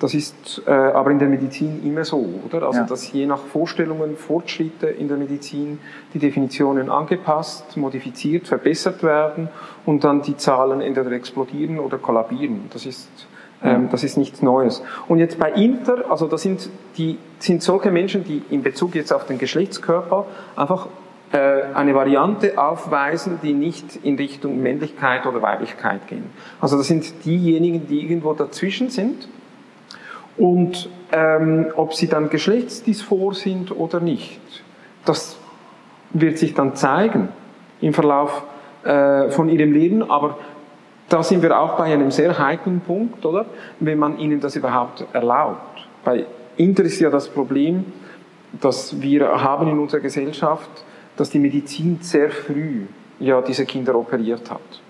Das 0.00 0.14
ist 0.14 0.62
äh, 0.66 0.70
aber 0.70 1.10
in 1.10 1.18
der 1.18 1.28
Medizin 1.28 1.82
immer 1.84 2.04
so, 2.06 2.26
oder? 2.46 2.66
Also, 2.66 2.80
ja. 2.80 2.86
dass 2.86 3.12
je 3.12 3.26
nach 3.26 3.38
Vorstellungen, 3.38 4.16
Fortschritte 4.16 4.86
in 4.86 5.08
der 5.08 5.18
Medizin 5.18 5.78
die 6.14 6.18
Definitionen 6.18 6.88
angepasst, 6.88 7.76
modifiziert, 7.76 8.48
verbessert 8.48 9.02
werden 9.02 9.50
und 9.84 10.02
dann 10.02 10.22
die 10.22 10.38
Zahlen 10.38 10.80
entweder 10.80 11.12
explodieren 11.12 11.78
oder 11.78 11.98
kollabieren. 11.98 12.70
Das 12.72 12.86
ist, 12.86 13.10
ähm, 13.62 13.90
das 13.90 14.02
ist 14.02 14.16
nichts 14.16 14.40
Neues. 14.40 14.82
Und 15.06 15.18
jetzt 15.18 15.38
bei 15.38 15.52
Inter, 15.52 16.10
also 16.10 16.26
das 16.26 16.40
sind, 16.40 16.70
die, 16.96 17.18
sind 17.38 17.62
solche 17.62 17.90
Menschen, 17.90 18.24
die 18.24 18.42
in 18.48 18.62
Bezug 18.62 18.94
jetzt 18.94 19.12
auf 19.12 19.26
den 19.26 19.36
Geschlechtskörper 19.36 20.24
einfach 20.56 20.88
äh, 21.32 21.74
eine 21.74 21.94
Variante 21.94 22.56
aufweisen, 22.56 23.38
die 23.42 23.52
nicht 23.52 23.96
in 24.02 24.16
Richtung 24.16 24.62
Männlichkeit 24.62 25.26
oder 25.26 25.42
Weiblichkeit 25.42 26.08
gehen. 26.08 26.24
Also 26.58 26.78
das 26.78 26.86
sind 26.86 27.26
diejenigen, 27.26 27.86
die 27.86 28.00
irgendwo 28.00 28.32
dazwischen 28.32 28.88
sind 28.88 29.28
und 30.40 30.88
ähm, 31.12 31.66
ob 31.76 31.92
sie 31.92 32.08
dann 32.08 32.30
geschlechtsdysphor 32.30 33.34
sind 33.34 33.76
oder 33.78 34.00
nicht, 34.00 34.40
das 35.04 35.36
wird 36.14 36.38
sich 36.38 36.54
dann 36.54 36.74
zeigen 36.74 37.28
im 37.82 37.92
Verlauf 37.92 38.42
äh, 38.82 39.28
von 39.28 39.50
ihrem 39.50 39.72
Leben, 39.72 40.10
aber 40.10 40.38
da 41.10 41.22
sind 41.22 41.42
wir 41.42 41.60
auch 41.60 41.76
bei 41.76 41.92
einem 41.92 42.10
sehr 42.10 42.38
heiklen 42.38 42.80
Punkt, 42.80 43.26
oder? 43.26 43.44
Wenn 43.80 43.98
man 43.98 44.18
ihnen 44.18 44.40
das 44.40 44.56
überhaupt 44.56 45.04
erlaubt. 45.12 45.86
Bei 46.04 46.24
Inter 46.56 46.84
ist 46.84 47.00
ja 47.00 47.10
das 47.10 47.28
Problem, 47.28 47.84
dass 48.60 48.98
wir 48.98 49.28
haben 49.42 49.68
in 49.68 49.78
unserer 49.78 50.00
Gesellschaft, 50.00 50.70
dass 51.18 51.28
die 51.28 51.38
Medizin 51.38 51.98
sehr 52.00 52.30
früh 52.30 52.86
ja 53.18 53.42
diese 53.42 53.66
Kinder 53.66 53.94
operiert 53.94 54.50
hat. 54.50 54.80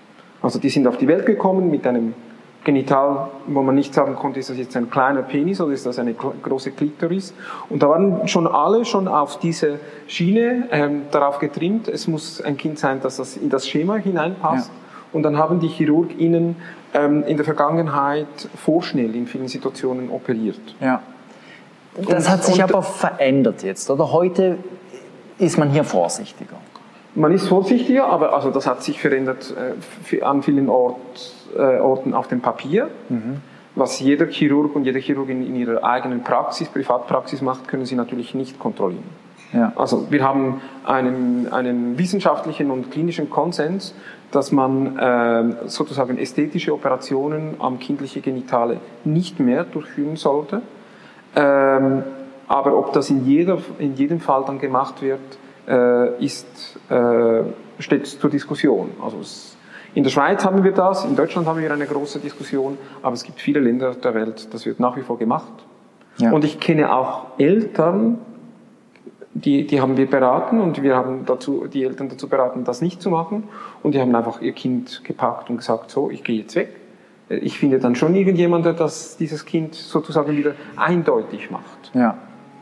Also 0.41 0.59
die 0.59 0.69
sind 0.69 0.87
auf 0.87 0.97
die 0.97 1.09
Welt 1.09 1.25
gekommen 1.25 1.69
mit 1.69 1.85
einem 1.85 2.13
Genital, 2.63 3.29
wo 3.47 3.63
man 3.63 3.73
nicht 3.73 3.91
sagen 3.93 4.15
konnte, 4.15 4.39
ist 4.39 4.51
das 4.51 4.57
jetzt 4.57 4.77
ein 4.77 4.91
kleiner 4.91 5.23
Penis 5.23 5.59
oder 5.59 5.73
ist 5.73 5.85
das 5.87 5.97
eine 5.97 6.13
große 6.13 6.71
Klitoris. 6.71 7.33
Und 7.69 7.81
da 7.81 7.89
waren 7.89 8.27
schon 8.27 8.45
alle 8.45 8.85
schon 8.85 9.07
auf 9.07 9.39
diese 9.39 9.79
Schiene 10.05 10.67
ähm, 10.71 11.03
darauf 11.09 11.39
getrimmt, 11.39 11.87
es 11.87 12.07
muss 12.07 12.39
ein 12.39 12.57
Kind 12.57 12.77
sein, 12.77 13.01
dass 13.01 13.17
das 13.17 13.35
in 13.35 13.49
das 13.49 13.67
Schema 13.67 13.95
hineinpasst. 13.95 14.69
Ja. 14.69 14.75
Und 15.11 15.23
dann 15.23 15.37
haben 15.37 15.59
die 15.59 15.69
ChirurgInnen 15.69 16.55
ähm, 16.93 17.23
in 17.23 17.35
der 17.35 17.45
Vergangenheit 17.45 18.27
vorschnell 18.55 19.15
in 19.15 19.25
vielen 19.25 19.47
Situationen 19.47 20.11
operiert. 20.11 20.59
Ja. 20.79 21.01
Das 21.95 22.25
und, 22.25 22.29
hat 22.29 22.43
sich 22.45 22.63
aber 22.63 22.83
verändert 22.83 23.63
jetzt, 23.63 23.89
oder? 23.89 24.11
Heute 24.11 24.57
ist 25.39 25.57
man 25.57 25.71
hier 25.71 25.83
vorsichtiger. 25.83 26.57
Man 27.13 27.33
ist 27.33 27.47
vorsichtiger, 27.47 28.05
aber 28.05 28.33
also 28.33 28.51
das 28.51 28.67
hat 28.67 28.83
sich 28.83 28.99
verändert 28.99 29.53
äh, 30.11 30.21
an 30.21 30.43
vielen 30.43 30.69
Ort, 30.69 31.33
äh, 31.55 31.79
Orten 31.79 32.13
auf 32.13 32.27
dem 32.27 32.41
Papier. 32.41 32.89
Mhm. 33.09 33.41
Was 33.75 33.99
jeder 33.99 34.27
Chirurg 34.27 34.75
und 34.75 34.85
jede 34.85 34.99
Chirurgin 34.99 35.45
in 35.45 35.55
ihrer 35.55 35.83
eigenen 35.83 36.23
Praxis, 36.23 36.67
Privatpraxis 36.67 37.41
macht, 37.41 37.67
können 37.67 37.85
sie 37.85 37.95
natürlich 37.95 38.33
nicht 38.33 38.59
kontrollieren. 38.59 39.03
Ja. 39.53 39.73
Also 39.75 40.07
wir 40.09 40.23
haben 40.23 40.61
einen, 40.85 41.51
einen 41.51 41.97
wissenschaftlichen 41.97 42.71
und 42.71 42.91
klinischen 42.91 43.29
Konsens, 43.29 43.93
dass 44.31 44.51
man 44.51 44.97
äh, 44.97 45.67
sozusagen 45.67 46.17
ästhetische 46.17 46.73
Operationen 46.73 47.55
am 47.59 47.79
kindlichen 47.79 48.21
Genitale 48.21 48.79
nicht 49.03 49.39
mehr 49.39 49.65
durchführen 49.65 50.15
sollte. 50.15 50.61
Ähm, 51.35 52.03
aber 52.47 52.77
ob 52.77 52.93
das 52.93 53.09
in, 53.09 53.25
jeder, 53.25 53.59
in 53.79 53.95
jedem 53.95 54.19
Fall 54.19 54.43
dann 54.45 54.59
gemacht 54.59 55.01
wird, 55.01 55.19
ist, 55.67 56.79
äh, 56.89 57.43
steht 57.79 58.07
zur 58.07 58.29
Diskussion. 58.29 58.91
Also 59.01 59.19
es, 59.19 59.57
in 59.93 60.03
der 60.03 60.09
Schweiz 60.09 60.45
haben 60.45 60.63
wir 60.63 60.71
das, 60.71 61.05
in 61.05 61.15
Deutschland 61.15 61.47
haben 61.47 61.59
wir 61.59 61.71
eine 61.71 61.85
große 61.85 62.19
Diskussion, 62.19 62.77
aber 63.01 63.13
es 63.13 63.23
gibt 63.23 63.41
viele 63.41 63.59
Länder 63.59 63.93
der 63.93 64.13
Welt, 64.13 64.53
das 64.53 64.65
wird 64.65 64.79
nach 64.79 64.95
wie 64.95 65.01
vor 65.01 65.17
gemacht. 65.17 65.51
Ja. 66.17 66.31
Und 66.31 66.43
ich 66.45 66.59
kenne 66.59 66.93
auch 66.93 67.27
Eltern, 67.37 68.19
die, 69.33 69.65
die 69.65 69.81
haben 69.81 69.97
wir 69.97 70.09
beraten 70.09 70.59
und 70.59 70.81
wir 70.81 70.95
haben 70.95 71.25
dazu, 71.25 71.67
die 71.67 71.83
Eltern 71.83 72.09
dazu 72.09 72.27
beraten, 72.27 72.63
das 72.63 72.81
nicht 72.81 73.01
zu 73.01 73.09
machen. 73.09 73.45
Und 73.81 73.95
die 73.95 74.01
haben 74.01 74.13
einfach 74.13 74.41
ihr 74.41 74.51
Kind 74.51 75.03
gepackt 75.03 75.49
und 75.49 75.57
gesagt, 75.57 75.89
so, 75.89 76.09
ich 76.09 76.23
gehe 76.23 76.41
jetzt 76.41 76.55
weg. 76.55 76.75
Ich 77.29 77.57
finde 77.57 77.79
dann 77.79 77.95
schon 77.95 78.13
irgendjemand, 78.13 78.65
der 78.65 78.73
das, 78.73 79.15
dieses 79.15 79.45
Kind 79.45 79.73
sozusagen 79.73 80.35
wieder 80.35 80.53
eindeutig 80.75 81.49
macht. 81.49 81.91
Ja. 81.93 82.17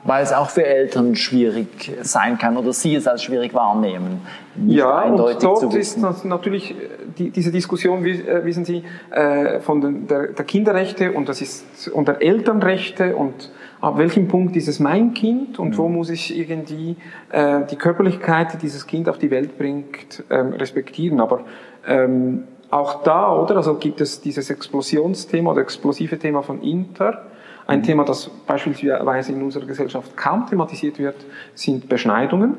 Weil 0.05 0.23
es 0.23 0.31
auch 0.31 0.49
für 0.49 0.65
Eltern 0.65 1.15
schwierig 1.15 1.91
sein 2.01 2.37
kann 2.37 2.55
oder 2.55 2.71
sie 2.71 2.95
es 2.95 3.05
als 3.07 3.23
schwierig 3.23 3.53
wahrnehmen. 3.53 4.21
Ja, 4.65 5.03
und 5.03 5.43
dort 5.43 5.73
ist 5.73 5.97
natürlich 6.23 6.73
die, 7.17 7.31
diese 7.31 7.51
Diskussion, 7.51 8.05
äh, 8.05 8.45
wissen 8.45 8.63
Sie, 8.65 8.83
äh, 9.11 9.59
von 9.59 9.81
den, 9.81 10.07
der, 10.07 10.27
der 10.27 10.45
Kinderrechte 10.45 11.11
und 11.11 11.27
das 11.27 11.41
ist 11.41 11.89
und 11.89 12.07
der 12.07 12.21
Elternrechte 12.21 13.15
und 13.15 13.51
ab 13.81 13.97
welchem 13.97 14.27
Punkt 14.27 14.55
ist 14.55 14.67
es 14.67 14.79
mein 14.79 15.13
Kind 15.13 15.59
und 15.59 15.71
mhm. 15.71 15.77
wo 15.77 15.89
muss 15.89 16.09
ich 16.09 16.37
irgendwie 16.37 16.95
äh, 17.31 17.61
die 17.69 17.75
Körperlichkeit, 17.75 18.53
die 18.53 18.57
dieses 18.57 18.87
Kind 18.87 19.09
auf 19.09 19.17
die 19.17 19.31
Welt 19.31 19.57
bringt, 19.57 20.23
ähm, 20.29 20.53
respektieren. 20.53 21.19
Aber 21.19 21.41
ähm, 21.87 22.43
auch 22.69 23.03
da, 23.03 23.33
oder? 23.33 23.57
Also 23.57 23.75
gibt 23.75 24.01
es 24.01 24.21
dieses 24.21 24.49
Explosionsthema 24.49 25.51
oder 25.51 25.61
explosive 25.61 26.19
Thema 26.19 26.43
von 26.43 26.61
Inter. 26.61 27.25
Ein. 27.69 27.83
Thema, 27.83 28.03
das 28.03 28.29
beispielsweise 28.47 29.31
in 29.31 29.41
unserer 29.41 29.65
Gesellschaft 29.65 30.15
kaum 30.17 30.45
thematisiert 30.47 30.99
wird, 30.99 31.15
sind 31.53 31.89
Beschneidungen 31.89 32.57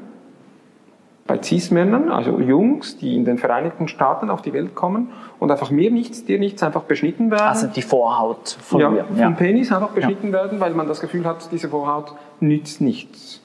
bei 1.31 1.41
Cis-Männern, 1.41 2.11
also 2.11 2.41
Jungs, 2.41 2.97
die 2.99 3.15
in 3.15 3.25
den 3.25 3.39
Vereinigten 3.39 3.87
Staaten 3.87 4.31
auf 4.31 4.43
die 4.43 4.53
Welt 4.53 4.75
kommen 4.75 5.11
und 5.39 5.53
einfach 5.53 5.71
mir 5.71 5.93
nichts, 5.93 6.25
dir 6.25 6.41
nichts 6.41 6.61
einfach 6.65 6.83
beschnitten 6.83 7.31
werden. 7.31 7.47
Also 7.47 7.69
die 7.69 7.83
Vorhaut 7.83 8.57
von 8.61 8.81
ja, 8.81 8.91
mir. 8.91 9.05
Ja. 9.15 9.27
Vom 9.27 9.37
Penis 9.37 9.71
einfach 9.71 9.91
beschnitten 9.91 10.29
ja. 10.29 10.33
werden, 10.33 10.59
weil 10.59 10.75
man 10.75 10.89
das 10.89 11.01
Gefühl 11.01 11.25
hat, 11.25 11.49
diese 11.53 11.69
Vorhaut 11.69 12.15
nützt 12.41 12.81
nichts. 12.81 13.41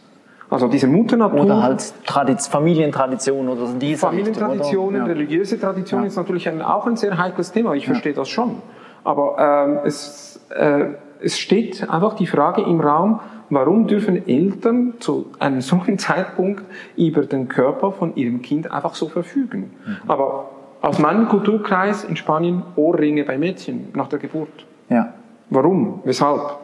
Also 0.50 0.68
diese 0.68 0.88
Mutternatur. 0.88 1.42
Oder 1.42 1.62
halt 1.62 1.94
Tradiz 2.06 2.48
Familientradition 2.48 3.50
oder 3.50 3.68
diese 3.80 4.00
Familientraditionen, 4.00 5.04
oder? 5.04 5.12
religiöse 5.12 5.60
Tradition 5.60 6.06
ist 6.06 6.16
natürlich 6.16 6.48
ein, 6.50 6.64
auch 6.64 6.88
ein 6.88 6.98
sehr 6.98 7.18
heikles 7.18 7.52
Thema. 7.52 7.74
Ich 7.74 7.86
verstehe 7.86 8.14
das 8.14 8.30
schon. 8.30 8.64
Aber 9.04 9.68
ähm, 9.68 9.80
es, 9.84 10.40
äh, 10.50 10.86
es 11.26 11.40
steht 11.40 11.90
einfach 11.90 12.16
die 12.16 12.28
Frage 12.28 12.62
im 12.62 12.80
Raum, 12.80 13.20
warum 13.50 13.88
dürfen 13.88 14.28
Eltern 14.28 14.94
zu 15.00 15.26
einem 15.40 15.62
solchen 15.72 15.98
Zeitpunkt 15.98 16.64
über 16.96 17.26
den 17.26 17.48
Körper 17.48 17.92
von 17.92 18.16
ihrem 18.16 18.42
Kind 18.42 18.72
einfach 18.72 18.94
so 18.94 19.10
verfügen? 19.10 19.72
Mhm. 19.86 19.98
Aber 20.08 20.52
aus 20.82 21.00
meinem 21.00 21.28
Kulturkreis 21.28 22.04
in 22.04 22.16
Spanien 22.16 22.62
Ohrringe 22.76 23.24
bei 23.24 23.40
Mädchen 23.40 23.88
nach 23.96 24.08
der 24.08 24.20
Geburt. 24.20 24.66
Ja. 24.88 25.14
Warum? 25.50 26.02
Weshalb? 26.06 26.60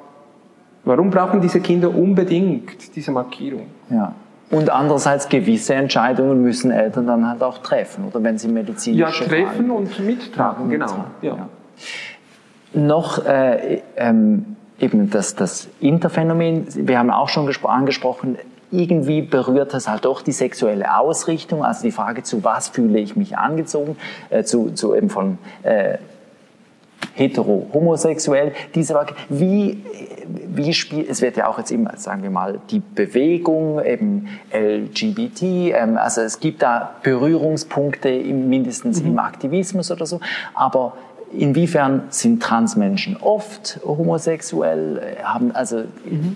Warum 0.83 1.09
brauchen 1.09 1.41
diese 1.41 1.59
Kinder 1.59 1.93
unbedingt 1.93 2.95
diese 2.95 3.11
Markierung? 3.11 3.67
Ja. 3.89 4.13
Und 4.51 4.69
andererseits 4.69 5.27
gewisse 5.29 5.73
Entscheidungen 5.73 6.43
müssen 6.43 6.71
Eltern 6.71 7.07
dann 7.07 7.27
halt 7.27 7.41
auch 7.41 7.59
treffen, 7.59 8.05
oder 8.05 8.21
wenn 8.23 8.37
sie 8.37 8.47
medizinische 8.47 9.23
Ja, 9.23 9.27
treffen 9.29 9.67
Fragen 9.67 9.71
und 9.71 9.99
mittragen, 9.99 10.69
genau. 10.69 11.05
Ja. 11.21 11.35
ja. 11.35 11.49
Noch 12.73 13.25
äh, 13.25 13.81
ähm, 13.97 14.55
eben 14.79 15.09
das, 15.09 15.35
das 15.35 15.67
Interphänomen, 15.79 16.65
wir 16.87 16.97
haben 16.97 17.11
auch 17.11 17.29
schon 17.29 17.49
angesprochen, 17.63 18.37
irgendwie 18.71 19.21
berührt 19.21 19.73
es 19.73 19.87
halt 19.87 20.05
doch 20.05 20.21
die 20.21 20.31
sexuelle 20.31 20.97
Ausrichtung, 20.97 21.63
also 21.63 21.83
die 21.83 21.91
Frage, 21.91 22.23
zu 22.23 22.43
was 22.43 22.69
fühle 22.69 22.99
ich 22.99 23.15
mich 23.15 23.37
angezogen, 23.37 23.97
äh, 24.29 24.43
zu, 24.43 24.71
zu 24.71 24.95
eben 24.95 25.09
von 25.09 25.37
äh, 25.63 25.97
hetero, 27.13 27.67
homosexuell, 27.73 28.53
diese 28.73 28.93
Frage, 28.93 29.15
wie, 29.27 29.83
wie 30.27 30.73
spielt, 30.73 31.09
es 31.09 31.21
wird 31.21 31.35
ja 31.35 31.47
auch 31.47 31.57
jetzt 31.57 31.71
immer, 31.71 31.97
sagen 31.97 32.23
wir 32.23 32.29
mal, 32.29 32.61
die 32.69 32.79
Bewegung, 32.79 33.83
eben 33.83 34.29
LGBT, 34.53 35.41
ähm, 35.41 35.97
also 35.97 36.21
es 36.21 36.39
gibt 36.39 36.61
da 36.61 36.91
Berührungspunkte 37.03 38.09
im, 38.09 38.49
mindestens 38.49 39.01
mhm. 39.01 39.11
im 39.11 39.19
Aktivismus 39.19 39.91
oder 39.91 40.05
so, 40.05 40.21
aber 40.53 40.93
Inwiefern 41.33 42.03
sind 42.09 42.41
Transmenschen 42.41 43.17
oft 43.17 43.79
homosexuell? 43.85 45.17
Haben, 45.23 45.51
also, 45.51 45.83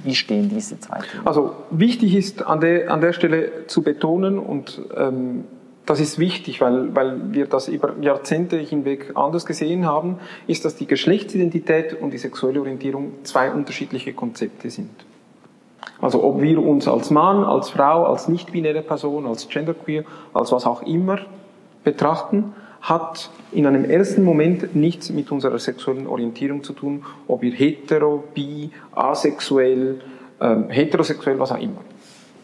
wie 0.03 0.15
stehen 0.15 0.49
diese 0.49 0.79
zwei 0.79 0.99
Themen? 0.99 1.27
Also, 1.27 1.55
wichtig 1.69 2.15
ist 2.15 2.45
an 2.45 2.61
der, 2.61 2.91
an 2.91 3.01
der 3.01 3.13
Stelle 3.13 3.67
zu 3.67 3.83
betonen 3.83 4.39
und 4.39 4.81
ähm, 4.95 5.43
das 5.85 5.99
ist 5.99 6.17
wichtig, 6.17 6.61
weil, 6.61 6.95
weil 6.95 7.33
wir 7.33 7.45
das 7.45 7.67
über 7.67 7.93
Jahrzehnte 8.01 8.57
hinweg 8.57 9.11
anders 9.15 9.45
gesehen 9.45 9.85
haben, 9.85 10.17
ist, 10.47 10.65
dass 10.65 10.75
die 10.75 10.87
Geschlechtsidentität 10.87 12.01
und 12.01 12.11
die 12.11 12.17
sexuelle 12.17 12.59
Orientierung 12.59 13.13
zwei 13.23 13.51
unterschiedliche 13.51 14.13
Konzepte 14.13 14.69
sind. 14.69 14.89
Also 16.01 16.23
ob 16.23 16.41
wir 16.41 16.61
uns 16.61 16.87
als 16.87 17.11
Mann, 17.11 17.43
als 17.43 17.69
Frau, 17.69 18.05
als 18.05 18.27
nicht-binäre 18.27 18.81
Person, 18.81 19.27
als 19.27 19.47
Genderqueer, 19.47 20.03
als 20.33 20.51
was 20.51 20.65
auch 20.65 20.81
immer 20.81 21.19
betrachten, 21.83 22.53
hat 22.85 23.31
in 23.51 23.65
einem 23.65 23.85
ersten 23.85 24.23
Moment 24.23 24.75
nichts 24.75 25.09
mit 25.09 25.31
unserer 25.31 25.57
sexuellen 25.57 26.05
Orientierung 26.05 26.63
zu 26.63 26.73
tun, 26.73 27.03
ob 27.27 27.41
wir 27.41 27.51
hetero, 27.51 28.23
bi, 28.33 28.69
asexuell, 28.93 30.01
ähm, 30.39 30.69
heterosexuell, 30.69 31.39
was 31.39 31.51
auch 31.51 31.59
immer. 31.59 31.81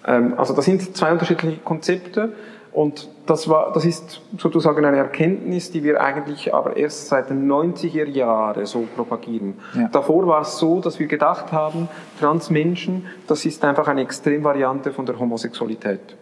Ähm, 0.05 0.33
also 0.37 0.55
das 0.55 0.65
sind 0.65 0.97
zwei 0.97 1.11
unterschiedliche 1.11 1.57
Konzepte 1.57 2.33
und 2.73 3.07
das, 3.27 3.49
war, 3.49 3.71
das 3.73 3.85
ist 3.85 4.21
sozusagen 4.37 4.83
eine 4.83 4.97
Erkenntnis, 4.97 5.69
die 5.71 5.83
wir 5.83 6.01
eigentlich 6.01 6.53
aber 6.53 6.75
erst 6.75 7.07
seit 7.07 7.29
den 7.29 7.47
90er 7.49 8.07
Jahren 8.07 8.65
so 8.65 8.87
propagieren. 8.95 9.55
Ja. 9.75 9.89
Davor 9.89 10.25
war 10.25 10.41
es 10.41 10.57
so, 10.57 10.79
dass 10.79 10.99
wir 10.99 11.07
gedacht 11.07 11.51
haben, 11.51 11.87
Transmenschen, 12.19 13.05
das 13.27 13.45
ist 13.45 13.63
einfach 13.63 13.87
eine 13.87 14.01
Extremvariante 14.01 14.91
von 14.91 15.05
der 15.05 15.19
Homosexualität. 15.19 16.15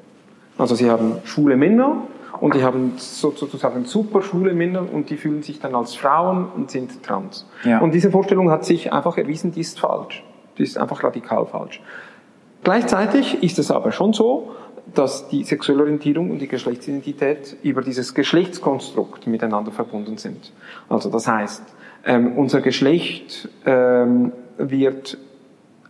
Also 0.58 0.76
sie 0.76 0.90
haben 0.90 1.20
schwule 1.24 1.56
Männer, 1.56 2.04
und 2.40 2.54
die 2.54 2.64
haben 2.64 2.94
sozusagen 2.98 3.86
super 3.86 4.22
schwule 4.22 4.54
Männer 4.54 4.86
und 4.92 5.10
die 5.10 5.18
fühlen 5.18 5.44
sich 5.44 5.60
dann 5.60 5.76
als 5.76 5.96
Frauen 5.96 6.48
und 6.56 6.72
sind 6.72 7.04
trans. 7.04 7.46
Ja. 7.64 7.80
Und 7.80 7.94
diese 7.94 8.12
Vorstellung 8.12 8.50
hat 8.52 8.66
sich 8.66 8.94
einfach 8.94 9.18
erwiesen, 9.18 9.52
die 9.52 9.62
ist 9.62 9.80
falsch. 9.80 10.24
Die 10.58 10.64
ist 10.64 10.78
einfach 10.78 11.04
radikal 11.04 11.46
falsch. 11.46 11.82
Gleichzeitig 12.64 13.42
ist 13.42 13.60
es 13.60 13.72
aber 13.72 13.92
schon 13.92 14.14
so, 14.14 14.52
dass 14.94 15.28
die 15.30 15.44
sexuelle 15.44 15.84
Orientierung 15.84 16.32
und 16.32 16.40
die 16.40 16.48
Geschlechtsidentität 16.48 17.58
über 17.64 17.82
dieses 17.82 18.14
Geschlechtskonstrukt 18.14 19.28
miteinander 19.28 19.72
verbunden 19.72 20.18
sind. 20.18 20.52
Also 20.90 21.10
das 21.10 21.28
heißt, 21.28 21.64
ähm, 22.06 22.38
unser 22.38 22.62
Geschlecht 22.62 23.50
ähm, 23.66 24.32
wird 24.58 25.18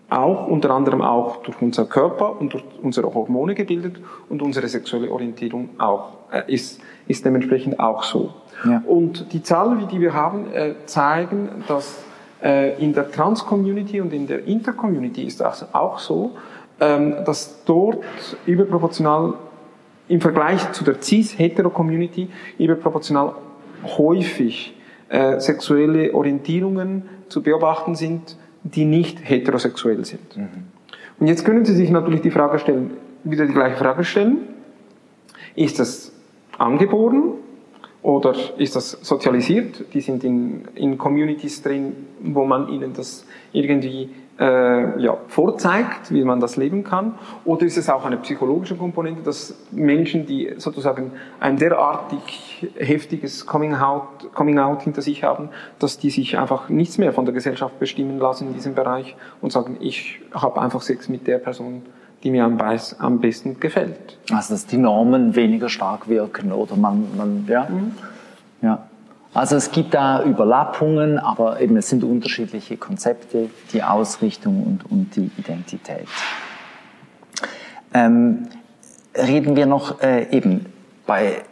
auch 0.10 0.48
unter 0.48 0.72
anderem 0.72 1.02
auch 1.02 1.38
durch 1.44 1.62
unser 1.62 1.86
Körper 1.86 2.40
und 2.40 2.54
durch 2.54 2.64
unsere 2.82 3.14
Hormone 3.14 3.56
gebildet 3.56 4.00
und 4.28 4.42
unsere 4.42 4.68
sexuelle 4.68 5.12
Orientierung 5.12 5.70
auch 5.78 6.12
äh, 6.32 6.52
ist, 6.52 6.82
ist 7.08 7.26
dementsprechend 7.26 7.80
auch 7.80 8.04
so. 8.04 8.34
Ja. 8.66 8.82
Und 8.86 9.32
die 9.34 9.44
Zahlen, 9.44 9.88
die 9.88 10.00
wir 10.02 10.14
haben, 10.14 10.52
äh, 10.54 10.74
zeigen, 10.86 11.64
dass 11.68 12.04
äh, 12.42 12.82
in 12.84 12.94
der 12.94 13.12
Trans-Community 13.12 14.02
und 14.02 14.14
in 14.14 14.28
der 14.28 14.46
Inter-Community 14.46 15.24
ist 15.24 15.42
das 15.42 15.74
auch 15.74 16.00
so, 16.00 16.32
ähm, 16.80 17.16
dass 17.26 17.64
dort 17.66 18.04
überproportional 18.46 19.34
im 20.08 20.22
Vergleich 20.22 20.72
zu 20.72 20.84
der 20.84 21.02
cis-hetero-Community 21.02 22.30
überproportional 22.58 23.34
häufig 23.98 24.76
äh, 25.10 25.40
sexuelle 25.40 26.14
Orientierungen 26.14 27.04
zu 27.30 27.44
beobachten 27.44 27.96
sind, 27.96 28.38
die 28.64 28.86
nicht 28.86 29.20
heterosexuell 29.24 30.04
sind. 30.06 30.38
Mhm. 30.38 30.48
Und 31.20 31.28
jetzt 31.28 31.46
können 31.46 31.66
Sie 31.66 31.76
sich 31.76 31.90
natürlich 31.90 32.22
die 32.22 32.32
Frage 32.32 32.60
stellen, 32.60 32.92
wieder 33.24 33.46
die 33.46 33.54
gleiche 33.54 33.78
Frage 33.78 34.04
stellen. 34.04 34.38
Ist 35.56 35.80
das 35.80 36.12
angeboren 36.58 37.34
oder 38.02 38.34
ist 38.58 38.76
das 38.76 38.92
sozialisiert? 38.92 39.94
Die 39.94 40.02
sind 40.02 40.24
in, 40.24 40.62
in 40.76 40.98
Communities 40.98 41.62
drin, 41.62 41.94
wo 42.22 42.46
man 42.46 42.70
ihnen 42.70 42.94
das 42.94 43.26
irgendwie 43.52 44.10
äh, 44.40 45.02
ja, 45.02 45.18
vorzeigt, 45.28 46.12
wie 46.12 46.24
man 46.24 46.40
das 46.40 46.56
leben 46.56 46.84
kann? 46.84 47.16
Oder 47.44 47.66
ist 47.66 47.78
es 47.78 47.90
auch 47.90 48.06
eine 48.06 48.18
psychologische 48.18 48.76
Komponente, 48.76 49.22
dass 49.22 49.54
Menschen, 49.72 50.26
die 50.26 50.54
sozusagen 50.58 51.12
ein 51.40 51.58
derartig 51.58 52.68
heftiges 52.78 53.46
Coming 53.46 53.76
Out, 53.76 54.34
Coming 54.34 54.60
Out 54.60 54.84
hinter 54.84 55.02
sich 55.02 55.24
haben, 55.24 55.50
dass 55.80 55.98
die 55.98 56.10
sich 56.10 56.38
einfach 56.38 56.70
nichts 56.70 56.98
mehr 56.98 57.12
von 57.12 57.26
der 57.26 57.34
Gesellschaft 57.34 57.80
bestimmen 57.80 58.18
lassen 58.18 58.48
in 58.48 58.54
diesem 58.54 58.76
Bereich 58.76 59.16
und 59.42 59.52
sagen, 59.52 59.78
ich 59.82 60.22
habe 60.34 60.62
einfach 60.62 60.82
Sex 60.82 61.10
mit 61.10 61.28
der 61.28 61.40
Person, 61.40 61.84
die 62.24 62.32
mir 62.32 62.46
am, 62.46 62.60
am 63.00 63.20
besten 63.20 63.60
gefällt. 63.60 64.18
Also 64.32 64.54
dass 64.54 64.66
die 64.66 64.78
Normen 64.78 65.36
weniger 65.36 65.70
stark 65.70 66.08
wirken 66.08 66.52
oder 66.52 66.76
man, 66.76 67.08
man 67.18 67.46
ja. 67.48 67.68
Mhm. 67.70 67.92
ja. 68.62 68.89
Also 69.34 69.56
es 69.56 69.72
gibt 69.72 69.94
da 69.94 70.24
Überlappungen, 70.24 71.20
aber 71.20 71.62
eben 71.62 71.78
es 71.78 71.90
sind 71.90 72.04
unterschiedliche 72.04 72.78
Konzepte, 72.78 73.50
die 73.74 73.84
Ausrichtung 73.84 74.64
und, 74.64 74.92
und 74.92 75.16
die 75.16 75.30
Identität. 75.38 76.08
Ähm, 77.94 78.48
reden 79.16 79.56
wir 79.56 79.66
noch 79.66 80.02
äh, 80.02 80.30
eben 80.32 80.66
bei 81.06 81.44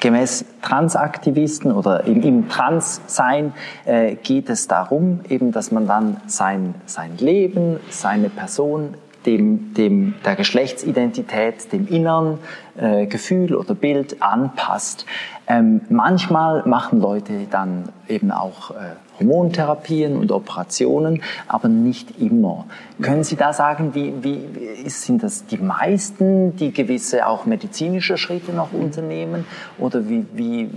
gemäß 0.00 0.46
Transaktivisten 0.62 1.72
oder 1.72 2.04
im, 2.04 2.22
im 2.22 2.48
Transsein 2.48 3.52
äh, 3.84 4.16
geht 4.16 4.48
es 4.48 4.66
darum, 4.66 5.20
eben, 5.28 5.52
dass 5.52 5.70
man 5.70 5.86
dann 5.86 6.16
sein, 6.26 6.74
sein 6.86 7.18
Leben, 7.18 7.78
seine 7.90 8.30
Person 8.30 8.94
dem, 9.26 9.74
dem 9.74 10.14
der 10.24 10.36
Geschlechtsidentität, 10.36 11.72
dem 11.72 11.86
inneren 11.88 12.38
äh, 12.78 13.06
Gefühl 13.06 13.54
oder 13.54 13.74
Bild 13.74 14.22
anpasst. 14.22 15.06
Ähm, 15.46 15.82
manchmal 15.88 16.66
machen 16.66 17.00
Leute 17.00 17.32
dann 17.50 17.90
eben 18.08 18.30
auch 18.30 18.70
äh, 18.70 18.74
Hormontherapien 19.18 20.16
und 20.16 20.32
Operationen, 20.32 21.22
aber 21.46 21.68
nicht 21.68 22.20
immer. 22.20 22.66
Können 23.02 23.24
Sie 23.24 23.36
da 23.36 23.52
sagen, 23.52 23.94
wie, 23.94 24.14
wie 24.22 24.88
sind 24.88 25.22
das 25.22 25.44
die 25.46 25.58
meisten, 25.58 26.56
die 26.56 26.72
gewisse 26.72 27.26
auch 27.26 27.44
medizinische 27.46 28.16
Schritte 28.16 28.52
noch 28.52 28.72
unternehmen 28.72 29.44
oder 29.78 30.08
wie, 30.08 30.24
wie, 30.32 30.70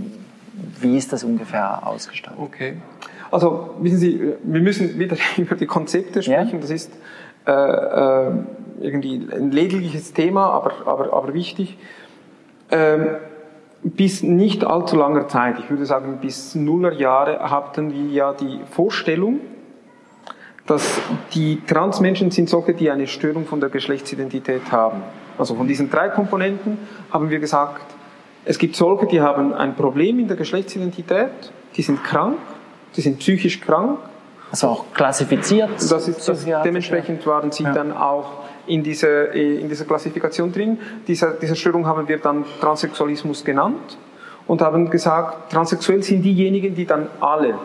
wie 0.81 0.97
ist 0.97 1.13
das 1.13 1.23
ungefähr 1.23 1.87
ausgestaltet? 1.87 2.41
Okay. 2.41 2.73
Also 3.31 3.75
wissen 3.79 3.97
Sie, 3.97 4.33
wir 4.43 4.61
müssen 4.61 4.99
wieder 4.99 5.17
über 5.37 5.55
die 5.55 5.65
Konzepte 5.65 6.21
sprechen. 6.21 6.55
Ja? 6.55 6.59
Das 6.59 6.69
ist 6.69 6.91
äh, 7.45 7.51
äh, 7.51 8.31
irgendwie 8.79 9.27
ein 9.31 9.51
ledigliches 9.51 10.13
Thema, 10.13 10.49
aber, 10.49 10.73
aber, 10.85 11.13
aber 11.13 11.33
wichtig. 11.33 11.77
Ähm, 12.71 13.07
bis 13.83 14.23
nicht 14.23 14.63
allzu 14.63 14.95
langer 14.95 15.27
Zeit, 15.27 15.59
ich 15.59 15.69
würde 15.69 15.85
sagen 15.85 16.19
bis 16.21 16.55
Nuller 16.55 16.93
Jahre, 16.93 17.39
hatten 17.51 17.91
wir 17.91 18.13
ja 18.13 18.33
die 18.33 18.61
Vorstellung, 18.71 19.41
dass 20.65 21.01
die 21.33 21.61
Transmenschen 21.67 22.31
sind 22.31 22.47
solche, 22.47 22.73
die 22.73 22.89
eine 22.89 23.07
Störung 23.07 23.45
von 23.45 23.59
der 23.59 23.69
Geschlechtsidentität 23.69 24.71
haben. 24.71 25.03
Also 25.37 25.55
von 25.55 25.67
diesen 25.67 25.89
drei 25.89 26.07
Komponenten 26.09 26.77
haben 27.11 27.29
wir 27.29 27.39
gesagt, 27.39 27.93
es 28.45 28.57
gibt 28.57 28.77
solche, 28.77 29.07
die 29.07 29.19
haben 29.19 29.53
ein 29.53 29.75
Problem 29.75 30.19
in 30.19 30.29
der 30.29 30.37
Geschlechtsidentität, 30.37 31.51
die 31.75 31.81
sind 31.81 32.03
krank, 32.03 32.37
die 32.95 33.01
sind 33.01 33.19
psychisch 33.19 33.59
krank 33.59 33.99
also 34.53 34.67
auch 34.67 34.85
klassifiziert. 34.93 35.71
Das 35.89 36.07
ist, 36.07 36.29
das, 36.29 36.45
dementsprechend 36.63 37.25
waren 37.25 37.51
sie 37.51 37.63
ja. 37.63 37.73
dann 37.73 37.91
auch 37.91 38.43
in 38.67 38.83
dieser, 38.83 39.31
in 39.31 39.67
dieser 39.67 39.85
Klassifikation 39.85 40.51
drin. 40.51 40.77
Diese, 41.07 41.35
diese 41.41 41.55
Störung 41.55 41.87
haben 41.87 42.07
wir 42.07 42.19
dann 42.19 42.45
Transsexualismus 42.61 43.43
genannt 43.43 43.97
und 44.45 44.61
haben 44.61 44.91
gesagt, 44.91 45.51
transsexuell 45.51 46.03
sind 46.03 46.21
diejenigen, 46.21 46.75
die 46.75 46.85
dann 46.85 47.07
alle 47.19 47.55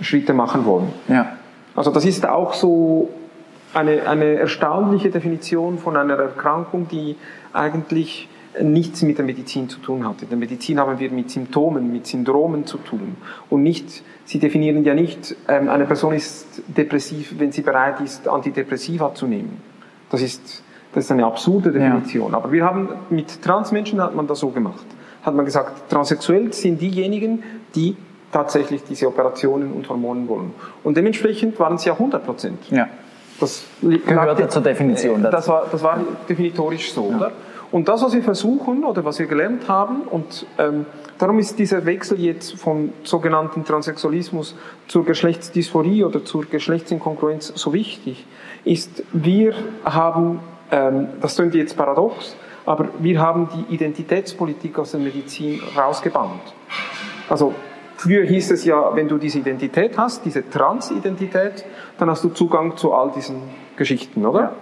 Schritte 0.00 0.32
machen 0.32 0.64
wollen. 0.64 0.94
Ja. 1.08 1.36
Also 1.76 1.90
das 1.90 2.06
ist 2.06 2.26
auch 2.26 2.54
so 2.54 3.10
eine, 3.74 4.08
eine 4.08 4.36
erstaunliche 4.36 5.10
Definition 5.10 5.78
von 5.78 5.94
einer 5.94 6.14
Erkrankung, 6.14 6.88
die 6.88 7.16
eigentlich 7.52 8.30
nichts 8.62 9.02
mit 9.02 9.18
der 9.18 9.26
Medizin 9.26 9.68
zu 9.68 9.78
tun 9.80 10.08
hat. 10.08 10.22
In 10.22 10.30
der 10.30 10.38
Medizin 10.38 10.80
haben 10.80 10.98
wir 10.98 11.10
mit 11.10 11.30
Symptomen, 11.30 11.92
mit 11.92 12.06
Syndromen 12.06 12.64
zu 12.64 12.78
tun 12.78 13.16
und 13.50 13.62
nicht 13.62 14.02
Sie 14.26 14.38
definieren 14.38 14.84
ja 14.84 14.94
nicht, 14.94 15.36
ähm, 15.48 15.68
eine 15.68 15.84
Person 15.84 16.14
ist 16.14 16.62
depressiv, 16.66 17.34
wenn 17.38 17.52
sie 17.52 17.60
bereit 17.60 18.00
ist, 18.00 18.26
Antidepressiva 18.26 19.14
zu 19.14 19.26
nehmen. 19.26 19.60
Das 20.10 20.22
ist, 20.22 20.62
das 20.94 21.04
ist 21.04 21.10
eine 21.10 21.26
absurde 21.26 21.72
Definition. 21.72 22.32
Ja. 22.32 22.38
Aber 22.38 22.50
wir 22.50 22.64
haben, 22.64 22.88
mit 23.10 23.42
Transmenschen 23.42 24.00
hat 24.00 24.14
man 24.14 24.26
das 24.26 24.38
so 24.38 24.48
gemacht. 24.48 24.86
Hat 25.22 25.34
man 25.34 25.44
gesagt, 25.44 25.90
transsexuell 25.90 26.52
sind 26.52 26.80
diejenigen, 26.80 27.42
die 27.74 27.96
tatsächlich 28.32 28.82
diese 28.84 29.06
Operationen 29.06 29.72
und 29.72 29.88
Hormonen 29.88 30.28
wollen. 30.28 30.52
Und 30.82 30.96
dementsprechend 30.96 31.58
waren 31.60 31.78
sie 31.78 31.88
ja 31.88 31.92
100 31.92 32.24
Prozent. 32.24 32.58
Ja. 32.70 32.88
Das 33.40 33.64
gehörte 33.82 34.48
zur 34.48 34.62
Definition. 34.62 35.22
Dazu. 35.22 35.36
Das 35.36 35.48
war, 35.48 35.66
das 35.70 35.82
war 35.82 36.00
definitorisch 36.28 36.92
so, 36.92 37.10
ja. 37.10 37.16
oder? 37.16 37.32
Und 37.70 37.88
das, 37.88 38.02
was 38.02 38.14
wir 38.14 38.22
versuchen 38.22 38.84
oder 38.84 39.04
was 39.04 39.18
wir 39.18 39.26
gelernt 39.26 39.68
haben, 39.68 40.02
und 40.02 40.46
ähm, 40.58 40.86
darum 41.18 41.38
ist 41.38 41.58
dieser 41.58 41.84
Wechsel 41.86 42.20
jetzt 42.20 42.58
von 42.58 42.92
sogenannten 43.02 43.64
Transsexualismus 43.64 44.54
zur 44.88 45.04
Geschlechtsdysphorie 45.04 46.04
oder 46.04 46.24
zur 46.24 46.44
Geschlechtsinkongruenz 46.44 47.52
so 47.54 47.72
wichtig, 47.72 48.26
ist, 48.64 49.02
wir 49.12 49.54
haben, 49.84 50.40
ähm, 50.70 51.08
das 51.20 51.36
klingt 51.36 51.54
jetzt 51.54 51.76
paradox, 51.76 52.36
aber 52.66 52.88
wir 52.98 53.20
haben 53.20 53.48
die 53.54 53.74
Identitätspolitik 53.74 54.78
aus 54.78 54.92
der 54.92 55.00
Medizin 55.00 55.60
rausgebannt. 55.76 56.54
Also 57.28 57.54
Früher 57.96 58.26
hieß 58.26 58.50
es 58.50 58.64
ja, 58.64 58.94
wenn 58.94 59.08
du 59.08 59.18
diese 59.18 59.38
Identität 59.38 59.96
hast, 59.96 60.24
diese 60.24 60.48
Transidentität, 60.50 61.64
dann 61.98 62.10
hast 62.10 62.24
du 62.24 62.28
Zugang 62.28 62.76
zu 62.76 62.92
all 62.92 63.10
diesen 63.12 63.36
Geschichten, 63.76 64.26
oder? 64.26 64.40
Ja. 64.40 64.52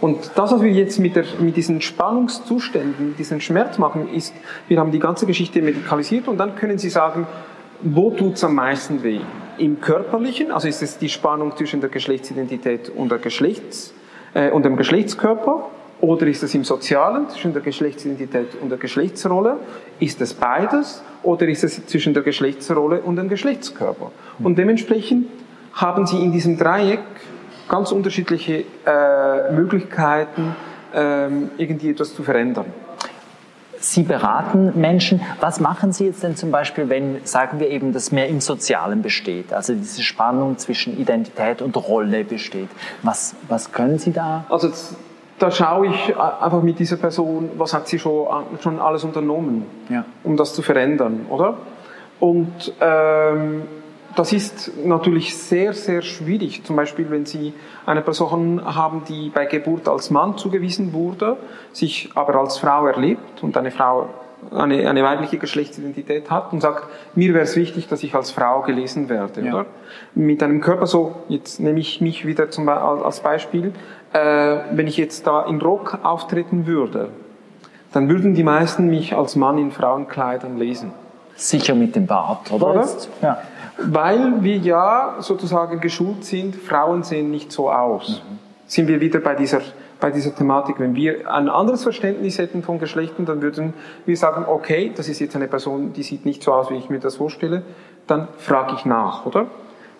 Und 0.00 0.30
das, 0.34 0.52
was 0.52 0.62
wir 0.62 0.70
jetzt 0.70 0.98
mit, 0.98 1.16
der, 1.16 1.24
mit 1.40 1.56
diesen 1.56 1.80
Spannungszuständen, 1.80 3.14
diesen 3.16 3.40
Schmerz 3.40 3.78
machen, 3.78 4.12
ist, 4.12 4.34
wir 4.68 4.78
haben 4.78 4.90
die 4.90 4.98
ganze 4.98 5.26
Geschichte 5.26 5.62
medikalisiert 5.62 6.28
und 6.28 6.38
dann 6.38 6.54
können 6.54 6.78
Sie 6.78 6.90
sagen, 6.90 7.26
wo 7.82 8.10
tut's 8.10 8.44
am 8.44 8.54
meisten 8.54 9.02
weh? 9.02 9.20
Im 9.58 9.80
körperlichen, 9.80 10.50
also 10.50 10.68
ist 10.68 10.82
es 10.82 10.98
die 10.98 11.08
Spannung 11.08 11.56
zwischen 11.56 11.80
der 11.80 11.88
Geschlechtsidentität 11.88 12.90
und, 12.90 13.10
der 13.10 13.18
Geschlechts, 13.18 13.94
äh, 14.34 14.50
und 14.50 14.64
dem 14.64 14.76
Geschlechtskörper? 14.76 15.70
Oder 16.00 16.26
ist 16.26 16.42
es 16.42 16.54
im 16.54 16.62
Sozialen 16.62 17.30
zwischen 17.30 17.54
der 17.54 17.62
Geschlechtsidentität 17.62 18.48
und 18.60 18.68
der 18.68 18.76
Geschlechtsrolle? 18.76 19.56
Ist 19.98 20.20
es 20.20 20.34
beides? 20.34 21.02
Oder 21.22 21.48
ist 21.48 21.64
es 21.64 21.86
zwischen 21.86 22.12
der 22.12 22.22
Geschlechtsrolle 22.22 23.00
und 23.00 23.16
dem 23.16 23.30
Geschlechtskörper? 23.30 24.12
Und 24.38 24.58
dementsprechend 24.58 25.28
haben 25.72 26.06
Sie 26.06 26.22
in 26.22 26.32
diesem 26.32 26.58
Dreieck 26.58 27.00
ganz 27.68 27.92
unterschiedliche 27.92 28.64
äh, 28.86 29.52
Möglichkeiten, 29.52 30.56
ähm, 30.94 31.50
irgendwie 31.56 31.90
etwas 31.90 32.14
zu 32.14 32.22
verändern. 32.22 32.66
Sie 33.78 34.02
beraten 34.02 34.72
Menschen. 34.80 35.20
Was 35.40 35.60
machen 35.60 35.92
Sie 35.92 36.06
jetzt 36.06 36.22
denn 36.22 36.34
zum 36.34 36.50
Beispiel, 36.50 36.88
wenn, 36.88 37.24
sagen 37.24 37.60
wir 37.60 37.68
eben, 37.68 37.92
das 37.92 38.10
mehr 38.10 38.28
im 38.28 38.40
Sozialen 38.40 39.02
besteht, 39.02 39.52
also 39.52 39.74
diese 39.74 40.02
Spannung 40.02 40.58
zwischen 40.58 40.98
Identität 40.98 41.60
und 41.62 41.76
Rolle 41.76 42.24
besteht? 42.24 42.68
Was, 43.02 43.36
was 43.48 43.72
können 43.72 43.98
Sie 43.98 44.12
da? 44.12 44.44
Also 44.48 44.70
da 45.38 45.50
schaue 45.50 45.88
ich 45.88 46.16
einfach 46.16 46.62
mit 46.62 46.78
dieser 46.78 46.96
Person, 46.96 47.50
was 47.58 47.74
hat 47.74 47.88
sie 47.88 47.98
schon, 47.98 48.26
schon 48.60 48.80
alles 48.80 49.04
unternommen, 49.04 49.66
ja. 49.90 50.04
um 50.24 50.36
das 50.36 50.54
zu 50.54 50.62
verändern, 50.62 51.26
oder? 51.28 51.58
Und 52.18 52.72
ähm, 52.80 53.62
das 54.16 54.32
ist 54.32 54.72
natürlich 54.84 55.36
sehr, 55.36 55.72
sehr 55.72 56.02
schwierig. 56.02 56.64
Zum 56.64 56.74
Beispiel, 56.74 57.10
wenn 57.10 57.26
Sie 57.26 57.52
eine 57.84 58.02
Person 58.02 58.62
haben, 58.64 59.02
die 59.08 59.30
bei 59.30 59.44
Geburt 59.44 59.88
als 59.88 60.10
Mann 60.10 60.36
zugewiesen 60.38 60.92
wurde, 60.92 61.36
sich 61.72 62.10
aber 62.14 62.34
als 62.36 62.58
Frau 62.58 62.86
erlebt 62.86 63.42
und 63.42 63.56
eine 63.56 63.70
Frau 63.70 64.08
eine, 64.50 64.88
eine 64.88 65.02
weibliche 65.02 65.38
Geschlechtsidentität 65.38 66.30
hat 66.30 66.52
und 66.52 66.60
sagt, 66.60 66.84
mir 67.14 67.34
wäre 67.34 67.44
es 67.44 67.56
wichtig, 67.56 67.88
dass 67.88 68.02
ich 68.02 68.14
als 68.14 68.30
Frau 68.30 68.62
gelesen 68.62 69.08
werde. 69.08 69.42
Ja. 69.42 69.54
Oder? 69.54 69.66
Mit 70.14 70.42
einem 70.42 70.60
Körper 70.60 70.86
so, 70.86 71.16
jetzt 71.28 71.60
nehme 71.60 71.80
ich 71.80 72.00
mich 72.00 72.26
wieder 72.26 72.50
zum, 72.50 72.68
als 72.68 73.20
Beispiel, 73.20 73.72
äh, 74.12 74.18
wenn 74.72 74.86
ich 74.86 74.96
jetzt 74.96 75.26
da 75.26 75.44
in 75.44 75.60
Rock 75.60 75.98
auftreten 76.02 76.66
würde, 76.66 77.08
dann 77.92 78.08
würden 78.08 78.34
die 78.34 78.44
meisten 78.44 78.88
mich 78.88 79.16
als 79.16 79.36
Mann 79.36 79.58
in 79.58 79.70
Frauenkleidern 79.70 80.58
lesen. 80.58 80.92
Sicher 81.34 81.74
mit 81.74 81.96
dem 81.96 82.06
Bart, 82.06 82.50
oder? 82.52 82.70
oder? 82.70 82.88
Ja. 83.22 83.38
Weil 83.78 84.42
wir 84.42 84.56
ja 84.56 85.16
sozusagen 85.20 85.80
geschult 85.80 86.24
sind, 86.24 86.56
Frauen 86.56 87.02
sehen 87.02 87.30
nicht 87.30 87.52
so 87.52 87.70
aus. 87.70 88.22
Mhm. 88.28 88.38
Sind 88.66 88.88
wir 88.88 89.00
wieder 89.00 89.20
bei 89.20 89.34
dieser, 89.34 89.60
bei 90.00 90.10
dieser 90.10 90.34
Thematik. 90.34 90.80
Wenn 90.80 90.94
wir 90.94 91.30
ein 91.30 91.48
anderes 91.48 91.82
Verständnis 91.82 92.38
hätten 92.38 92.62
von 92.62 92.78
Geschlechtern, 92.78 93.26
dann 93.26 93.42
würden 93.42 93.74
wir 94.06 94.16
sagen, 94.16 94.44
okay, 94.48 94.92
das 94.94 95.08
ist 95.08 95.20
jetzt 95.20 95.36
eine 95.36 95.46
Person, 95.46 95.92
die 95.92 96.02
sieht 96.02 96.24
nicht 96.24 96.42
so 96.42 96.52
aus, 96.52 96.70
wie 96.70 96.76
ich 96.76 96.88
mir 96.88 97.00
das 97.00 97.16
vorstelle, 97.16 97.62
dann 98.06 98.28
frage 98.38 98.74
ich 98.76 98.84
nach, 98.84 99.26
oder? 99.26 99.46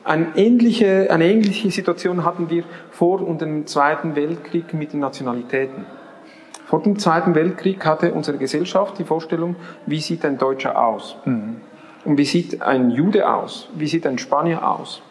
Eine 0.05 0.29
ähnliche, 0.37 1.11
eine 1.11 1.29
ähnliche 1.29 1.71
Situation 1.71 2.25
hatten 2.25 2.49
wir 2.49 2.63
vor 2.91 3.27
und 3.27 3.41
dem 3.41 3.67
Zweiten 3.67 4.15
Weltkrieg 4.15 4.73
mit 4.73 4.93
den 4.93 5.01
Nationalitäten. 5.01 5.85
Vor 6.65 6.83
dem 6.83 6.99
Zweiten 6.99 7.35
Weltkrieg 7.35 7.85
hatte 7.85 8.13
unsere 8.13 8.39
Gesellschaft 8.39 8.99
die 8.99 9.05
Vorstellung, 9.05 9.57
wie 9.87 10.01
sieht 10.01 10.25
ein 10.25 10.39
Deutscher 10.39 10.81
aus? 10.81 11.17
Mhm. 11.25 11.57
Und 12.07 12.19
wie 12.19 12.25
sieht 12.25 12.63
ein 12.63 12.91
Jude 12.91 13.29
aus? 13.29 13.69
Wie 13.75 13.89
sieht 13.89 14.07
ein 14.07 14.19
Spanier 14.19 14.67
aus? 14.67 15.03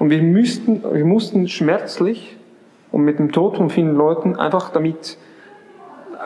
Und 0.00 0.10
wir, 0.10 0.20
müssten, 0.20 0.82
wir 0.82 1.04
mussten 1.04 1.46
schmerzlich 1.46 2.36
und 2.90 3.02
mit 3.02 3.20
dem 3.20 3.30
Tod 3.30 3.56
von 3.56 3.70
vielen 3.70 3.94
Leuten 3.94 4.34
einfach 4.34 4.70
damit 4.70 5.16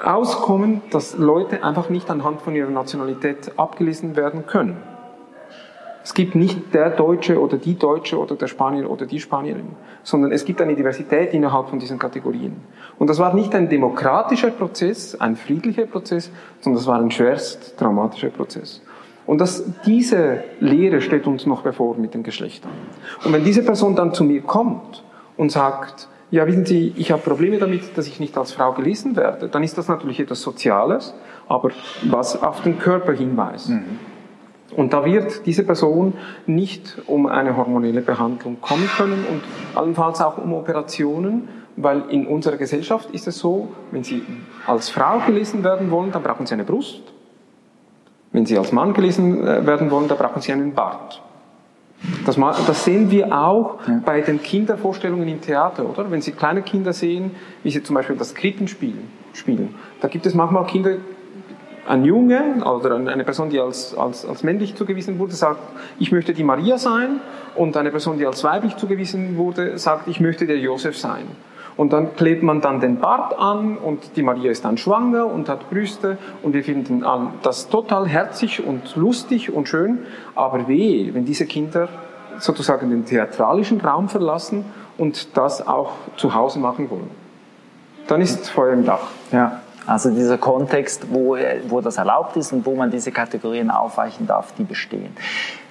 auskommen, 0.02 0.80
dass 0.90 1.18
Leute 1.18 1.62
einfach 1.62 1.90
nicht 1.90 2.08
anhand 2.08 2.40
von 2.40 2.56
ihrer 2.56 2.70
Nationalität 2.70 3.52
abgelesen 3.58 4.16
werden 4.16 4.46
können. 4.46 4.78
Es 6.02 6.14
gibt 6.14 6.34
nicht 6.34 6.72
der 6.72 6.88
Deutsche 6.88 7.38
oder 7.38 7.58
die 7.58 7.74
Deutsche 7.74 8.18
oder 8.18 8.34
der 8.34 8.46
Spanier 8.46 8.90
oder 8.90 9.04
die 9.04 9.20
Spanierin, 9.20 9.72
sondern 10.02 10.32
es 10.32 10.46
gibt 10.46 10.62
eine 10.62 10.74
Diversität 10.74 11.34
innerhalb 11.34 11.68
von 11.68 11.78
diesen 11.78 11.98
Kategorien. 11.98 12.56
Und 12.98 13.10
das 13.10 13.18
war 13.18 13.34
nicht 13.34 13.54
ein 13.54 13.68
demokratischer 13.68 14.52
Prozess, 14.52 15.20
ein 15.20 15.36
friedlicher 15.36 15.84
Prozess, 15.84 16.30
sondern 16.60 16.78
das 16.78 16.86
war 16.86 16.98
ein 16.98 17.10
schwerst 17.10 17.78
dramatischer 17.78 18.30
Prozess. 18.30 18.80
Und 19.28 19.42
das, 19.42 19.62
diese 19.84 20.42
Lehre 20.58 21.02
steht 21.02 21.26
uns 21.26 21.44
noch 21.44 21.60
bevor 21.60 21.98
mit 21.98 22.14
den 22.14 22.22
Geschlechtern. 22.22 22.70
Und 23.26 23.34
wenn 23.34 23.44
diese 23.44 23.62
Person 23.62 23.94
dann 23.94 24.14
zu 24.14 24.24
mir 24.24 24.40
kommt 24.40 25.04
und 25.36 25.52
sagt, 25.52 26.08
ja, 26.30 26.46
wissen 26.46 26.64
Sie, 26.64 26.94
ich 26.96 27.12
habe 27.12 27.20
Probleme 27.20 27.58
damit, 27.58 27.98
dass 27.98 28.06
ich 28.06 28.20
nicht 28.20 28.38
als 28.38 28.52
Frau 28.52 28.72
gelesen 28.72 29.16
werde, 29.16 29.48
dann 29.48 29.62
ist 29.62 29.76
das 29.76 29.86
natürlich 29.86 30.18
etwas 30.18 30.40
Soziales, 30.40 31.12
aber 31.46 31.72
was 32.04 32.42
auf 32.42 32.62
den 32.62 32.78
Körper 32.78 33.12
hinweist. 33.12 33.68
Mhm. 33.68 33.98
Und 34.74 34.94
da 34.94 35.04
wird 35.04 35.44
diese 35.44 35.62
Person 35.62 36.14
nicht 36.46 36.96
um 37.06 37.26
eine 37.26 37.54
hormonelle 37.54 38.00
Behandlung 38.00 38.62
kommen 38.62 38.88
können 38.96 39.26
und 39.30 39.42
allenfalls 39.74 40.22
auch 40.22 40.38
um 40.38 40.54
Operationen, 40.54 41.48
weil 41.76 42.04
in 42.08 42.26
unserer 42.26 42.56
Gesellschaft 42.56 43.10
ist 43.10 43.28
es 43.28 43.38
so, 43.38 43.68
wenn 43.90 44.04
Sie 44.04 44.22
als 44.66 44.88
Frau 44.88 45.18
gelesen 45.26 45.62
werden 45.64 45.90
wollen, 45.90 46.12
dann 46.12 46.22
brauchen 46.22 46.46
Sie 46.46 46.54
eine 46.54 46.64
Brust. 46.64 47.02
Wenn 48.32 48.46
Sie 48.46 48.58
als 48.58 48.72
Mann 48.72 48.92
gelesen 48.92 49.46
äh, 49.46 49.66
werden 49.66 49.90
wollen, 49.90 50.08
dann 50.08 50.18
brauchen 50.18 50.42
Sie 50.42 50.52
einen 50.52 50.74
Bart. 50.74 51.22
Das, 52.24 52.36
das 52.36 52.84
sehen 52.84 53.10
wir 53.10 53.36
auch 53.36 53.78
ja. 53.88 54.00
bei 54.04 54.20
den 54.20 54.40
Kindervorstellungen 54.40 55.26
im 55.26 55.40
Theater, 55.40 55.88
oder? 55.88 56.10
Wenn 56.10 56.20
Sie 56.20 56.32
kleine 56.32 56.62
Kinder 56.62 56.92
sehen, 56.92 57.32
wie 57.64 57.70
sie 57.70 57.82
zum 57.82 57.94
Beispiel 57.94 58.16
das 58.16 58.34
Krippenspiel 58.34 58.94
spielen, 59.32 59.74
da 60.00 60.06
gibt 60.06 60.24
es 60.24 60.34
manchmal 60.34 60.64
Kinder, 60.66 60.92
ein 61.88 62.04
Junge 62.04 62.62
oder 62.64 62.96
eine 62.96 63.24
Person, 63.24 63.48
die 63.48 63.58
als, 63.58 63.96
als, 63.96 64.24
als 64.26 64.44
männlich 64.44 64.76
zugewiesen 64.76 65.18
wurde, 65.18 65.32
sagt, 65.32 65.60
ich 65.98 66.12
möchte 66.12 66.34
die 66.34 66.44
Maria 66.44 66.76
sein, 66.78 67.20
und 67.58 67.76
eine 67.76 67.90
Person, 67.90 68.18
die 68.18 68.26
als 68.26 68.44
weiblich 68.44 68.76
zugewiesen 68.76 69.36
wurde, 69.36 69.78
sagt, 69.78 70.08
ich 70.08 70.20
möchte 70.20 70.46
der 70.46 70.58
Josef 70.58 70.96
sein. 70.96 71.26
Und 71.78 71.92
dann 71.92 72.16
klebt 72.16 72.42
man 72.42 72.60
dann 72.60 72.80
den 72.80 72.98
Bart 72.98 73.38
an 73.38 73.78
und 73.78 74.16
die 74.16 74.24
Maria 74.24 74.50
ist 74.50 74.64
dann 74.64 74.78
schwanger 74.78 75.26
und 75.26 75.48
hat 75.48 75.70
Brüste 75.70 76.18
und 76.42 76.52
wir 76.52 76.64
finden 76.64 77.04
das 77.42 77.68
total 77.68 78.08
herzig 78.08 78.66
und 78.66 78.96
lustig 78.96 79.54
und 79.54 79.68
schön. 79.68 80.00
Aber 80.34 80.66
weh, 80.66 81.10
wenn 81.14 81.24
diese 81.24 81.46
Kinder 81.46 81.88
sozusagen 82.40 82.90
den 82.90 83.04
theatralischen 83.04 83.80
Raum 83.80 84.08
verlassen 84.08 84.64
und 84.98 85.36
das 85.36 85.68
auch 85.68 85.92
zu 86.16 86.34
Hause 86.34 86.58
machen 86.58 86.90
wollen. 86.90 87.10
Dann 88.08 88.22
ist 88.22 88.50
Feuer 88.50 88.72
im 88.72 88.84
Dach. 88.84 89.06
Ja. 89.30 89.60
Also 89.86 90.10
dieser 90.10 90.36
Kontext, 90.36 91.06
wo, 91.12 91.36
wo 91.68 91.80
das 91.80 91.96
erlaubt 91.96 92.36
ist 92.36 92.52
und 92.52 92.66
wo 92.66 92.74
man 92.74 92.90
diese 92.90 93.12
Kategorien 93.12 93.70
aufweichen 93.70 94.26
darf, 94.26 94.52
die 94.58 94.64
bestehen. 94.64 95.16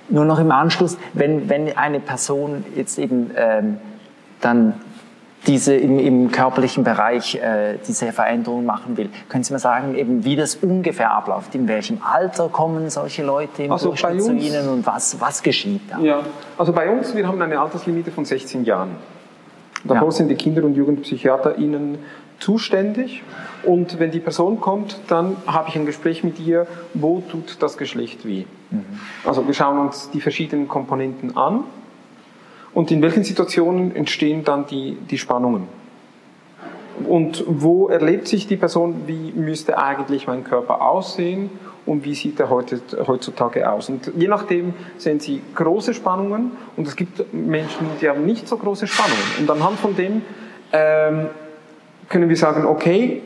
Nur 0.08 0.24
noch 0.24 0.40
im 0.40 0.52
Anschluss, 0.52 0.98
wenn, 1.12 1.50
wenn 1.50 1.76
eine 1.78 2.00
Person 2.00 2.64
jetzt 2.78 2.98
eben 2.98 3.32
ähm, 3.36 3.78
dann 4.40 4.74
diese 5.46 5.76
im, 5.76 6.00
im 6.00 6.32
körperlichen 6.32 6.84
Bereich 6.84 7.36
äh, 7.36 7.78
diese 7.88 8.12
Veränderung 8.12 8.66
machen 8.66 8.98
will. 8.98 9.10
Können 9.30 9.44
Sie 9.44 9.54
mal 9.54 9.60
sagen, 9.60 9.96
eben 9.96 10.26
wie 10.26 10.36
das 10.36 10.56
ungefähr 10.56 11.12
abläuft? 11.12 11.56
In 11.56 11.68
welchem 11.68 12.02
Alter 12.02 12.50
kommen 12.50 12.90
solche 12.90 13.24
Leute 13.24 13.64
im 13.64 13.72
also 13.72 13.90
Durchschnitt 13.90 14.24
zu 14.24 14.34
Ihnen 14.34 14.68
und 14.68 14.86
was, 14.86 15.22
was 15.22 15.44
geschieht 15.44 15.82
da? 15.90 16.00
Ja, 16.00 16.22
also 16.58 16.74
bei 16.74 16.90
uns, 16.90 17.16
wir 17.16 17.28
haben 17.28 17.42
eine 17.42 17.60
Alterslimite 17.60 18.12
von 18.12 18.26
16 18.26 18.66
Jahren. 18.66 18.96
Davor 19.84 20.08
ja. 20.08 20.12
sind 20.12 20.30
die 20.30 20.36
Kinder- 20.36 20.64
und 20.64 20.76
Jugendpsychiater 20.76 21.58
Ihnen 21.58 22.00
zuständig. 22.40 23.24
Und 23.64 24.00
wenn 24.00 24.12
die 24.12 24.20
Person 24.20 24.60
kommt, 24.60 25.00
dann 25.08 25.38
habe 25.46 25.70
ich 25.70 25.76
ein 25.76 25.86
Gespräch 25.86 26.24
mit 26.24 26.40
ihr, 26.40 26.68
wo 26.94 27.22
tut 27.22 27.58
das 27.62 27.78
Geschlecht 27.78 28.26
weh. 28.26 28.46
Mhm. 28.70 28.86
Also 29.26 29.46
wir 29.48 29.54
schauen 29.54 29.80
uns 29.80 30.10
die 30.12 30.22
verschiedenen 30.22 30.68
Komponenten 30.68 31.38
an 31.38 31.64
und 32.78 32.92
in 32.92 33.02
welchen 33.02 33.24
Situationen 33.24 33.96
entstehen 33.96 34.44
dann 34.44 34.68
die, 34.68 35.00
die 35.10 35.18
Spannungen? 35.18 35.68
Und 37.10 37.44
wo 37.48 37.88
erlebt 37.88 38.28
sich 38.28 38.46
die 38.46 38.56
Person, 38.56 39.08
wie 39.08 39.32
müsste 39.32 39.80
eigentlich 39.80 40.28
mein 40.28 40.44
Körper 40.44 40.84
aussehen 40.88 41.50
und 41.88 42.06
wie 42.06 42.14
sieht 42.14 42.40
er 42.40 42.52
heutzutage 42.52 43.68
aus? 43.68 43.90
Und 43.90 44.12
je 44.16 44.28
nachdem 44.28 44.76
sehen 45.00 45.20
Sie 45.20 45.42
große 45.56 45.96
Spannungen 45.96 46.52
und 46.76 46.88
es 46.88 46.96
gibt 46.96 47.34
Menschen, 47.34 47.88
die 48.00 48.10
haben 48.10 48.28
nicht 48.28 48.48
so 48.48 48.58
große 48.58 48.86
Spannungen. 48.86 49.24
Und 49.40 49.50
anhand 49.50 49.80
von 49.80 49.96
dem 49.96 50.22
ähm, 50.72 51.30
können 52.10 52.30
wir 52.30 52.38
sagen, 52.38 52.64
okay, 52.68 53.24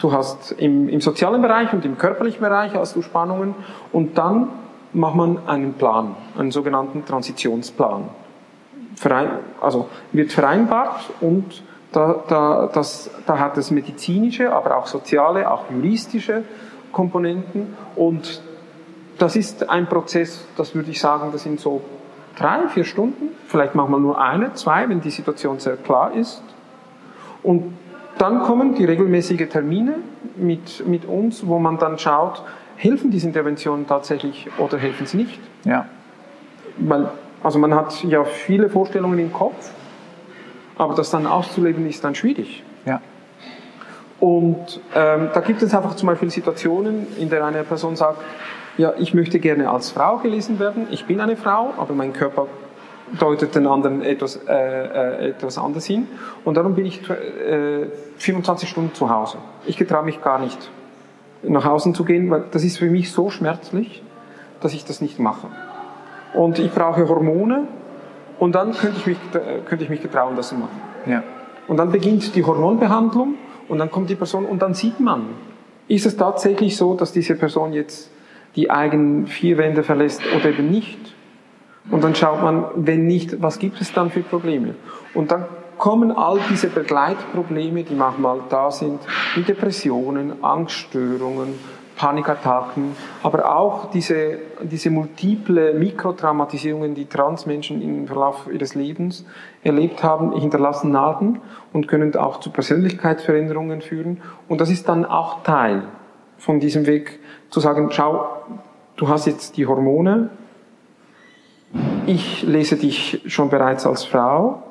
du 0.00 0.12
hast 0.12 0.52
im, 0.52 0.88
im 0.88 1.02
sozialen 1.02 1.42
Bereich 1.42 1.74
und 1.74 1.84
im 1.84 1.98
körperlichen 1.98 2.40
Bereich 2.40 2.72
hast 2.72 2.96
du 2.96 3.02
Spannungen 3.02 3.54
und 3.92 4.16
dann 4.16 4.48
macht 4.94 5.14
man 5.14 5.46
einen 5.46 5.74
Plan, 5.74 6.16
einen 6.38 6.52
sogenannten 6.52 7.04
Transitionsplan 7.04 8.08
verein, 8.96 9.28
also 9.60 9.88
wird 10.12 10.32
vereinbart 10.32 11.10
und 11.20 11.62
da, 11.92 12.24
da, 12.28 12.70
das, 12.72 13.10
da 13.26 13.38
hat 13.38 13.56
es 13.56 13.70
medizinische, 13.70 14.52
aber 14.52 14.76
auch 14.76 14.86
soziale, 14.86 15.50
auch 15.50 15.70
juristische 15.70 16.42
Komponenten 16.92 17.76
und 17.94 18.42
das 19.18 19.36
ist 19.36 19.68
ein 19.68 19.86
Prozess, 19.86 20.46
das 20.56 20.74
würde 20.74 20.90
ich 20.90 21.00
sagen, 21.00 21.30
das 21.32 21.44
sind 21.44 21.60
so 21.60 21.82
drei, 22.36 22.68
vier 22.68 22.84
Stunden, 22.84 23.28
vielleicht 23.46 23.74
manchmal 23.74 24.00
nur 24.00 24.20
eine, 24.20 24.54
zwei, 24.54 24.88
wenn 24.88 25.00
die 25.00 25.10
Situation 25.10 25.60
sehr 25.60 25.76
klar 25.76 26.12
ist. 26.12 26.42
Und 27.42 27.74
dann 28.18 28.42
kommen 28.42 28.74
die 28.74 28.84
regelmäßigen 28.84 29.48
Termine 29.48 29.96
mit, 30.36 30.86
mit 30.86 31.04
uns, 31.04 31.46
wo 31.46 31.58
man 31.58 31.78
dann 31.78 31.98
schaut, 31.98 32.42
helfen 32.76 33.10
diese 33.10 33.26
Interventionen 33.26 33.86
tatsächlich 33.86 34.48
oder 34.58 34.78
helfen 34.78 35.06
sie 35.06 35.18
nicht? 35.18 35.38
Ja. 35.64 35.86
Weil 36.76 37.08
also 37.44 37.58
man 37.58 37.74
hat 37.74 38.02
ja 38.04 38.24
viele 38.24 38.70
Vorstellungen 38.70 39.18
im 39.18 39.32
Kopf, 39.32 39.70
aber 40.78 40.94
das 40.94 41.10
dann 41.10 41.26
auszuleben 41.26 41.86
ist 41.86 42.02
dann 42.02 42.14
schwierig. 42.14 42.64
Ja. 42.86 43.00
Und 44.18 44.80
ähm, 44.94 45.28
da 45.32 45.40
gibt 45.40 45.62
es 45.62 45.74
einfach 45.74 45.94
zum 45.94 46.06
Beispiel 46.06 46.30
Situationen, 46.30 47.06
in 47.18 47.28
der 47.28 47.44
eine 47.44 47.62
Person 47.62 47.96
sagt, 47.96 48.18
ja, 48.78 48.94
ich 48.98 49.12
möchte 49.12 49.38
gerne 49.38 49.70
als 49.70 49.90
Frau 49.90 50.16
gelesen 50.16 50.58
werden, 50.58 50.86
ich 50.90 51.04
bin 51.04 51.20
eine 51.20 51.36
Frau, 51.36 51.74
aber 51.76 51.92
mein 51.92 52.14
Körper 52.14 52.46
deutet 53.20 53.54
den 53.54 53.66
anderen 53.66 54.00
etwas, 54.02 54.40
äh, 54.48 54.54
äh, 54.54 55.28
etwas 55.28 55.58
anders 55.58 55.84
hin. 55.84 56.08
Und 56.46 56.56
darum 56.56 56.74
bin 56.74 56.86
ich 56.86 57.02
äh, 57.10 57.86
25 58.16 58.68
Stunden 58.70 58.94
zu 58.94 59.10
Hause. 59.10 59.36
Ich 59.66 59.76
getraue 59.76 60.04
mich 60.04 60.22
gar 60.22 60.38
nicht, 60.38 60.70
nach 61.42 61.66
Hause 61.66 61.92
zu 61.92 62.04
gehen, 62.04 62.30
weil 62.30 62.44
das 62.50 62.64
ist 62.64 62.78
für 62.78 62.88
mich 62.88 63.12
so 63.12 63.28
schmerzlich, 63.28 64.02
dass 64.60 64.72
ich 64.72 64.86
das 64.86 65.02
nicht 65.02 65.18
mache 65.18 65.48
und 66.34 66.58
ich 66.58 66.72
brauche 66.72 67.08
Hormone 67.08 67.68
und 68.38 68.54
dann 68.54 68.72
könnte 68.72 68.98
ich 68.98 69.06
mich, 69.06 69.18
könnte 69.66 69.84
ich 69.84 69.90
mich 69.90 70.02
getrauen, 70.02 70.36
das 70.36 70.48
zu 70.48 70.56
machen. 70.56 70.80
Ja. 71.06 71.22
Und 71.66 71.78
dann 71.78 71.90
beginnt 71.90 72.34
die 72.34 72.44
Hormonbehandlung 72.44 73.34
und 73.68 73.78
dann 73.78 73.90
kommt 73.90 74.10
die 74.10 74.14
Person 74.14 74.44
und 74.44 74.60
dann 74.60 74.74
sieht 74.74 75.00
man, 75.00 75.26
ist 75.88 76.06
es 76.06 76.16
tatsächlich 76.16 76.76
so, 76.76 76.94
dass 76.94 77.12
diese 77.12 77.34
Person 77.36 77.72
jetzt 77.72 78.10
die 78.56 78.70
eigenen 78.70 79.26
vier 79.26 79.58
Wände 79.58 79.82
verlässt 79.82 80.22
oder 80.34 80.50
eben 80.50 80.70
nicht. 80.70 80.98
Und 81.90 82.02
dann 82.02 82.14
schaut 82.14 82.42
man, 82.42 82.64
wenn 82.76 83.06
nicht, 83.06 83.42
was 83.42 83.58
gibt 83.58 83.80
es 83.80 83.92
dann 83.92 84.10
für 84.10 84.20
Probleme? 84.20 84.74
Und 85.12 85.30
dann 85.30 85.44
kommen 85.76 86.12
all 86.12 86.38
diese 86.50 86.68
Begleitprobleme, 86.68 87.82
die 87.82 87.94
manchmal 87.94 88.40
da 88.48 88.70
sind, 88.70 89.00
wie 89.34 89.42
Depressionen, 89.42 90.42
Angststörungen, 90.42 91.54
Panikattacken, 91.96 92.96
aber 93.22 93.56
auch 93.56 93.90
diese, 93.90 94.38
diese 94.62 94.90
multiple 94.90 95.74
Mikrotraumatisierungen, 95.74 96.94
die 96.94 97.06
Transmenschen 97.06 97.80
im 97.80 98.06
Verlauf 98.06 98.48
ihres 98.52 98.74
Lebens 98.74 99.24
erlebt 99.62 100.02
haben, 100.02 100.32
hinterlassen 100.32 100.90
Narben 100.90 101.40
und 101.72 101.86
können 101.86 102.14
auch 102.16 102.40
zu 102.40 102.50
Persönlichkeitsveränderungen 102.50 103.80
führen. 103.80 104.20
Und 104.48 104.60
das 104.60 104.70
ist 104.70 104.88
dann 104.88 105.04
auch 105.04 105.42
Teil 105.44 105.84
von 106.38 106.60
diesem 106.60 106.86
Weg 106.86 107.20
zu 107.50 107.60
sagen, 107.60 107.88
schau, 107.90 108.26
du 108.96 109.08
hast 109.08 109.26
jetzt 109.26 109.56
die 109.56 109.66
Hormone, 109.66 110.30
ich 112.06 112.42
lese 112.42 112.76
dich 112.76 113.22
schon 113.26 113.50
bereits 113.50 113.86
als 113.86 114.04
Frau, 114.04 114.62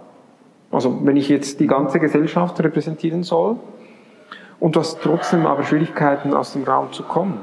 also 0.71 0.99
wenn 1.03 1.17
ich 1.17 1.29
jetzt 1.29 1.59
die 1.59 1.67
ganze 1.67 1.99
Gesellschaft 1.99 2.59
repräsentieren 2.61 3.23
soll, 3.23 3.57
und 4.63 4.77
du 4.77 4.79
hast 4.79 5.01
trotzdem 5.01 5.45
aber 5.45 5.63
Schwierigkeiten, 5.63 6.33
aus 6.33 6.53
dem 6.53 6.63
Raum 6.63 6.93
zu 6.93 7.03
kommen. 7.03 7.39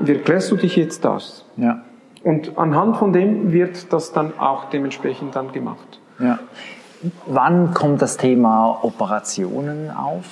Wie 0.00 0.10
erklärst 0.10 0.50
du 0.50 0.56
dich 0.56 0.74
jetzt 0.74 1.04
das? 1.04 1.44
Ja. 1.56 1.84
Und 2.24 2.58
anhand 2.58 2.96
von 2.96 3.12
dem 3.12 3.52
wird 3.52 3.92
das 3.92 4.10
dann 4.10 4.36
auch 4.36 4.70
dementsprechend 4.70 5.36
dann 5.36 5.52
gemacht. 5.52 6.00
Ja. 6.18 6.40
Wann 7.26 7.74
kommt 7.74 8.02
das 8.02 8.16
Thema 8.16 8.80
Operationen 8.82 9.92
auf? 9.92 10.24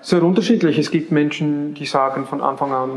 Sehr 0.00 0.22
unterschiedlich. 0.22 0.78
Es 0.78 0.92
gibt 0.92 1.10
Menschen, 1.10 1.74
die 1.74 1.86
sagen 1.86 2.24
von 2.26 2.40
Anfang 2.40 2.72
an, 2.72 2.90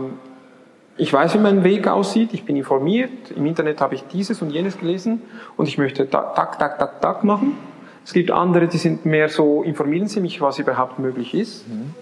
ich 0.98 1.12
weiß, 1.12 1.34
wie 1.34 1.40
mein 1.40 1.64
Weg 1.64 1.88
aussieht, 1.88 2.30
ich 2.34 2.44
bin 2.44 2.56
informiert, 2.56 3.32
im 3.36 3.48
Internet 3.48 3.82
habe 3.82 3.96
ich 3.96 4.04
dieses 4.04 4.44
und 4.44 4.52
jenes 4.52 4.78
gelesen 4.78 5.24
und 5.58 5.68
ich 5.68 5.80
möchte 5.80 6.08
tak, 6.08 6.36
tak, 6.36 6.60
tak, 6.60 6.78
tak, 6.78 7.02
tak 7.02 7.24
machen. 7.24 7.58
Es 8.06 8.14
gibt 8.14 8.30
andere, 8.30 8.68
die 8.68 8.78
sind 8.78 9.04
mehr 9.04 9.30
so, 9.30 9.64
informieren 9.64 10.08
Sie 10.08 10.20
mich, 10.20 10.42
was 10.42 10.60
überhaupt 10.60 11.00
möglich 11.00 11.34
ist. 11.34 11.68
Mhm. 11.68 11.96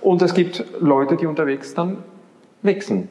Und 0.00 0.22
es 0.22 0.34
gibt 0.34 0.64
Leute, 0.80 1.16
die 1.16 1.26
unterwegs 1.26 1.74
dann 1.74 1.98
wechseln. 2.62 3.08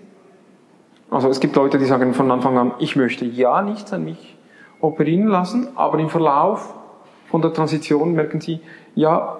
Also 1.09 1.29
es 1.29 1.39
gibt 1.39 1.55
Leute, 1.55 1.77
die 1.77 1.85
sagen 1.85 2.13
von 2.13 2.29
Anfang 2.31 2.57
an, 2.57 2.71
ich 2.79 2.95
möchte 2.95 3.25
ja 3.25 3.61
nichts 3.61 3.93
an 3.93 4.03
mich 4.03 4.35
operieren 4.81 5.27
lassen, 5.27 5.69
aber 5.75 5.99
im 5.99 6.09
Verlauf 6.09 6.73
von 7.29 7.41
der 7.41 7.53
Transition 7.53 8.13
merken 8.13 8.41
sie, 8.41 8.59
ja, 8.95 9.37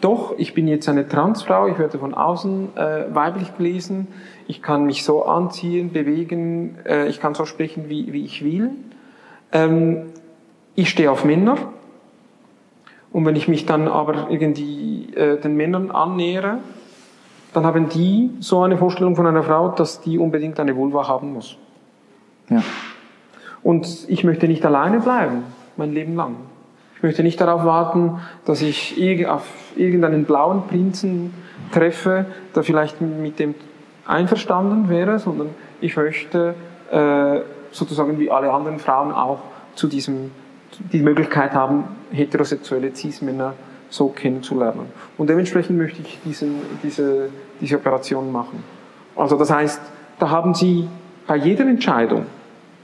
doch, 0.00 0.34
ich 0.38 0.54
bin 0.54 0.66
jetzt 0.66 0.88
eine 0.88 1.06
Transfrau, 1.06 1.66
ich 1.66 1.78
werde 1.78 1.98
von 1.98 2.14
außen 2.14 2.76
äh, 2.76 3.14
weiblich 3.14 3.54
gelesen, 3.56 4.08
ich 4.46 4.62
kann 4.62 4.86
mich 4.86 5.04
so 5.04 5.24
anziehen, 5.24 5.92
bewegen, 5.92 6.78
äh, 6.86 7.08
ich 7.08 7.20
kann 7.20 7.34
so 7.34 7.44
sprechen, 7.44 7.90
wie, 7.90 8.12
wie 8.12 8.24
ich 8.24 8.42
will. 8.42 8.70
Ähm, 9.52 10.06
ich 10.74 10.88
stehe 10.88 11.10
auf 11.10 11.24
Männer, 11.26 11.56
und 13.12 13.24
wenn 13.24 13.36
ich 13.36 13.48
mich 13.48 13.66
dann 13.66 13.88
aber 13.88 14.30
irgendwie 14.30 15.12
äh, 15.14 15.40
den 15.40 15.56
Männern 15.56 15.90
annähere, 15.90 16.58
dann 17.52 17.66
haben 17.66 17.88
die 17.88 18.30
so 18.40 18.62
eine 18.62 18.76
Vorstellung 18.76 19.16
von 19.16 19.26
einer 19.26 19.42
Frau, 19.42 19.70
dass 19.70 20.00
die 20.00 20.18
unbedingt 20.18 20.60
eine 20.60 20.76
Vulva 20.76 21.08
haben 21.08 21.32
muss. 21.32 21.56
Ja. 22.48 22.62
Und 23.62 24.06
ich 24.08 24.24
möchte 24.24 24.46
nicht 24.46 24.64
alleine 24.64 25.00
bleiben, 25.00 25.42
mein 25.76 25.92
Leben 25.92 26.14
lang. 26.14 26.36
Ich 26.96 27.02
möchte 27.02 27.22
nicht 27.22 27.40
darauf 27.40 27.64
warten, 27.64 28.20
dass 28.44 28.62
ich 28.62 28.94
auf 29.26 29.46
irgendeinen 29.74 30.24
blauen 30.24 30.66
Prinzen 30.68 31.34
treffe, 31.72 32.26
der 32.54 32.62
vielleicht 32.62 33.00
mit 33.00 33.38
dem 33.38 33.54
einverstanden 34.06 34.88
wäre, 34.88 35.18
sondern 35.18 35.48
ich 35.80 35.96
möchte 35.96 36.54
äh, 36.90 37.40
sozusagen 37.70 38.18
wie 38.18 38.30
alle 38.30 38.52
anderen 38.52 38.78
Frauen 38.78 39.12
auch 39.12 39.40
zu 39.74 39.88
diesem 39.88 40.30
die 40.92 41.02
Möglichkeit 41.02 41.52
haben, 41.52 41.84
heterosexuelle 42.10 42.94
Cis-Männer 42.94 43.54
so 43.88 44.08
kennenzulernen. 44.08 44.86
Und 45.18 45.28
dementsprechend 45.28 45.76
möchte 45.76 46.00
ich 46.02 46.18
diesen, 46.24 46.56
diese, 46.82 47.28
diese 47.60 47.76
Operation 47.76 48.30
machen. 48.30 48.62
Also 49.16 49.36
das 49.36 49.50
heißt, 49.50 49.80
da 50.18 50.30
haben 50.30 50.54
Sie 50.54 50.88
bei 51.26 51.36
jeder 51.36 51.66
Entscheidung, 51.66 52.26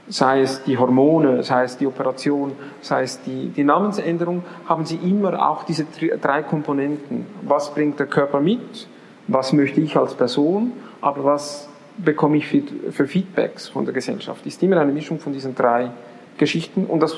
sei 0.09 0.41
es 0.41 0.63
die 0.63 0.77
Hormone, 0.77 1.43
sei 1.43 1.63
es 1.63 1.77
die 1.77 1.87
Operation, 1.87 2.53
sei 2.81 3.03
es 3.03 3.21
die, 3.21 3.49
die 3.49 3.63
Namensänderung, 3.63 4.43
haben 4.67 4.85
Sie 4.85 4.95
immer 4.95 5.49
auch 5.49 5.63
diese 5.63 5.85
drei 6.21 6.43
Komponenten. 6.43 7.25
Was 7.41 7.73
bringt 7.73 7.99
der 7.99 8.07
Körper 8.07 8.39
mit? 8.39 8.87
Was 9.27 9.53
möchte 9.53 9.81
ich 9.81 9.97
als 9.97 10.13
Person? 10.13 10.73
Aber 11.01 11.23
was 11.23 11.67
bekomme 11.97 12.37
ich 12.37 12.47
für, 12.47 12.63
für 12.91 13.07
Feedbacks 13.07 13.67
von 13.69 13.85
der 13.85 13.93
Gesellschaft? 13.93 14.45
Ist 14.45 14.61
immer 14.63 14.77
eine 14.77 14.91
Mischung 14.91 15.19
von 15.19 15.33
diesen 15.33 15.55
drei 15.55 15.91
Geschichten 16.37 16.85
und 16.85 17.01
das 17.01 17.17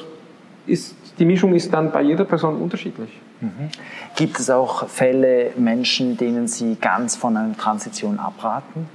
ist, 0.69 0.95
die 1.17 1.25
Mischung 1.25 1.53
ist 1.53 1.73
dann 1.73 1.91
bei 1.91 2.01
jeder 2.01 2.25
Person 2.25 2.57
unterschiedlich. 2.57 3.09
Mhm. 3.41 3.69
Gibt 4.15 4.39
es 4.39 4.49
auch 4.49 4.87
Fälle, 4.87 5.51
Menschen, 5.57 6.17
denen 6.17 6.47
Sie 6.47 6.77
ganz 6.79 7.15
von 7.15 7.35
einer 7.35 7.57
Transition 7.57 8.19
abraten? 8.19 8.87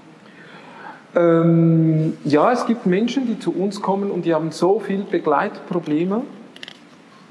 Ähm, 1.16 2.16
ja, 2.24 2.50
es 2.52 2.66
gibt 2.66 2.86
Menschen, 2.86 3.26
die 3.26 3.38
zu 3.38 3.52
uns 3.54 3.80
kommen 3.80 4.10
und 4.10 4.24
die 4.24 4.34
haben 4.34 4.50
so 4.50 4.80
viele 4.80 5.04
Begleitprobleme 5.04 6.22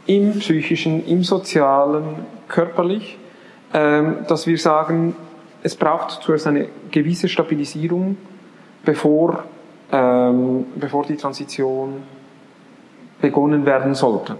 im 0.05 0.39
psychischen, 0.39 1.05
im 1.05 1.23
sozialen, 1.23 2.03
körperlich, 2.47 3.17
ähm, 3.73 4.17
dass 4.27 4.47
wir 4.47 4.57
sagen, 4.57 5.15
es 5.63 5.75
braucht 5.75 6.21
zuerst 6.21 6.47
eine 6.47 6.67
gewisse 6.91 7.27
Stabilisierung, 7.27 8.17
bevor, 8.85 9.45
ähm, 9.91 10.65
bevor 10.75 11.05
die 11.05 11.15
Transition 11.15 12.03
begonnen 13.23 13.65
werden 13.65 13.95
sollte. 13.95 14.35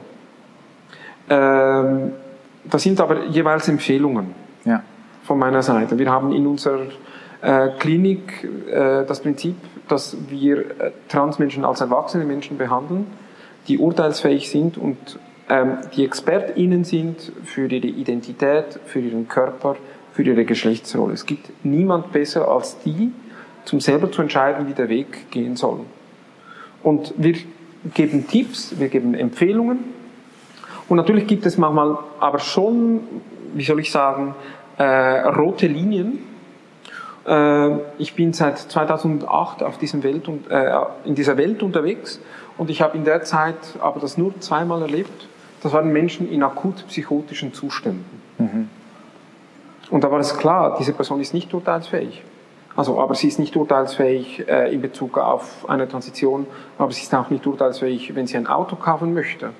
Ähm, 1.29 2.11
das 2.65 2.83
sind 2.83 2.99
aber 2.99 3.27
jeweils 3.27 3.69
Empfehlungen 3.69 4.35
ja. 4.65 4.83
von 5.23 5.39
meiner 5.39 5.63
Seite. 5.63 5.97
Wir 5.97 6.11
haben 6.11 6.33
in 6.33 6.45
unserer 6.45 6.87
äh, 7.41 7.69
Klinik 7.79 8.43
äh, 8.69 9.05
das 9.05 9.21
Prinzip, 9.21 9.55
dass 9.87 10.17
wir 10.29 10.57
äh, 10.57 10.91
Transmenschen 11.07 11.63
als 11.63 11.79
erwachsene 11.79 12.25
Menschen 12.25 12.57
behandeln, 12.57 13.07
die 13.69 13.77
urteilsfähig 13.77 14.49
sind 14.49 14.77
und 14.77 15.17
ähm, 15.49 15.77
die 15.95 16.03
ExpertInnen 16.03 16.83
sind 16.83 17.31
für 17.45 17.67
ihre 17.67 17.87
Identität, 17.87 18.81
für 18.85 18.99
ihren 18.99 19.29
Körper, 19.29 19.77
für 20.11 20.23
ihre 20.23 20.43
Geschlechtsrolle. 20.43 21.13
Es 21.13 21.25
gibt 21.25 21.51
niemand 21.63 22.11
besser 22.11 22.49
als 22.49 22.77
die, 22.79 23.13
zum 23.63 23.79
selber 23.79 24.11
zu 24.11 24.21
entscheiden, 24.21 24.67
wie 24.67 24.73
der 24.73 24.89
Weg 24.89 25.31
gehen 25.31 25.55
soll. 25.55 25.79
Und 26.83 27.13
wir 27.15 27.35
geben 27.93 28.27
Tipps, 28.27 28.79
wir 28.79 28.89
geben 28.89 29.13
Empfehlungen. 29.13 29.79
Und 30.89 30.97
natürlich 30.97 31.27
gibt 31.27 31.45
es 31.45 31.57
manchmal 31.57 31.97
aber 32.19 32.39
schon, 32.39 33.01
wie 33.53 33.63
soll 33.63 33.79
ich 33.79 33.91
sagen, 33.91 34.35
äh, 34.77 34.83
rote 34.83 35.67
Linien. 35.67 36.19
Äh, 37.25 37.77
ich 37.97 38.15
bin 38.15 38.33
seit 38.33 38.59
2008 38.59 39.63
auf 39.63 39.77
diesem 39.77 40.03
Welt 40.03 40.27
und, 40.27 40.49
äh, 40.49 40.71
in 41.05 41.15
dieser 41.15 41.37
Welt 41.37 41.63
unterwegs 41.63 42.19
und 42.57 42.69
ich 42.69 42.81
habe 42.81 42.97
in 42.97 43.05
der 43.05 43.23
Zeit 43.23 43.57
aber 43.79 43.99
das 43.99 44.17
nur 44.17 44.39
zweimal 44.39 44.81
erlebt. 44.81 45.27
Das 45.61 45.71
waren 45.71 45.93
Menschen 45.93 46.29
in 46.29 46.43
akut 46.43 46.85
psychotischen 46.87 47.53
Zuständen. 47.53 48.05
Mhm. 48.37 48.69
Und 49.89 50.03
da 50.03 50.11
war 50.11 50.19
es 50.19 50.37
klar, 50.37 50.75
diese 50.79 50.93
Person 50.93 51.21
ist 51.21 51.33
nicht 51.33 51.53
urteilsfähig. 51.53 52.23
Also, 52.75 52.99
aber 52.99 53.13
sie 53.13 53.27
ist 53.27 53.39
nicht 53.39 53.55
urteilsfähig 53.55 54.47
äh, 54.47 54.73
in 54.73 54.81
Bezug 54.81 55.17
auf 55.17 55.69
eine 55.69 55.87
Transition, 55.87 56.47
aber 56.77 56.91
sie 56.91 57.03
ist 57.03 57.13
auch 57.13 57.29
nicht 57.29 57.45
urteilsfähig, 57.45 58.15
wenn 58.15 58.25
sie 58.25 58.37
ein 58.37 58.47
Auto 58.47 58.75
kaufen 58.75 59.13
möchte. 59.13 59.51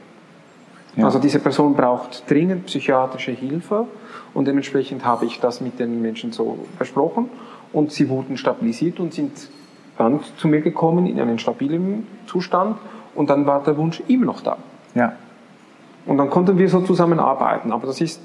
Ja. 0.95 1.05
Also 1.05 1.19
diese 1.19 1.39
Person 1.39 1.75
braucht 1.75 2.29
dringend 2.29 2.65
psychiatrische 2.67 3.31
Hilfe 3.31 3.87
und 4.33 4.47
dementsprechend 4.47 5.05
habe 5.05 5.25
ich 5.25 5.39
das 5.39 5.61
mit 5.61 5.79
den 5.79 6.01
Menschen 6.01 6.31
so 6.31 6.57
besprochen 6.77 7.29
und 7.71 7.91
sie 7.91 8.09
wurden 8.09 8.37
stabilisiert 8.37 8.99
und 8.99 9.13
sind 9.13 9.49
dann 9.97 10.19
zu 10.37 10.47
mir 10.47 10.61
gekommen 10.61 11.05
in 11.05 11.19
einen 11.19 11.39
stabilen 11.39 12.07
Zustand 12.25 12.77
und 13.15 13.29
dann 13.29 13.45
war 13.45 13.63
der 13.63 13.77
Wunsch 13.77 14.01
immer 14.07 14.25
noch 14.25 14.41
da. 14.41 14.57
Ja. 14.95 15.13
Und 16.05 16.17
dann 16.17 16.29
konnten 16.29 16.57
wir 16.57 16.69
so 16.69 16.81
zusammenarbeiten. 16.81 17.71
Aber 17.71 17.87
das 17.87 18.01
ist, 18.01 18.21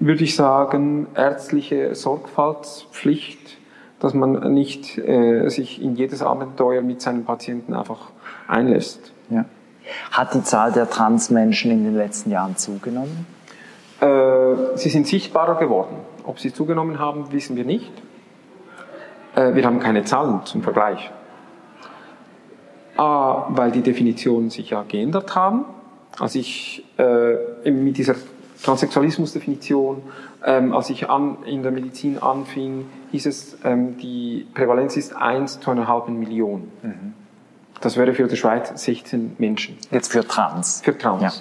würde 0.00 0.24
ich 0.24 0.34
sagen, 0.34 1.08
ärztliche 1.14 1.94
Sorgfaltspflicht 1.94 3.57
dass 4.00 4.14
man 4.14 4.52
nicht 4.52 4.98
äh, 4.98 5.48
sich 5.48 5.82
in 5.82 5.96
jedes 5.96 6.22
Abenteuer 6.22 6.82
mit 6.82 7.00
seinen 7.00 7.24
Patienten 7.24 7.74
einfach 7.74 8.10
einlässt. 8.46 9.12
Ja. 9.30 9.44
Hat 10.12 10.34
die 10.34 10.42
Zahl 10.42 10.72
der 10.72 10.88
Transmenschen 10.88 11.70
in 11.70 11.84
den 11.84 11.96
letzten 11.96 12.30
Jahren 12.30 12.56
zugenommen? 12.56 13.26
Äh, 14.00 14.76
sie 14.76 14.88
sind 14.90 15.06
sichtbarer 15.06 15.56
geworden. 15.56 15.96
Ob 16.24 16.38
sie 16.38 16.52
zugenommen 16.52 16.98
haben, 16.98 17.32
wissen 17.32 17.56
wir 17.56 17.64
nicht. 17.64 17.90
Äh, 19.34 19.54
wir 19.54 19.64
haben 19.64 19.80
keine 19.80 20.04
Zahlen 20.04 20.44
zum 20.44 20.62
Vergleich. 20.62 21.10
A, 22.96 23.46
weil 23.50 23.70
die 23.70 23.82
Definitionen 23.82 24.50
sich 24.50 24.70
ja 24.70 24.84
geändert 24.86 25.34
haben. 25.34 25.64
Als 26.18 26.34
ich 26.34 26.84
äh, 26.98 27.70
mit 27.70 27.96
dieser 27.96 28.14
Transsexualismus-Definition, 28.62 30.02
ähm, 30.44 30.72
als 30.72 30.90
ich 30.90 31.08
an, 31.08 31.38
in 31.44 31.62
der 31.62 31.72
Medizin 31.72 32.18
anfing, 32.18 32.86
hieß 33.10 33.26
es, 33.26 33.58
ähm, 33.64 33.98
die 33.98 34.46
Prävalenz 34.54 34.96
ist 34.96 35.14
1 35.16 35.60
zu 35.60 35.70
einer 35.70 35.88
halben 35.88 36.18
Million. 36.18 36.68
Mhm. 36.82 37.14
Das 37.80 37.96
wäre 37.96 38.12
für 38.14 38.26
die 38.26 38.36
Schweiz 38.36 38.72
16 38.74 39.36
Menschen. 39.38 39.76
Jetzt 39.90 40.12
für 40.12 40.26
Trans. 40.26 40.80
Für 40.82 40.96
Trans. 40.96 41.22
Ja. 41.22 41.32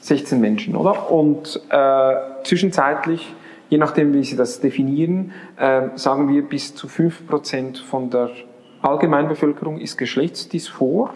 16 0.00 0.40
Menschen, 0.40 0.76
oder? 0.76 1.10
Und 1.10 1.60
äh, 1.70 2.14
zwischenzeitlich, 2.44 3.34
je 3.68 3.78
nachdem, 3.78 4.12
wie 4.14 4.22
Sie 4.22 4.36
das 4.36 4.60
definieren, 4.60 5.32
äh, 5.56 5.88
sagen 5.96 6.28
wir, 6.28 6.42
bis 6.42 6.74
zu 6.74 6.86
5% 6.86 7.82
von 7.82 8.10
der 8.10 8.30
Allgemeinbevölkerung 8.82 9.78
ist 9.78 9.98
geschlechtsdysphor. 9.98 11.14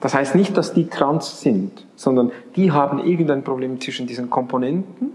Das 0.00 0.14
heißt 0.14 0.34
nicht, 0.34 0.56
dass 0.56 0.74
die 0.74 0.86
trans 0.86 1.40
sind, 1.40 1.86
sondern 1.96 2.30
die 2.54 2.72
haben 2.72 2.98
irgendein 2.98 3.42
Problem 3.42 3.80
zwischen 3.80 4.06
diesen 4.06 4.28
Komponenten. 4.28 5.12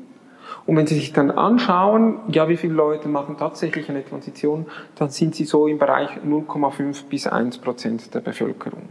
Und 0.71 0.77
wenn 0.77 0.87
Sie 0.87 0.95
sich 0.95 1.11
dann 1.11 1.31
anschauen, 1.31 2.19
ja, 2.29 2.47
wie 2.47 2.55
viele 2.55 2.75
Leute 2.75 3.09
machen 3.09 3.35
tatsächlich 3.37 3.89
eine 3.89 4.05
Transition, 4.05 4.67
dann 4.95 5.09
sind 5.09 5.35
sie 5.35 5.43
so 5.43 5.67
im 5.67 5.77
Bereich 5.77 6.11
0,5 6.25 7.07
bis 7.09 7.27
1 7.27 7.57
Prozent 7.57 8.15
der 8.15 8.21
Bevölkerung. 8.21 8.83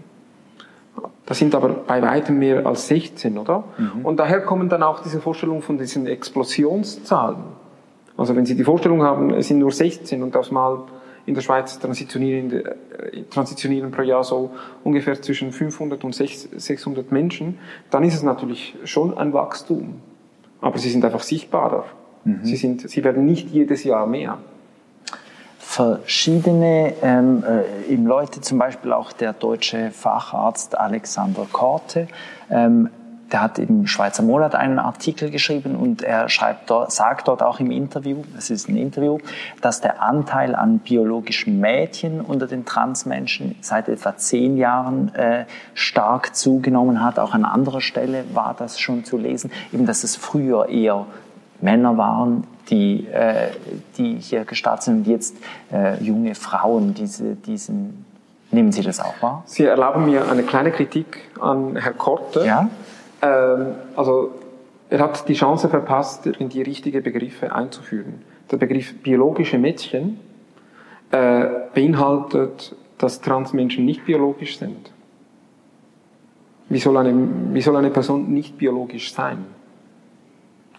Das 1.25 1.39
sind 1.39 1.55
aber 1.55 1.71
bei 1.71 2.03
weitem 2.03 2.39
mehr 2.39 2.67
als 2.67 2.87
16, 2.89 3.39
oder? 3.39 3.65
Mhm. 3.79 4.05
Und 4.05 4.19
daher 4.19 4.43
kommen 4.43 4.69
dann 4.69 4.83
auch 4.83 5.01
diese 5.01 5.23
Vorstellungen 5.23 5.63
von 5.63 5.79
diesen 5.79 6.07
Explosionszahlen. 6.07 7.45
Also 8.15 8.37
wenn 8.37 8.45
Sie 8.45 8.57
die 8.57 8.65
Vorstellung 8.65 9.03
haben, 9.03 9.33
es 9.33 9.49
sind 9.49 9.59
nur 9.59 9.73
16 9.73 10.23
und 10.23 10.35
das 10.35 10.51
mal 10.51 10.81
in 11.25 11.33
der 11.33 11.41
Schweiz 11.41 11.79
transitionieren, 11.79 12.53
äh, 12.53 13.23
transitionieren 13.31 13.91
pro 13.91 14.03
Jahr 14.03 14.23
so 14.23 14.51
ungefähr 14.85 15.23
zwischen 15.23 15.51
500 15.51 16.05
und 16.05 16.15
600 16.15 17.11
Menschen, 17.11 17.59
dann 17.91 18.05
ist 18.05 18.17
es 18.17 18.23
natürlich 18.23 18.77
schon 18.85 19.17
ein 19.17 19.33
Wachstum. 19.33 20.03
Aber 20.61 20.79
sie 20.79 20.91
sind 20.91 21.05
einfach 21.05 21.23
sichtbarer. 21.23 21.85
Mhm. 22.25 22.41
Sie, 22.45 22.57
sind, 22.57 22.89
sie 22.89 23.05
werden 23.05 23.25
nicht 23.25 23.51
jedes 23.51 23.85
Jahr 23.85 24.07
mehr. 24.07 24.39
Verschiedene 25.59 26.95
ähm, 27.03 27.45
äh, 27.45 27.95
Leute, 27.95 28.41
zum 28.41 28.59
Beispiel 28.59 28.93
auch 28.93 29.13
der 29.13 29.33
deutsche 29.33 29.91
Facharzt 29.93 30.77
Alexander 30.77 31.47
Korte, 31.51 32.09
ähm, 32.51 32.91
der 33.33 33.43
hat 33.43 33.59
im 33.59 33.87
Schweizer 33.87 34.23
Monat 34.23 34.55
einen 34.55 34.79
Artikel 34.79 35.31
geschrieben 35.31 35.77
und 35.77 36.03
er 36.03 36.29
schreibt 36.29 36.71
dort, 36.71 36.93
sagt 36.93 37.29
dort 37.29 37.43
auch 37.43 37.61
im 37.61 37.71
Interview, 37.71 38.23
es 38.37 38.51
ist 38.51 38.69
ein 38.69 38.77
Interview, 38.77 39.19
dass 39.61 39.81
der 39.81 40.03
Anteil 40.03 40.55
an 40.55 40.79
biologischen 40.79 41.61
Mädchen 41.61 42.21
unter 42.21 42.47
den 42.47 42.65
Transmenschen 42.65 43.57
seit 43.61 43.89
etwa 43.89 44.17
zehn 44.17 44.57
Jahren 44.57 45.15
äh, 45.15 45.45
stark 45.75 46.35
zugenommen 46.35 47.03
hat. 47.03 47.19
Auch 47.19 47.35
an 47.35 47.45
anderer 47.45 47.81
Stelle 47.81 48.25
war 48.33 48.55
das 48.59 48.79
schon 48.81 49.05
zu 49.05 49.17
lesen, 49.17 49.51
eben 49.73 49.87
dass 49.87 50.05
es 50.05 50.17
früher 50.17 50.69
eher 50.69 51.07
Männer 51.61 51.97
waren, 51.97 52.45
die, 52.71 53.07
äh, 53.09 53.49
die 53.99 54.17
hier 54.19 54.45
gestartet 54.45 54.85
sind 54.85 54.95
und 54.99 55.07
jetzt 55.07 55.37
äh, 55.73 56.03
junge 56.03 56.35
Frauen 56.35 56.95
diese, 56.95 57.35
diesen 57.35 58.07
Nehmen 58.53 58.73
Sie 58.73 58.83
das 58.83 58.99
auch 58.99 59.15
wahr? 59.21 59.45
Sie 59.47 59.65
erlauben 59.65 60.07
mir 60.07 60.29
eine 60.29 60.43
kleine 60.43 60.73
Kritik 60.73 61.31
an 61.41 61.77
Herrn 61.77 61.97
Korte. 61.97 62.45
Ja? 62.45 62.69
Ähm, 63.23 63.75
also 63.97 64.33
er 64.89 65.01
hat 65.01 65.29
die 65.29 65.35
Chance 65.35 65.69
verpasst, 65.69 66.27
in 66.27 66.49
die 66.49 66.63
richtigen 66.63 67.03
Begriffe 67.03 67.55
einzuführen. 67.55 68.23
Der 68.51 68.57
Begriff 68.57 69.01
biologische 69.03 69.59
Mädchen 69.59 70.19
äh, 71.13 71.47
beinhaltet, 71.75 72.75
dass 72.99 73.21
Transmenschen 73.21 73.85
nicht 73.85 74.05
biologisch 74.05 74.59
sind. 74.59 74.93
Wie 76.69 76.79
soll, 76.79 76.97
eine, 76.97 77.15
wie 77.53 77.61
soll 77.61 77.77
eine 77.77 77.91
Person 77.91 78.33
nicht 78.33 78.59
biologisch 78.59 79.13
sein? 79.13 79.45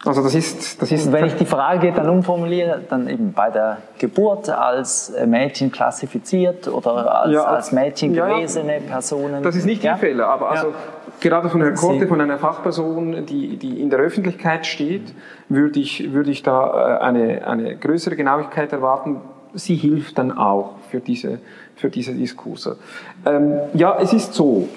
Also 0.03 0.23
das 0.23 0.33
ist, 0.33 0.81
das 0.81 0.91
ist. 0.91 1.11
Wenn 1.11 1.25
ich 1.25 1.35
die 1.35 1.45
Frage 1.45 1.91
dann 1.91 2.09
umformuliere, 2.09 2.81
dann 2.89 3.07
eben 3.07 3.33
bei 3.33 3.51
der 3.51 3.77
Geburt 3.99 4.49
als 4.49 5.13
Mädchen 5.27 5.71
klassifiziert 5.71 6.67
oder 6.67 7.21
als, 7.21 7.33
ja, 7.33 7.43
als 7.43 7.71
Mädchen 7.71 8.13
gewesene 8.13 8.75
ja, 8.75 8.79
Personen. 8.79 9.43
Das 9.43 9.55
ist 9.55 9.65
nicht 9.65 9.83
ja? 9.83 9.97
Fehler, 9.97 10.27
aber 10.27 10.49
also 10.49 10.73
gerade 11.21 11.49
von 11.49 11.61
Herrn 11.61 11.75
Korte, 11.75 12.07
von 12.07 12.19
einer 12.19 12.37
Fachperson, 12.37 13.25
die, 13.25 13.57
die 13.57 13.79
in 13.79 13.89
der 13.89 13.99
Öffentlichkeit 13.99 14.65
steht, 14.65 15.13
würde 15.47 15.79
ich, 15.79 16.11
würde 16.11 16.31
ich 16.31 16.43
da 16.43 16.97
äh, 16.97 17.01
eine, 17.01 17.47
eine 17.47 17.77
größere 17.77 18.15
Genauigkeit 18.15 18.73
erwarten. 18.73 19.21
Sie 19.53 19.75
hilft 19.75 20.17
dann 20.17 20.31
auch 20.31 20.75
für 20.89 20.99
diese, 20.99 21.39
für 21.75 21.89
diese 21.89 22.13
Diskurse. 22.13 22.77
Ähm, 23.25 23.59
ja, 23.73 23.97
es 23.99 24.13
ist 24.13 24.33
so. 24.33 24.67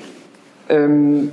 Ähm, 0.69 1.33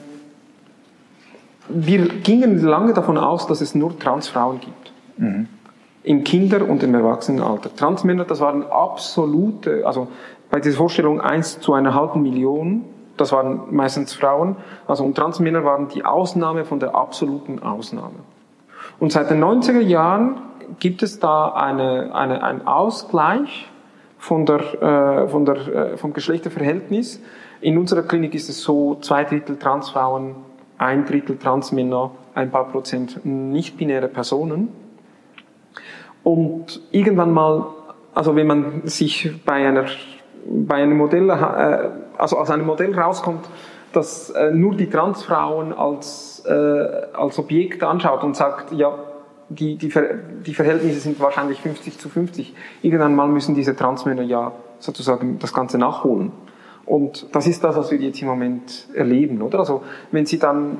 wir 1.70 2.08
gingen 2.08 2.62
lange 2.64 2.94
davon 2.94 3.18
aus, 3.18 3.48
dass 3.48 3.62
es 3.62 3.76
nur 3.76 3.98
Transfrauen 3.98 4.60
gibt. 4.60 4.92
Mhm. 5.18 5.48
Im 6.04 6.24
Kinder- 6.24 6.68
und 6.68 6.82
im 6.84 6.96
Erwachsenenalter. 6.96 7.74
Transmänner, 7.76 8.26
das 8.26 8.40
waren 8.40 8.64
absolute, 8.64 9.86
also 9.86 10.08
bei 10.50 10.60
dieser 10.60 10.78
Vorstellung 10.78 11.22
eins 11.22 11.60
zu 11.60 11.74
einer 11.74 11.94
halben 11.94 12.24
Million, 12.24 12.84
das 13.18 13.32
waren 13.32 13.62
meistens 13.72 14.14
Frauen, 14.14 14.56
also 14.88 15.04
und 15.04 15.16
Transmänner 15.16 15.64
waren 15.64 15.88
die 15.90 16.06
Ausnahme 16.06 16.66
von 16.66 16.80
der 16.80 16.96
absoluten 16.96 17.62
Ausnahme. 17.62 18.20
Und 19.00 19.12
seit 19.12 19.30
den 19.30 19.44
90er 19.44 19.80
Jahren 19.80 20.42
gibt 20.80 21.04
es 21.04 21.20
da 21.20 21.50
eine, 21.50 22.14
eine, 22.14 22.44
einen 22.44 22.68
Ausgleich 22.68 23.70
von 24.18 24.46
der, 24.46 24.60
äh, 24.82 25.28
von 25.28 25.46
der, 25.46 25.56
äh, 25.56 25.98
vom 25.98 26.14
Geschlechterverhältnis. 26.14 27.22
In 27.62 27.78
unserer 27.78 28.04
Klinik 28.04 28.34
ist 28.36 28.50
es 28.50 28.62
so, 28.62 28.96
zwei 29.02 29.24
Drittel 29.24 29.58
Transfrauen, 29.58 30.36
ein 30.78 31.06
Drittel 31.06 31.38
Transmänner, 31.38 32.12
ein 32.34 32.52
paar 32.52 32.66
Prozent 32.66 33.26
nicht-binäre 33.26 34.08
Personen. 34.08 34.70
Und 36.24 36.82
irgendwann 36.92 37.34
mal, 37.34 37.66
also 38.14 38.36
wenn 38.36 38.48
man 38.48 38.82
sich 38.86 39.32
bei 39.44 39.68
einer 39.68 39.86
bei 40.46 40.76
einem 40.76 40.98
Modell, 40.98 41.30
äh, 41.30 41.90
also 42.22 42.38
aus 42.38 42.52
einem 42.52 42.68
Modell 42.68 42.98
rauskommt, 42.98 43.50
das 43.94 44.30
äh, 44.30 44.52
nur 44.52 44.76
die 44.76 44.90
Transfrauen 44.90 45.74
als, 45.74 46.44
äh, 46.46 46.52
als 46.52 47.40
Objekt 47.40 47.84
anschaut 47.84 48.24
und 48.24 48.38
sagt, 48.38 48.72
ja, 48.72 48.94
die, 49.50 49.76
die, 49.76 49.92
die 50.46 50.54
Verhältnisse 50.54 51.00
sind 51.00 51.20
wahrscheinlich 51.20 51.60
50 51.60 51.98
zu 51.98 52.08
50. 52.08 52.56
Irgendwann 52.84 53.16
mal 53.16 53.28
müssen 53.28 53.56
diese 53.56 53.76
Transmänner 53.76 54.22
ja 54.22 54.54
sozusagen 54.80 55.40
das 55.40 55.52
Ganze 55.52 55.78
nachholen. 55.78 56.32
Und 56.86 57.28
das 57.36 57.48
ist 57.48 57.64
das, 57.64 57.76
was 57.76 57.92
wir 57.92 57.98
jetzt 57.98 58.22
im 58.22 58.28
Moment 58.28 58.88
erleben, 58.94 59.42
oder? 59.42 59.60
Also, 59.60 59.82
wenn 60.12 60.26
Sie 60.26 60.40
dann, 60.40 60.78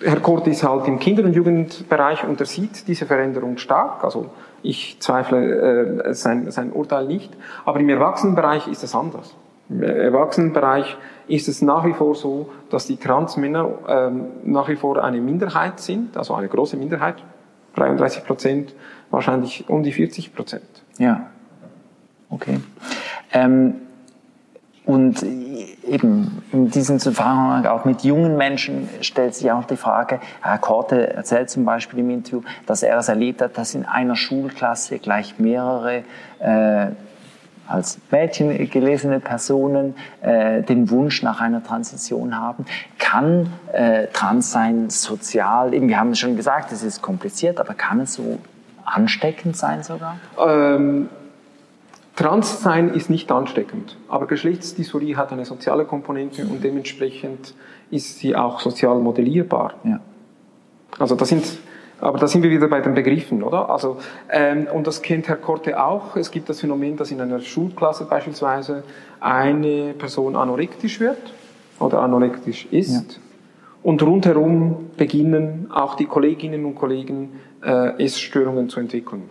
Herr 0.00 0.20
Kurt 0.20 0.46
ist 0.46 0.62
halt 0.62 0.86
im 0.86 0.98
Kinder- 1.00 1.24
und 1.24 1.34
Jugendbereich 1.34 2.24
und 2.24 2.40
er 2.40 2.46
sieht 2.46 2.88
diese 2.88 3.04
Veränderung 3.04 3.58
stark, 3.58 4.04
also 4.04 4.26
ich 4.62 4.96
zweifle 5.00 6.04
äh, 6.04 6.14
sein, 6.14 6.50
sein 6.50 6.72
Urteil 6.72 7.06
nicht, 7.06 7.32
aber 7.64 7.80
im 7.80 7.88
Erwachsenenbereich 7.88 8.68
ist 8.68 8.84
es 8.84 8.94
anders. 8.94 9.34
Im 9.72 9.82
Erwachsenenbereich 9.82 10.96
ist 11.28 11.48
es 11.48 11.62
nach 11.62 11.84
wie 11.84 11.94
vor 11.94 12.14
so, 12.14 12.50
dass 12.70 12.86
die 12.86 12.96
Transmänner 12.96 13.70
ähm, 13.88 14.26
nach 14.44 14.68
wie 14.68 14.76
vor 14.76 15.02
eine 15.02 15.20
Minderheit 15.20 15.80
sind, 15.80 16.16
also 16.16 16.34
eine 16.34 16.48
große 16.48 16.76
Minderheit, 16.76 17.16
33 17.76 18.24
Prozent, 18.24 18.74
wahrscheinlich 19.10 19.68
um 19.68 19.82
die 19.82 19.92
40 19.92 20.34
Prozent. 20.34 20.82
Ja, 20.98 21.30
okay. 22.28 22.60
Ähm, 23.32 23.74
und 24.84 25.22
eben 25.22 26.42
in 26.52 26.68
diesem 26.68 26.98
Zusammenhang 26.98 27.66
auch 27.66 27.84
mit 27.84 28.02
jungen 28.02 28.36
Menschen 28.36 28.88
stellt 29.00 29.34
sich 29.34 29.50
auch 29.52 29.64
die 29.64 29.76
Frage, 29.76 30.18
Herr 30.42 30.58
Korte 30.58 31.14
erzählt 31.14 31.50
zum 31.50 31.64
Beispiel 31.64 32.00
im 32.00 32.10
Interview, 32.10 32.42
dass 32.66 32.82
er 32.82 32.98
es 32.98 33.08
erlebt 33.08 33.40
hat, 33.42 33.56
dass 33.56 33.76
in 33.76 33.84
einer 33.84 34.16
Schulklasse 34.16 34.98
gleich 34.98 35.38
mehrere 35.38 36.02
äh, 36.40 36.88
als 37.72 37.98
Mädchen 38.10 38.70
gelesene 38.70 39.20
Personen 39.20 39.94
äh, 40.20 40.62
den 40.62 40.90
Wunsch 40.90 41.22
nach 41.22 41.40
einer 41.40 41.62
Transition 41.62 42.38
haben. 42.38 42.66
Kann 42.98 43.52
äh, 43.72 44.06
Transsein 44.12 44.90
sozial, 44.90 45.74
eben, 45.74 45.88
wir 45.88 45.98
haben 45.98 46.10
es 46.10 46.18
schon 46.18 46.36
gesagt, 46.36 46.72
es 46.72 46.82
ist 46.82 47.02
kompliziert, 47.02 47.58
aber 47.58 47.74
kann 47.74 48.00
es 48.00 48.14
so 48.14 48.38
ansteckend 48.84 49.56
sein 49.56 49.82
sogar? 49.82 50.18
Ähm 50.38 51.08
Transsein 52.14 52.92
ist 52.92 53.08
nicht 53.08 53.32
ansteckend, 53.32 53.96
aber 54.08 54.26
Geschlechtsdysphorie 54.26 55.16
hat 55.16 55.32
eine 55.32 55.46
soziale 55.46 55.86
Komponente 55.86 56.44
und 56.44 56.62
dementsprechend 56.62 57.54
ist 57.90 58.18
sie 58.18 58.36
auch 58.36 58.60
sozial 58.60 58.98
modellierbar. 58.98 59.74
Ja. 59.84 60.00
Also 60.98 61.14
das 61.14 61.30
sind, 61.30 61.44
aber 62.02 62.18
da 62.18 62.26
sind 62.26 62.42
wir 62.42 62.50
wieder 62.50 62.68
bei 62.68 62.80
den 62.80 62.94
Begriffen, 62.94 63.42
oder? 63.42 63.70
Also 63.70 63.98
ähm, 64.30 64.66
und 64.72 64.86
das 64.86 65.02
kennt 65.02 65.28
Herr 65.28 65.36
Korte 65.36 65.82
auch. 65.82 66.16
Es 66.16 66.30
gibt 66.30 66.48
das 66.48 66.60
Phänomen, 66.60 66.96
dass 66.96 67.10
in 67.10 67.20
einer 67.20 67.40
Schulklasse 67.40 68.06
beispielsweise 68.06 68.82
eine 69.20 69.94
Person 69.94 70.36
anorektisch 70.36 71.00
wird 71.00 71.32
oder 71.78 72.00
anorektisch 72.00 72.66
ist. 72.70 72.92
Ja. 72.92 73.18
Und 73.82 74.02
rundherum 74.02 74.90
beginnen 74.96 75.70
auch 75.72 75.94
die 75.94 76.06
Kolleginnen 76.06 76.64
und 76.64 76.74
Kollegen 76.74 77.40
äh, 77.64 78.02
Essstörungen 78.04 78.68
zu 78.68 78.80
entwickeln 78.80 79.28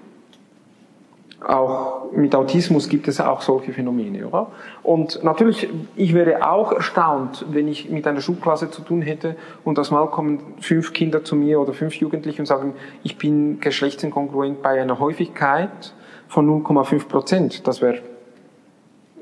auch 1.48 2.12
mit 2.12 2.36
Autismus 2.36 2.88
gibt 2.88 3.08
es 3.08 3.20
auch 3.20 3.42
solche 3.42 3.74
Phänomene, 3.74 4.28
oder? 4.28 4.48
Und 4.84 5.24
natürlich, 5.24 5.68
ich 5.96 6.14
wäre 6.14 6.48
auch 6.48 6.72
erstaunt, 6.72 7.46
wenn 7.50 7.68
ich 7.68 7.90
mit 7.90 8.06
einer 8.06 8.22
Schulklasse 8.22 8.70
zu 8.70 8.82
tun 8.82 9.02
hätte 9.02 9.36
und 9.64 9.78
das 9.78 9.92
mal 9.92 10.08
kommen 10.08 10.56
fünf 10.60 10.94
Kinder 10.94 11.24
zu 11.24 11.36
mir 11.36 11.60
oder 11.60 11.74
fünf 11.74 11.96
Jugendliche 11.96 12.42
und 12.42 12.46
sagen, 12.46 12.74
ich 13.04 13.18
bin 13.18 13.60
geschlechtsinkongruent 13.60 14.62
bei 14.62 14.82
einer 14.82 15.00
Häufigkeit 15.00 15.94
von 16.28 16.64
0,5 16.64 17.08
Prozent. 17.08 17.68
Das 17.68 17.82
wäre 17.82 18.00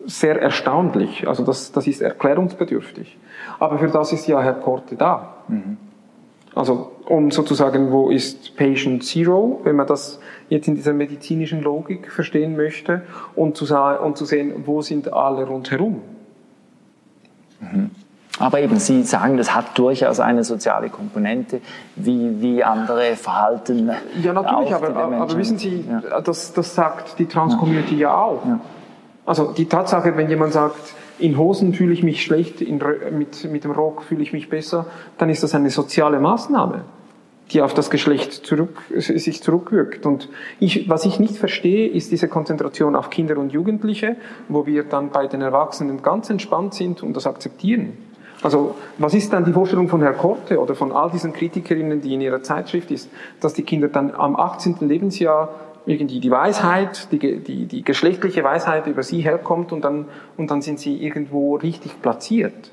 sehr 0.06 0.42
erstaunlich. 0.42 1.28
Also 1.28 1.44
das, 1.44 1.72
das 1.72 1.88
ist 1.88 2.02
erklärungsbedürftig. 2.02 3.18
Aber 3.60 3.80
für 3.80 3.88
das 3.88 4.12
ist 4.14 4.28
ja 4.28 4.42
Herr 4.42 4.54
Korte 4.54 4.96
da. 4.96 5.36
Mhm. 5.48 5.78
Also 6.56 6.92
um 7.10 7.32
sozusagen, 7.32 7.92
wo 7.92 8.10
ist 8.10 8.56
Patient 8.56 9.04
Zero, 9.04 9.62
wenn 9.64 9.76
man 9.76 9.88
das 9.88 10.20
jetzt 10.48 10.68
in 10.68 10.76
dieser 10.76 10.94
medizinischen 10.94 11.62
Logik 11.62 12.12
verstehen 12.12 12.56
möchte, 12.56 13.02
und 13.36 13.58
zu, 13.58 13.66
und 13.76 14.16
zu 14.16 14.26
sehen, 14.26 14.64
wo 14.66 14.82
sind 14.82 15.12
alle 15.12 15.46
rundherum. 15.46 16.02
Mhm. 17.60 17.90
Aber 18.38 18.62
eben, 18.62 18.80
Sie 18.80 19.04
sagen, 19.04 19.38
das 19.38 19.54
hat 19.54 19.78
durchaus 19.78 20.20
eine 20.20 20.44
soziale 20.44 20.90
Komponente, 20.90 21.62
wie, 21.96 22.42
wie 22.42 22.64
andere 22.64 23.16
Verhalten. 23.16 23.92
Ja, 24.24 24.32
natürlich, 24.32 24.74
aber, 24.74 24.96
aber, 24.96 25.38
wissen 25.38 25.58
Sie, 25.58 25.86
ja. 25.90 26.22
das, 26.22 26.54
das 26.54 26.76
sagt 26.76 27.20
die 27.20 27.26
Trans-Community 27.26 27.96
ja. 27.96 28.10
ja. 28.10 28.22
auch. 28.22 28.46
Ja. 28.46 28.60
Also 29.26 29.52
die 29.52 29.66
Tatsache, 29.66 30.16
wenn 30.16 30.30
jemand 30.30 30.54
sagt, 30.54 30.94
in 31.18 31.38
Hosen 31.38 31.74
fühle 31.74 31.92
ich 31.92 32.04
mich 32.04 32.24
schlecht, 32.24 32.62
in, 32.62 32.82
mit, 33.12 33.52
mit 33.52 33.64
dem 33.64 33.72
Rock 33.72 34.04
fühle 34.04 34.22
ich 34.24 34.32
mich 34.32 34.48
besser, 34.48 34.86
dann 35.18 35.30
ist 35.30 35.44
das 35.44 35.54
eine 35.54 35.70
soziale 35.70 36.20
Maßnahme, 36.20 36.86
die 37.52 37.62
auf 37.62 37.74
das 37.74 37.90
Geschlecht 37.90 38.34
zurück, 38.46 38.82
sich 38.96 39.42
zurückwirkt. 39.42 40.06
Und 40.06 40.30
ich, 40.60 40.90
was 40.90 41.06
ich 41.06 41.20
nicht 41.20 41.36
verstehe, 41.38 41.88
ist 41.88 42.12
diese 42.12 42.28
Konzentration 42.28 42.96
auf 42.96 43.10
Kinder 43.10 43.38
und 43.38 43.52
Jugendliche, 43.52 44.18
wo 44.48 44.66
wir 44.66 44.84
dann 44.84 45.10
bei 45.10 45.28
den 45.28 45.42
Erwachsenen 45.42 46.02
ganz 46.02 46.30
entspannt 46.30 46.74
sind 46.74 47.02
und 47.02 47.16
das 47.16 47.26
akzeptieren. 47.26 47.98
Also 48.42 48.76
was 48.98 49.14
ist 49.14 49.34
dann 49.34 49.44
die 49.44 49.52
Vorstellung 49.52 49.90
von 49.90 50.02
Herrn 50.02 50.18
Korte 50.18 50.60
oder 50.60 50.76
von 50.76 50.92
all 50.92 51.10
diesen 51.12 51.34
Kritikerinnen, 51.34 52.02
die 52.02 52.14
in 52.14 52.22
ihrer 52.22 52.42
Zeitschrift 52.42 52.90
ist, 52.92 53.10
dass 53.42 53.54
die 53.54 53.64
Kinder 53.64 53.90
dann 53.90 54.12
am 54.12 54.36
18. 54.36 54.78
Lebensjahr 54.82 55.54
irgendwie 55.86 56.20
die 56.20 56.32
Weisheit, 56.32 57.12
die, 57.12 57.40
die, 57.40 57.66
die 57.66 57.84
geschlechtliche 57.84 58.44
Weisheit 58.44 58.88
über 58.88 59.04
sie 59.04 59.22
herkommt 59.22 59.72
und 59.72 59.82
dann, 59.84 60.06
und 60.38 60.52
dann 60.52 60.62
sind 60.62 60.80
sie 60.80 61.04
irgendwo 61.04 61.56
richtig 61.56 62.02
platziert. 62.02 62.72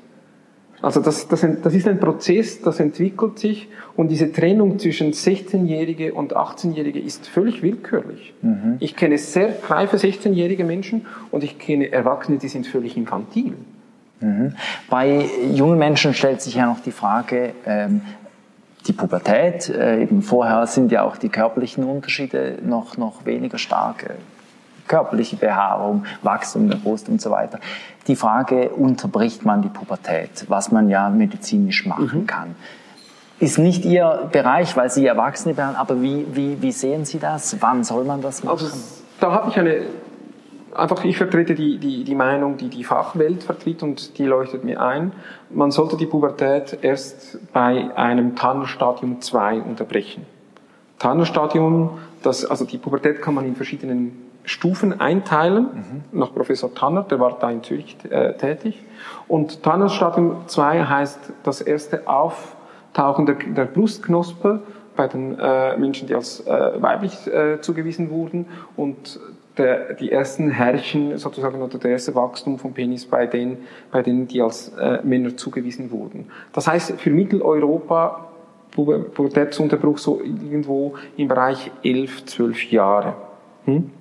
Also 0.81 1.01
das, 1.01 1.27
das, 1.27 1.41
das 1.41 1.73
ist 1.73 1.87
ein 1.87 1.99
Prozess, 1.99 2.61
das 2.61 2.79
entwickelt 2.79 3.39
sich 3.39 3.67
und 3.95 4.09
diese 4.09 4.31
Trennung 4.31 4.77
zwischen 4.77 5.11
16-Jährige 5.11 6.13
und 6.13 6.35
18-Jährige 6.35 6.99
ist 6.99 7.27
völlig 7.27 7.63
willkürlich. 7.63 8.33
Mhm. 8.43 8.77
Ich 8.79 8.95
kenne 8.95 9.17
sehr 9.17 9.55
reife 9.67 9.97
16-jährige 9.97 10.63
Menschen 10.63 11.07
und 11.31 11.43
ich 11.43 11.57
kenne 11.57 11.91
Erwachsene, 11.91 12.37
die 12.37 12.47
sind 12.47 12.67
völlig 12.67 12.95
infantil. 12.95 13.53
Mhm. 14.19 14.55
Bei 14.89 15.25
jungen 15.51 15.79
Menschen 15.79 16.13
stellt 16.13 16.41
sich 16.41 16.55
ja 16.55 16.67
noch 16.67 16.79
die 16.79 16.91
Frage, 16.91 17.53
ähm, 17.65 18.01
die 18.87 18.93
Pubertät. 18.93 19.69
Äh, 19.69 20.03
eben 20.03 20.21
vorher 20.21 20.67
sind 20.67 20.91
ja 20.91 21.03
auch 21.03 21.17
die 21.17 21.29
körperlichen 21.29 21.83
Unterschiede 21.83 22.59
noch, 22.63 22.97
noch 22.97 23.25
weniger 23.25 23.57
stark. 23.57 24.15
Körperliche 24.87 25.35
Behaarung, 25.35 26.05
Wachstum 26.23 26.69
der 26.69 26.77
Brust 26.77 27.09
und 27.09 27.21
so 27.21 27.31
weiter. 27.31 27.59
Die 28.07 28.15
Frage, 28.15 28.69
unterbricht 28.69 29.45
man 29.45 29.61
die 29.61 29.69
Pubertät, 29.69 30.45
was 30.47 30.71
man 30.71 30.89
ja 30.89 31.09
medizinisch 31.09 31.85
machen 31.85 32.21
mhm. 32.21 32.27
kann. 32.27 32.55
Ist 33.39 33.59
nicht 33.59 33.85
Ihr 33.85 34.29
Bereich, 34.31 34.75
weil 34.75 34.89
Sie 34.89 35.05
Erwachsene 35.05 35.53
behandeln, 35.53 35.79
aber 35.79 36.01
wie, 36.01 36.25
wie, 36.31 36.61
wie 36.61 36.71
sehen 36.71 37.05
Sie 37.05 37.19
das? 37.19 37.57
Wann 37.59 37.83
soll 37.83 38.03
man 38.03 38.21
das 38.21 38.43
machen? 38.43 38.53
Also, 38.53 38.75
da 39.19 39.31
habe 39.31 39.49
ich 39.49 39.59
eine 39.59 39.85
einfach, 40.77 41.03
ich 41.03 41.17
vertrete 41.17 41.55
die, 41.55 41.77
die, 41.77 42.03
die 42.03 42.15
Meinung, 42.15 42.57
die 42.57 42.69
die 42.69 42.83
Fachwelt 42.83 43.43
vertritt 43.43 43.83
und 43.83 44.17
die 44.17 44.25
leuchtet 44.25 44.63
mir 44.63 44.81
ein. 44.81 45.11
Man 45.49 45.71
sollte 45.71 45.97
die 45.97 46.05
Pubertät 46.05 46.79
erst 46.81 47.39
bei 47.53 47.95
einem 47.95 48.35
Tannerstadium 48.35 49.21
2 49.21 49.61
unterbrechen. 49.61 50.25
Tannerstadium, 50.99 51.97
das, 52.23 52.45
also 52.45 52.65
die 52.65 52.77
Pubertät 52.77 53.21
kann 53.21 53.33
man 53.33 53.45
in 53.45 53.55
verschiedenen 53.55 54.26
Stufen 54.47 55.01
einteilen, 55.01 55.63
mhm. 56.11 56.19
nach 56.19 56.33
Professor 56.33 56.73
Tanner, 56.73 57.03
der 57.03 57.19
war 57.19 57.37
da 57.37 57.51
in 57.51 57.63
Zürich 57.63 57.97
äh, 58.09 58.33
tätig. 58.37 58.81
Und 59.27 59.61
Tannerstadium 59.61 60.47
2 60.47 60.85
heißt 60.85 61.33
das 61.43 61.59
erste 61.59 62.07
Auftauchen 62.07 63.25
der, 63.25 63.35
der 63.35 63.65
Brustknospe 63.65 64.61
bei 64.95 65.07
den 65.07 65.37
äh, 65.37 65.77
Menschen, 65.77 66.07
die 66.07 66.15
als 66.15 66.47
äh, 66.47 66.81
weiblich 66.81 67.27
äh, 67.27 67.59
zugewiesen 67.59 68.09
wurden 68.09 68.45
und 68.77 69.19
der, 69.57 69.93
die 69.95 70.13
ersten 70.13 70.49
Härchen 70.49 71.17
sozusagen 71.17 71.61
oder 71.61 71.77
der 71.77 71.91
erste 71.91 72.15
Wachstum 72.15 72.57
vom 72.57 72.73
Penis 72.73 73.05
bei 73.05 73.27
denen, 73.27 73.57
bei 73.91 74.01
denen 74.01 74.29
die 74.29 74.41
als 74.41 74.69
äh, 74.79 74.99
Männer 75.03 75.35
zugewiesen 75.35 75.91
wurden. 75.91 76.31
Das 76.53 76.67
heißt, 76.67 77.01
für 77.01 77.09
Mitteleuropa 77.09 78.29
Pubertätsunterbruch 78.71 79.97
so 79.97 80.21
irgendwo 80.21 80.95
im 81.17 81.27
Bereich 81.27 81.71
11, 81.83 82.25
12 82.27 82.71
Jahre. 82.71 83.13
Hm? 83.65 83.91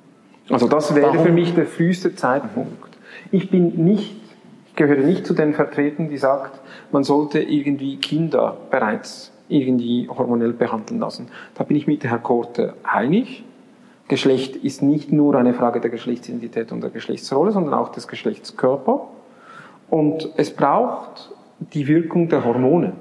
Also 0.50 0.68
das 0.68 0.94
wäre 0.94 1.08
Warum? 1.08 1.26
für 1.26 1.32
mich 1.32 1.54
der 1.54 1.66
früheste 1.66 2.14
Zeitpunkt. 2.14 2.96
Ich 3.32 3.50
bin 3.50 3.84
nicht, 3.84 4.16
ich 4.66 4.76
gehöre 4.76 4.98
nicht 4.98 5.26
zu 5.26 5.34
den 5.34 5.54
Vertretern, 5.54 6.08
die 6.08 6.18
sagt, 6.18 6.60
man 6.92 7.04
sollte 7.04 7.40
irgendwie 7.40 7.96
Kinder 7.96 8.56
bereits 8.70 9.32
irgendwie 9.48 10.08
hormonell 10.08 10.52
behandeln 10.52 11.00
lassen. 11.00 11.28
Da 11.54 11.64
bin 11.64 11.76
ich 11.76 11.86
mit 11.86 12.04
Herrn 12.04 12.22
Korte 12.22 12.74
einig. 12.82 13.44
Geschlecht 14.08 14.56
ist 14.56 14.82
nicht 14.82 15.12
nur 15.12 15.34
eine 15.34 15.52
Frage 15.54 15.80
der 15.80 15.90
Geschlechtsidentität 15.90 16.70
und 16.70 16.80
der 16.80 16.90
Geschlechtsrolle, 16.90 17.50
sondern 17.52 17.74
auch 17.74 17.90
des 17.90 18.06
Geschlechtskörpers. 18.06 19.00
Und 19.90 20.30
es 20.36 20.50
braucht 20.50 21.30
die 21.58 21.86
Wirkung 21.88 22.28
der 22.28 22.44
Hormone 22.44 22.92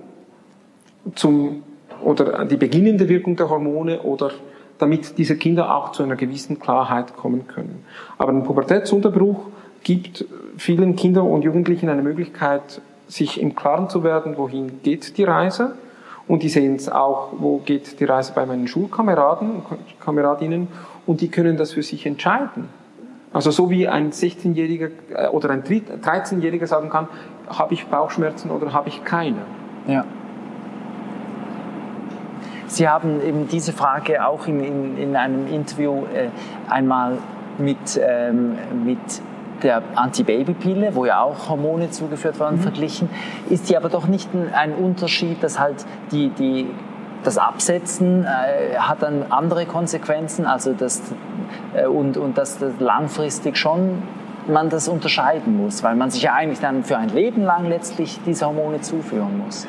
zum, 1.14 1.64
oder 2.04 2.46
die 2.46 2.58
beginnende 2.58 3.08
Wirkung 3.10 3.36
der 3.36 3.50
Hormone 3.50 4.02
oder 4.02 4.32
damit 4.78 5.18
diese 5.18 5.38
Kinder 5.38 5.76
auch 5.76 5.92
zu 5.92 6.04
einer 6.04 6.16
gewissen 6.16 6.60
Klarheit 6.60 7.16
kommen 7.16 7.48
können. 7.48 7.86
Aber 8.18 8.32
ein 8.32 8.44
Pubertätsunterbruch 8.44 9.48
gibt 9.84 10.26
vielen 10.58 10.96
Kindern 10.96 11.28
und 11.28 11.44
Jugendlichen 11.44 11.90
eine 11.90 12.02
Möglichkeit, 12.02 12.82
sich 13.08 13.40
im 13.40 13.56
Klaren 13.56 13.90
zu 13.90 14.04
werden, 14.04 14.38
wohin 14.38 14.82
geht 14.84 15.18
die 15.18 15.24
Reise. 15.24 15.76
Und 16.28 16.42
die 16.42 16.50
sehen 16.50 16.76
es 16.76 16.90
auch, 16.90 17.34
wo 17.38 17.60
geht 17.60 18.00
die 18.00 18.06
Reise 18.06 18.34
bei 18.34 18.46
meinen 18.48 18.68
Schulkameraden 18.68 19.58
und 19.70 20.00
Kameradinnen 20.00 20.68
und 21.06 21.22
die 21.22 21.28
können 21.28 21.56
das 21.56 21.74
für 21.74 21.84
sich 21.84 22.06
entscheiden. 22.06 22.68
Also 23.32 23.52
so 23.52 23.70
wie 23.70 23.88
ein 23.88 24.12
16-Jähriger 24.12 24.90
äh, 25.14 25.28
oder 25.28 25.52
ein 25.52 25.64
13-Jähriger 25.64 26.66
sagen 26.66 26.90
kann, 26.90 27.08
habe 27.48 27.74
ich 27.74 27.86
Bauchschmerzen 27.86 28.50
oder 28.50 28.74
habe 28.74 28.90
ich 28.90 29.04
keine. 29.04 29.38
Ja. 29.88 30.06
Sie 32.68 32.88
haben 32.88 33.22
eben 33.22 33.48
diese 33.48 33.74
Frage 33.74 34.26
auch 34.26 34.48
in, 34.48 34.64
in, 34.64 34.98
in 34.98 35.16
einem 35.16 35.48
Interview 35.48 36.06
äh, 36.14 36.30
einmal 36.70 37.18
mit, 37.58 38.00
ähm, 38.02 38.58
mit 38.84 39.00
der 39.64 39.82
Antibabypille, 39.96 40.96
wo 40.96 41.06
ja 41.06 41.22
auch 41.22 41.50
Hormone 41.50 41.90
zugeführt 41.90 42.40
waren, 42.40 42.56
mhm. 42.56 42.62
verglichen. 42.62 43.10
Ist 43.50 43.70
die 43.70 43.78
aber 43.78 43.90
doch 43.90 44.08
nicht 44.08 44.34
ein, 44.34 44.54
ein 44.54 44.74
Unterschied, 44.74 45.42
dass 45.44 45.60
halt 45.60 45.86
die, 46.12 46.30
die 46.30 46.68
das 47.24 47.38
Absetzen 47.38 48.24
äh, 48.24 48.78
hat 48.78 49.02
dann 49.02 49.26
andere 49.30 49.66
Konsequenzen, 49.66 50.46
also 50.46 50.74
das, 50.74 51.02
äh, 51.74 51.88
und, 51.88 52.18
und 52.18 52.38
dass 52.38 52.60
das 52.60 52.74
langfristig 52.80 53.58
schon 53.58 54.04
man 54.48 54.70
das 54.70 54.88
unterscheiden 54.88 55.58
muss, 55.58 55.82
weil 55.82 55.96
man 55.96 56.12
sich 56.12 56.22
ja 56.22 56.34
eigentlich 56.34 56.60
dann 56.60 56.84
für 56.84 56.98
ein 56.98 57.10
Leben 57.10 57.44
lang 57.44 57.68
letztlich 57.68 58.20
diese 58.28 58.46
Hormone 58.46 58.82
zuführen 58.82 59.42
muss. 59.44 59.66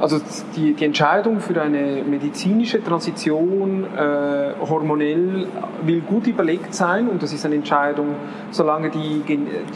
Also 0.00 0.20
die, 0.56 0.74
die 0.74 0.84
Entscheidung 0.84 1.40
für 1.40 1.60
eine 1.62 2.02
medizinische 2.04 2.82
Transition 2.82 3.84
äh, 3.96 4.54
hormonell 4.68 5.46
will 5.82 6.00
gut 6.00 6.26
überlegt 6.26 6.74
sein 6.74 7.08
und 7.08 7.22
das 7.22 7.32
ist 7.32 7.46
eine 7.46 7.54
Entscheidung, 7.54 8.08
solange 8.50 8.90
die, 8.90 9.22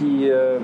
die 0.01 0.29
äh, 0.29 0.59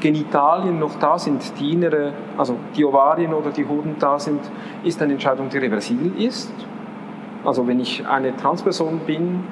Genitalien 0.00 0.78
noch 0.78 0.98
da 0.98 1.18
sind, 1.18 1.42
die 1.60 1.72
innere, 1.72 2.12
also 2.38 2.56
die 2.76 2.84
Ovarien 2.84 3.34
oder 3.34 3.50
die 3.50 3.66
Hoden 3.66 3.96
da 3.98 4.18
sind, 4.18 4.40
ist 4.82 5.00
eine 5.02 5.12
Entscheidung, 5.12 5.48
die 5.50 5.58
reversibel 5.58 6.12
ist. 6.18 6.52
Also 7.44 7.66
wenn 7.66 7.80
ich 7.80 8.06
eine 8.06 8.34
Transperson 8.36 9.00
bin, 9.06 9.44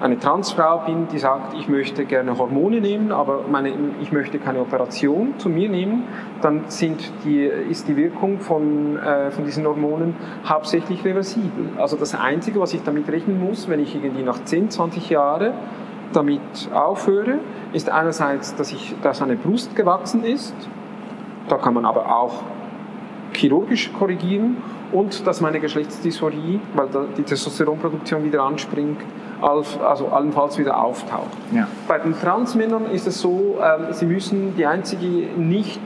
eine 0.00 0.18
Transfrau 0.18 0.78
bin, 0.84 1.08
die 1.08 1.18
sagt, 1.18 1.54
ich 1.54 1.68
möchte 1.68 2.04
gerne 2.04 2.36
Hormone 2.36 2.80
nehmen, 2.80 3.12
aber 3.12 3.44
meine, 3.50 3.72
ich 4.02 4.12
möchte 4.12 4.38
keine 4.38 4.60
Operation 4.60 5.34
zu 5.38 5.48
mir 5.48 5.68
nehmen, 5.68 6.04
dann 6.42 6.64
die, 7.24 7.44
ist 7.44 7.88
die 7.88 7.96
Wirkung 7.96 8.40
von, 8.40 8.98
äh, 8.98 9.30
von 9.30 9.44
diesen 9.44 9.64
Hormonen 9.66 10.14
hauptsächlich 10.46 11.04
reversibel. 11.04 11.70
Also 11.78 11.96
das 11.96 12.14
Einzige, 12.14 12.60
was 12.60 12.74
ich 12.74 12.82
damit 12.82 13.08
rechnen 13.08 13.40
muss, 13.40 13.68
wenn 13.68 13.80
ich 13.80 13.94
irgendwie 13.94 14.22
nach 14.22 14.44
10, 14.44 14.70
20 14.70 15.08
Jahren 15.08 15.54
damit 16.12 16.40
aufhöre, 16.74 17.38
ist 17.72 17.90
einerseits, 17.90 18.54
dass, 18.54 18.72
ich, 18.72 18.94
dass 19.02 19.22
eine 19.22 19.36
Brust 19.36 19.74
gewachsen 19.76 20.24
ist, 20.24 20.54
da 21.48 21.56
kann 21.56 21.74
man 21.74 21.86
aber 21.86 22.14
auch 22.14 22.42
chirurgisch 23.32 23.92
korrigieren 23.98 24.58
und 24.92 25.26
dass 25.26 25.40
meine 25.40 25.60
Geschlechtsdysphorie, 25.60 26.60
weil 26.74 26.88
die 27.16 27.22
Testosteronproduktion 27.22 28.24
wieder 28.24 28.42
anspringt, 28.42 29.00
also 29.42 30.08
allenfalls 30.08 30.58
wieder 30.58 30.82
auftaucht. 30.82 31.36
Ja. 31.52 31.68
Bei 31.86 31.98
den 31.98 32.18
Transmännern 32.18 32.86
ist 32.90 33.06
es 33.06 33.20
so, 33.20 33.58
ähm, 33.62 33.92
sie 33.92 34.06
müssen, 34.06 34.56
die 34.56 34.66
einzige 34.66 35.06
nicht 35.06 35.80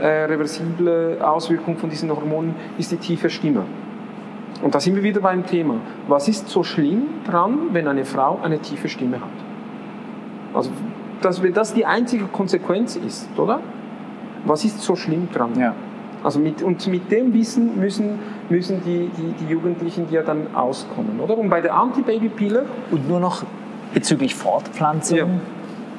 äh, 0.00 0.06
reversible 0.24 1.18
Auswirkung 1.20 1.76
von 1.76 1.90
diesen 1.90 2.10
Hormonen 2.10 2.54
ist 2.76 2.92
die 2.92 2.96
tiefe 2.96 3.30
Stimme. 3.30 3.64
Und 4.62 4.74
da 4.74 4.80
sind 4.80 4.96
wir 4.96 5.02
wieder 5.02 5.20
beim 5.20 5.46
Thema. 5.46 5.74
Was 6.08 6.28
ist 6.28 6.48
so 6.48 6.64
schlimm 6.64 7.04
dran, 7.24 7.68
wenn 7.72 7.86
eine 7.86 8.04
Frau 8.04 8.40
eine 8.42 8.58
tiefe 8.58 8.88
Stimme 8.88 9.16
hat? 9.16 9.28
Also 10.54 10.70
dass 11.20 11.42
wenn 11.42 11.52
das 11.52 11.74
die 11.74 11.84
einzige 11.84 12.24
Konsequenz 12.26 12.96
ist, 12.96 13.28
oder? 13.38 13.60
Was 14.44 14.64
ist 14.64 14.80
so 14.80 14.94
schlimm 14.96 15.28
dran? 15.32 15.58
Ja. 15.58 15.74
Also 16.24 16.38
mit, 16.38 16.62
und 16.62 16.86
mit 16.88 17.10
dem 17.10 17.32
Wissen 17.32 17.78
müssen, 17.78 18.18
müssen 18.48 18.82
die, 18.84 19.10
die, 19.16 19.44
die 19.44 19.50
Jugendlichen 19.50 20.06
ja 20.10 20.22
dann 20.22 20.54
auskommen, 20.54 21.20
oder? 21.20 21.38
Und 21.38 21.48
bei 21.48 21.60
der 21.60 21.74
Antibabypille... 21.74 22.66
Und 22.90 23.08
nur 23.08 23.20
noch 23.20 23.44
bezüglich 23.94 24.34
Fortpflanzung... 24.34 25.18
Ja. 25.18 25.26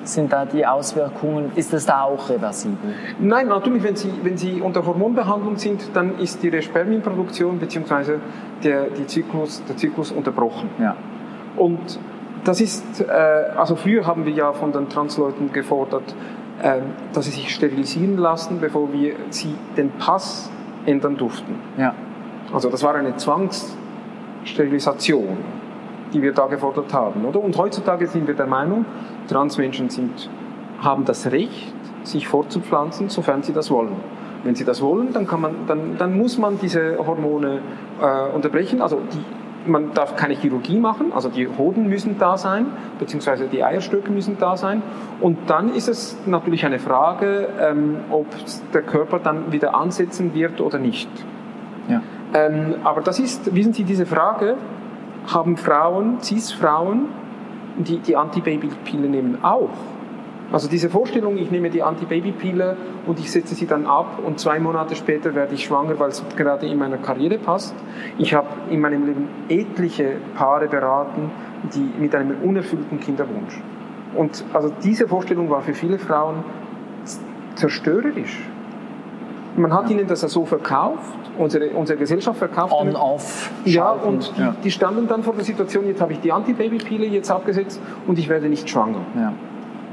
Sind 0.05 0.31
da 0.31 0.45
die 0.45 0.65
Auswirkungen, 0.65 1.51
ist 1.55 1.73
das 1.73 1.85
da 1.85 2.03
auch 2.03 2.29
reversibel? 2.29 2.95
Nein, 3.19 3.47
natürlich, 3.49 3.83
wenn 3.83 3.95
Sie, 3.97 4.09
wenn 4.23 4.37
Sie 4.37 4.61
unter 4.61 4.83
Hormonbehandlung 4.83 5.57
sind, 5.57 5.89
dann 5.93 6.17
ist 6.17 6.41
Ihre 6.43 6.61
Spermienproduktion 6.61 7.59
bzw. 7.59 8.13
Der, 8.63 8.87
Zyklus, 9.05 9.61
der 9.67 9.77
Zyklus 9.77 10.11
unterbrochen. 10.11 10.69
Ja. 10.79 10.95
Und 11.57 11.99
das 12.45 12.61
ist, 12.61 13.01
äh, 13.01 13.11
also 13.55 13.75
früher 13.75 14.07
haben 14.07 14.25
wir 14.25 14.31
ja 14.31 14.53
von 14.53 14.71
den 14.71 14.87
Transleuten 14.89 15.51
gefordert, 15.51 16.15
dass 17.13 17.25
sie 17.25 17.31
sich 17.31 17.53
sterilisieren 17.53 18.17
lassen, 18.17 18.59
bevor 18.59 18.91
wir 18.93 19.13
sie 19.29 19.53
den 19.77 19.91
Pass 19.91 20.49
ändern 20.85 21.17
durften. 21.17 21.55
Ja. 21.77 21.93
Also 22.53 22.69
das 22.69 22.83
war 22.83 22.95
eine 22.95 23.15
Zwangssterilisation, 23.15 25.37
die 26.13 26.21
wir 26.21 26.33
da 26.33 26.47
gefordert 26.47 26.93
haben, 26.93 27.23
oder? 27.25 27.41
Und 27.41 27.57
heutzutage 27.57 28.05
sind 28.07 28.27
wir 28.27 28.35
der 28.35 28.47
Meinung, 28.47 28.85
Transmenschen 29.27 29.89
sind, 29.89 30.29
haben 30.81 31.05
das 31.05 31.31
Recht, 31.31 31.73
sich 32.03 32.27
fortzupflanzen, 32.27 33.07
sofern 33.09 33.43
sie 33.43 33.53
das 33.53 33.69
wollen. 33.69 33.95
Wenn 34.43 34.55
sie 34.55 34.65
das 34.65 34.81
wollen, 34.81 35.13
dann, 35.13 35.27
kann 35.27 35.41
man, 35.41 35.53
dann, 35.67 35.97
dann 35.97 36.17
muss 36.17 36.37
man 36.37 36.57
diese 36.59 36.97
Hormone 36.97 37.59
äh, 38.01 38.33
unterbrechen. 38.33 38.81
Also 38.81 39.01
die 39.11 39.23
man 39.69 39.93
darf 39.93 40.15
keine 40.15 40.33
Chirurgie 40.35 40.79
machen, 40.79 41.13
also 41.13 41.29
die 41.29 41.47
Hoden 41.47 41.87
müssen 41.87 42.17
da 42.19 42.37
sein, 42.37 42.67
beziehungsweise 42.99 43.47
die 43.47 43.63
Eierstöcke 43.63 44.11
müssen 44.11 44.37
da 44.39 44.57
sein. 44.57 44.81
Und 45.21 45.37
dann 45.47 45.73
ist 45.73 45.87
es 45.87 46.17
natürlich 46.25 46.65
eine 46.65 46.79
Frage, 46.79 47.47
ähm, 47.59 47.97
ob 48.09 48.25
der 48.73 48.81
Körper 48.81 49.19
dann 49.19 49.51
wieder 49.51 49.75
ansetzen 49.75 50.33
wird 50.33 50.61
oder 50.61 50.79
nicht. 50.79 51.09
Ja. 51.87 52.01
Ähm, 52.33 52.75
aber 52.83 53.01
das 53.01 53.19
ist, 53.19 53.55
wissen 53.55 53.73
Sie, 53.73 53.83
diese 53.83 54.05
Frage 54.05 54.55
haben 55.27 55.57
Frauen, 55.57 56.21
Cis-Frauen, 56.21 57.05
die 57.77 57.99
die 57.99 58.15
Antibabypille 58.15 59.07
nehmen, 59.07 59.39
auch. 59.43 59.69
Also 60.51 60.67
diese 60.67 60.89
Vorstellung, 60.89 61.37
ich 61.37 61.51
nehme 61.51 61.69
die 61.69 61.83
Antibabypille 61.83 62.75
und 63.05 63.19
ich 63.19 63.31
setze 63.31 63.53
sie 63.53 63.67
dann 63.67 63.85
ab 63.85 64.19
und 64.25 64.39
zwei 64.39 64.59
Monate 64.59 64.95
später 64.95 65.35
werde 65.35 65.53
ich 65.53 65.65
schwanger, 65.65 65.99
weil 65.99 66.09
es 66.09 66.23
gerade 66.35 66.65
in 66.65 66.77
meiner 66.77 66.97
Karriere 66.97 67.37
passt. 67.37 67.75
Ich 68.17 68.33
habe 68.33 68.47
in 68.69 68.79
meinem 68.81 69.05
Leben 69.05 69.27
etliche 69.47 70.15
Paare 70.35 70.67
beraten, 70.67 71.31
die 71.73 71.91
mit 71.99 72.15
einem 72.15 72.37
unerfüllten 72.41 72.99
Kinderwunsch. 72.99 73.61
Und 74.15 74.43
also 74.53 74.73
diese 74.83 75.07
Vorstellung 75.07 75.49
war 75.51 75.61
für 75.61 75.73
viele 75.73 75.99
Frauen 75.99 76.43
zerstörerisch. 77.55 78.39
Man 79.55 79.73
hat 79.73 79.89
ja. 79.89 79.97
ihnen 79.97 80.07
das 80.07 80.21
so 80.21 80.45
verkauft, 80.45 81.13
unsere, 81.37 81.69
unsere 81.71 81.99
Gesellschaft 81.99 82.39
verkauft. 82.39 82.73
On, 82.73 82.95
off. 82.95 83.51
Ja, 83.65 83.91
und 83.91 84.31
die, 84.35 84.41
ja. 84.41 84.55
die, 84.63 84.71
standen 84.71 85.07
dann 85.07 85.21
vor 85.21 85.33
der 85.33 85.43
Situation, 85.43 85.85
jetzt 85.87 86.01
habe 86.01 86.13
ich 86.13 86.21
die 86.21 86.31
Antibabypille 86.31 87.05
jetzt 87.05 87.29
abgesetzt 87.29 87.81
und 88.07 88.17
ich 88.17 88.29
werde 88.29 88.47
nicht 88.47 88.69
schwanger. 88.69 89.01
Ja. 89.15 89.33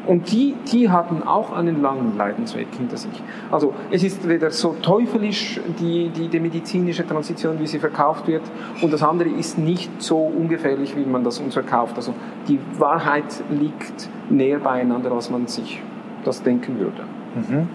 Und 0.07 0.31
die, 0.31 0.55
die 0.73 0.89
hatten 0.89 1.23
auch 1.23 1.53
einen 1.53 1.83
langen 1.83 2.17
Leidensweg 2.17 2.69
hinter 2.77 2.97
sich. 2.97 3.23
Also 3.51 3.75
es 3.91 4.05
ist 4.05 4.29
weder 4.29 4.51
so 4.51 4.77
teufelisch 4.81 5.61
die, 5.81 6.11
die, 6.11 6.29
die 6.29 6.41
medizinische 6.41 7.07
Transition, 7.07 7.59
wie 7.59 7.67
sie 7.67 7.79
verkauft 7.79 8.27
wird, 8.27 8.43
und 8.83 8.93
das 8.93 9.03
andere 9.03 9.29
ist 9.29 9.59
nicht 9.59 9.91
so 10.01 10.19
ungefährlich, 10.19 10.97
wie 10.97 11.05
man 11.05 11.25
das 11.25 11.39
uns 11.41 11.55
verkauft. 11.55 11.97
Also 11.97 12.15
die 12.49 12.61
Wahrheit 12.79 13.43
liegt 13.51 14.09
näher 14.31 14.59
beieinander, 14.59 15.13
als 15.13 15.31
man 15.31 15.47
sich 15.47 15.83
das 16.25 16.43
denken 16.43 16.79
würde. 16.79 17.03
Mhm. 17.35 17.69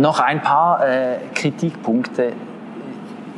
Noch 0.00 0.20
ein 0.20 0.40
paar 0.40 0.86
äh, 0.86 1.18
Kritikpunkte 1.34 2.32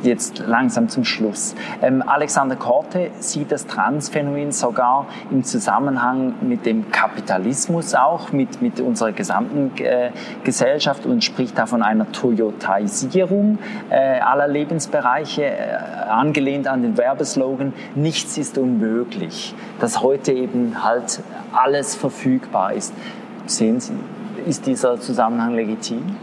jetzt 0.03 0.39
langsam 0.39 0.89
zum 0.89 1.03
Schluss. 1.03 1.55
Ähm, 1.81 2.03
Alexander 2.05 2.55
Korte 2.55 3.11
sieht 3.19 3.51
das 3.51 3.67
Transphänomen 3.67 4.51
sogar 4.51 5.07
im 5.31 5.43
Zusammenhang 5.43 6.35
mit 6.41 6.65
dem 6.65 6.91
Kapitalismus 6.91 7.95
auch, 7.95 8.31
mit, 8.31 8.61
mit 8.61 8.79
unserer 8.79 9.11
gesamten 9.11 9.71
äh, 9.83 10.11
Gesellschaft 10.43 11.05
und 11.05 11.23
spricht 11.23 11.57
da 11.57 11.65
von 11.65 11.81
einer 11.81 12.11
Toyotaisierung 12.11 13.57
äh, 13.89 14.19
aller 14.19 14.47
Lebensbereiche, 14.47 15.43
äh, 15.43 15.77
angelehnt 16.09 16.67
an 16.67 16.81
den 16.81 16.97
Werbeslogan, 16.97 17.73
nichts 17.95 18.37
ist 18.37 18.57
unmöglich, 18.57 19.55
dass 19.79 20.01
heute 20.01 20.31
eben 20.31 20.83
halt 20.83 21.21
alles 21.53 21.95
verfügbar 21.95 22.73
ist. 22.73 22.93
Sehen 23.45 23.79
Sie, 23.79 23.93
ist 24.45 24.65
dieser 24.65 24.99
Zusammenhang 24.99 25.55
legitim? 25.55 26.15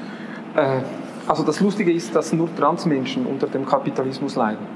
Also 1.27 1.43
das 1.43 1.61
Lustige 1.61 1.93
ist, 1.93 2.15
dass 2.15 2.33
nur 2.33 2.55
Transmenschen 2.55 3.27
unter 3.27 3.47
dem 3.47 3.65
Kapitalismus 3.65 4.37
leiden. 4.37 4.67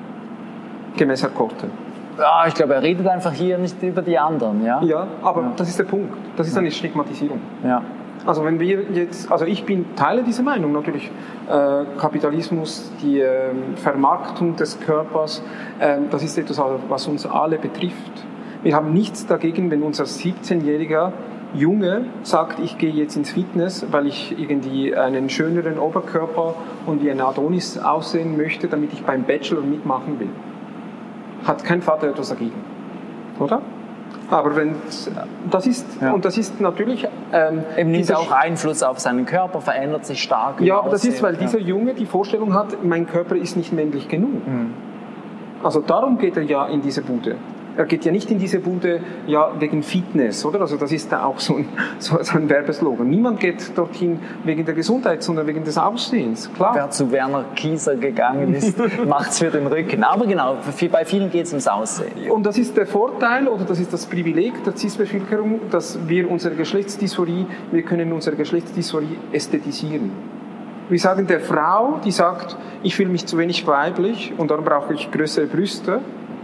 Gemäß 0.97 1.23
Herr 1.23 1.31
Korte. 1.31 1.69
Ja, 2.19 2.47
ich 2.47 2.55
glaube, 2.55 2.75
er 2.75 2.83
redet 2.83 3.07
einfach 3.07 3.33
hier 3.33 3.59
nicht 3.59 3.83
über 3.83 4.01
die 4.01 4.19
anderen, 4.19 4.65
ja? 4.65 4.83
Ja, 4.83 5.07
aber 5.23 5.43
ja. 5.43 5.53
das 5.57 5.69
ist 5.69 5.79
der 5.79 5.85
Punkt. 5.85 6.15
Das 6.37 6.47
ist 6.47 6.57
eine 6.57 6.71
Stigmatisierung. 6.71 7.41
Ja. 7.63 7.83
Also 8.25 8.45
wenn 8.45 8.59
wir 8.59 8.83
jetzt, 8.93 9.31
also 9.31 9.45
ich 9.45 9.65
bin 9.65 9.95
Teile 9.95 10.23
dieser 10.23 10.43
Meinung 10.43 10.73
natürlich. 10.73 11.11
Äh, 11.49 11.85
Kapitalismus, 11.99 12.91
die 13.03 13.21
äh, 13.21 13.51
Vermarktung 13.77 14.57
des 14.57 14.81
Körpers, 14.81 15.43
äh, 15.79 15.99
das 16.11 16.25
ist 16.25 16.37
etwas, 16.39 16.61
was 16.89 17.07
uns 17.07 17.27
alle 17.27 17.59
betrifft. 17.59 18.27
Wir 18.63 18.75
haben 18.75 18.93
nichts 18.93 19.27
dagegen, 19.27 19.71
wenn 19.71 19.83
unser 19.83 20.05
17-Jähriger 20.05 21.13
Junge 21.59 22.05
sagt, 22.23 22.59
ich 22.59 22.79
gehe 22.79 22.91
jetzt 22.91 23.17
ins 23.17 23.31
Fitness, 23.31 23.87
weil 23.91 24.07
ich 24.07 24.39
irgendwie 24.39 24.95
einen 24.97 25.29
schöneren 25.29 25.79
Oberkörper 25.79 26.55
und 26.87 27.03
wie 27.03 27.11
ein 27.11 27.21
Adonis 27.21 27.79
aussehen 27.79 28.37
möchte, 28.37 28.69
damit 28.69 28.93
ich 28.93 29.05
beim 29.05 29.25
Bachelor 29.25 29.63
mitmachen 29.63 30.21
will. 30.21 30.31
Hat 31.45 31.65
kein 31.65 31.83
Vater 31.83 32.09
etwas 32.09 32.29
dagegen. 32.29 32.65
Oder? 33.39 33.61
Aber 34.31 34.57
wenn 34.57 34.75
das 35.51 35.67
ist 35.67 35.87
ja. 36.01 36.13
und 36.13 36.25
das 36.25 36.37
ist 36.37 36.61
natürlich 36.61 37.07
ähm, 37.33 37.63
eben 37.77 37.93
nimmt 37.93 38.13
auch 38.13 38.33
Einfluss 38.33 38.83
auf 38.83 38.99
seinen 38.99 39.25
Körper, 39.25 39.61
verändert 39.61 40.05
sich 40.05 40.21
stark. 40.21 40.61
Ja, 40.61 40.79
aber 40.79 40.91
das 40.91 41.05
ist, 41.05 41.23
weil 41.23 41.35
ja. 41.35 41.41
dieser 41.41 41.61
Junge 41.61 41.95
die 41.95 42.07
Vorstellung 42.07 42.55
hat, 42.55 42.85
mein 42.85 43.07
Körper 43.07 43.37
ist 43.37 43.57
nicht 43.57 43.73
männlich 43.73 44.09
genug. 44.09 44.47
Mhm. 44.47 44.75
Also 45.63 45.81
darum 45.81 46.19
geht 46.19 46.37
er 46.37 46.43
ja 46.43 46.67
in 46.67 46.83
diese 46.83 47.03
Bude. 47.03 47.37
Er 47.77 47.85
geht 47.85 48.05
ja 48.07 48.13
nicht 48.13 48.31
in 48.31 48.39
diese 48.39 48.61
Bude 48.61 49.01
ja, 49.27 49.53
wegen 49.59 49.83
Fitness, 49.83 50.45
oder? 50.47 50.63
Also 50.63 50.77
das 50.77 50.93
ist 50.93 51.13
da 51.13 51.25
auch 51.25 51.39
so 51.39 51.57
ein, 51.57 51.69
so, 51.99 52.17
ein 52.17 52.49
Werbeslogan. 52.49 53.09
Niemand 53.09 53.41
geht 53.41 53.77
dorthin 53.77 54.19
wegen 54.45 54.65
der 54.65 54.75
Gesundheit, 54.75 55.23
sondern 55.23 55.47
wegen 55.47 55.63
des 55.63 55.77
Aussehens, 55.77 56.51
klar. 56.55 56.75
Wer 56.75 56.91
zu 56.91 57.13
Werner 57.13 57.45
Kieser 57.55 57.97
gegangen 57.97 58.55
ist, 58.55 58.77
macht 59.07 59.31
es 59.31 59.39
für 59.41 59.51
den 59.51 59.67
Rücken. 59.67 60.05
Aber 60.05 60.27
genau, 60.27 60.57
bei 60.91 61.05
vielen 61.05 61.31
geht 61.31 61.47
es 61.47 61.53
ums 61.53 61.69
Aussehen. 61.69 62.31
Und 62.31 62.47
das 62.47 62.57
ist 62.57 62.77
der 62.77 62.87
Vorteil 62.87 63.47
oder 63.47 63.65
das 63.65 63.79
ist 63.79 63.93
das 63.93 64.07
Privileg 64.07 64.65
der 64.65 64.75
CIS-Bevölkerung, 64.77 65.61
dass 65.71 65.99
wir 66.07 66.31
unsere 66.31 66.55
Geschlechtsdysphorie, 66.55 67.47
wir 67.73 67.83
können 67.83 68.13
unsere 68.13 68.37
Geschlechtsdysphorie 68.37 69.19
ästhetisieren. 69.33 70.13
Wir 70.89 71.01
sagen 71.01 71.27
der 71.27 71.41
Frau, 71.41 71.99
die 72.05 72.13
sagt, 72.13 72.57
ich 72.85 72.95
fühle 72.95 73.09
mich 73.09 73.27
zu 73.27 73.37
wenig 73.39 73.67
weiblich 73.67 74.33
und 74.39 74.51
darum 74.53 74.65
brauche 74.65 74.95
ich 74.95 75.11
größere 75.11 75.47
Brüste, 75.47 76.01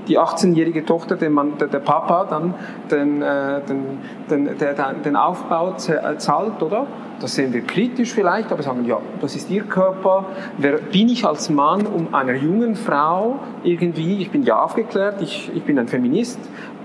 die 0.09 0.19
18-jährige 0.19 0.85
Tochter, 0.85 1.17
den 1.17 1.33
man, 1.33 1.59
der, 1.59 1.69
der, 1.69 1.79
Papa 1.79 2.25
dann 2.25 2.55
den, 2.91 3.23
äh, 3.23 3.61
den, 3.63 3.99
den, 4.31 4.59
der, 4.59 4.75
den 4.95 5.17
Aufbau 5.17 5.71
äh, 5.71 6.17
zahlt, 6.17 6.63
oder? 6.63 6.87
Das 7.21 7.37
sehen 7.37 7.53
wir 7.53 7.63
kritisch 7.63 8.13
vielleicht, 8.13 8.51
aber 8.51 8.63
sagen, 8.63 8.85
ja, 8.85 8.99
das 9.21 9.37
ist 9.37 9.49
ihr 9.51 9.63
Körper. 9.63 10.25
Wer 10.59 10.79
bin 10.79 11.09
ich 11.09 11.25
als 11.25 11.51
Mann, 11.51 11.87
um 11.87 12.15
einer 12.15 12.35
jungen 12.35 12.75
Frau 12.75 13.39
irgendwie, 13.63 14.21
ich 14.21 14.31
bin 14.31 14.43
ja 14.43 14.61
aufgeklärt, 14.61 15.23
ich, 15.23 15.51
ich 15.55 15.63
bin 15.63 15.79
ein 15.79 15.87
Feminist, 15.87 16.41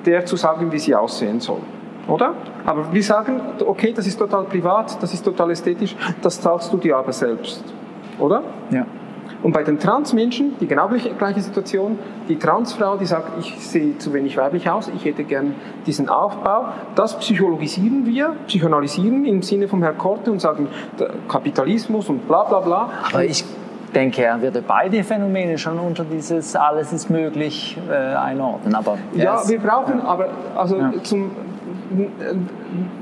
der 0.06 0.26
zu 0.26 0.36
sagen, 0.36 0.72
wie 0.72 0.80
sie 0.80 0.94
aussehen 0.94 1.40
soll. 1.40 1.62
Oder? 2.08 2.36
Aber 2.66 2.94
wir 2.94 3.04
sagen, 3.04 3.42
okay, 3.66 3.94
das 3.94 4.08
ist 4.08 4.18
total 4.18 4.46
privat, 4.46 5.02
das 5.02 5.14
ist 5.14 5.24
total 5.24 5.52
ästhetisch, 5.52 5.96
das 6.22 6.40
zahlst 6.40 6.72
du 6.72 6.78
dir 6.78 6.98
aber 6.98 7.12
selbst. 7.12 7.64
Oder? 8.20 8.44
Ja. 8.70 8.86
Und 9.44 9.54
bei 9.54 9.64
den 9.64 9.80
Transmenschen, 9.80 10.56
die 10.60 10.68
genau 10.68 10.90
gleiche 11.18 11.42
Situation, 11.42 12.00
die 12.28 12.38
Transfrau, 12.38 12.98
die 12.98 13.06
sagt, 13.06 13.38
ich 13.40 13.56
sehe 13.60 13.98
zu 13.98 14.14
wenig 14.14 14.36
weiblich 14.38 14.70
aus, 14.70 14.90
ich 14.94 15.06
hätte 15.06 15.24
gern 15.24 15.56
diesen 15.86 16.10
Aufbau, 16.10 16.70
das 16.96 17.18
psychologisieren 17.20 18.06
wir, 18.06 18.36
psychoanalysieren 18.48 19.26
im 19.26 19.42
Sinne 19.44 19.68
vom 19.68 19.84
Herrn 19.84 19.98
Korte 19.98 20.32
und 20.32 20.42
sagen, 20.42 20.68
Kapitalismus 21.28 22.10
und 22.10 22.28
bla 22.28 22.44
bla 22.44 22.62
bla. 22.62 22.90
Aber 23.12 23.24
ich 23.24 23.44
denke, 23.94 24.24
er 24.24 24.42
würde 24.42 24.62
beide 24.62 25.04
Phänomene 25.04 25.58
schon 25.58 25.80
unter 25.80 26.04
dieses 26.04 26.56
alles 26.56 26.92
ist 26.92 27.10
möglich 27.10 27.78
äh, 27.90 27.94
einordnen. 27.94 28.76
Aber 28.76 28.98
ja, 29.14 29.42
wir 29.48 29.60
brauchen, 29.60 30.02
aber 30.02 30.30
also 30.56 30.78
ja. 30.78 30.94
zum, 31.04 31.32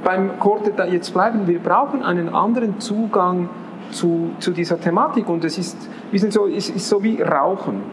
beim 0.03 0.39
Korte 0.39 0.71
jetzt 0.89 1.13
bleiben, 1.13 1.47
wir 1.47 1.59
brauchen 1.59 2.03
einen 2.03 2.29
anderen 2.29 2.79
Zugang 2.79 3.49
zu, 3.95 4.31
zu 4.39 4.51
dieser 4.51 4.79
Thematik 4.79 5.27
und 5.29 5.43
es 5.43 5.57
ist, 5.57 5.77
sind 6.13 6.33
so, 6.33 6.47
es 6.47 6.69
ist 6.69 6.87
so 6.87 7.01
wie 7.01 7.21
Rauchen. 7.21 7.83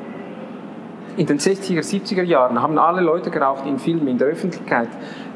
in 1.16 1.26
den 1.26 1.38
60er, 1.38 1.80
70er 1.80 2.22
Jahren 2.22 2.60
haben 2.60 2.78
alle 2.78 3.00
Leute 3.02 3.30
geraucht 3.30 3.66
in 3.66 3.78
Filmen, 3.78 4.08
in 4.08 4.18
der 4.18 4.28
Öffentlichkeit, 4.28 4.88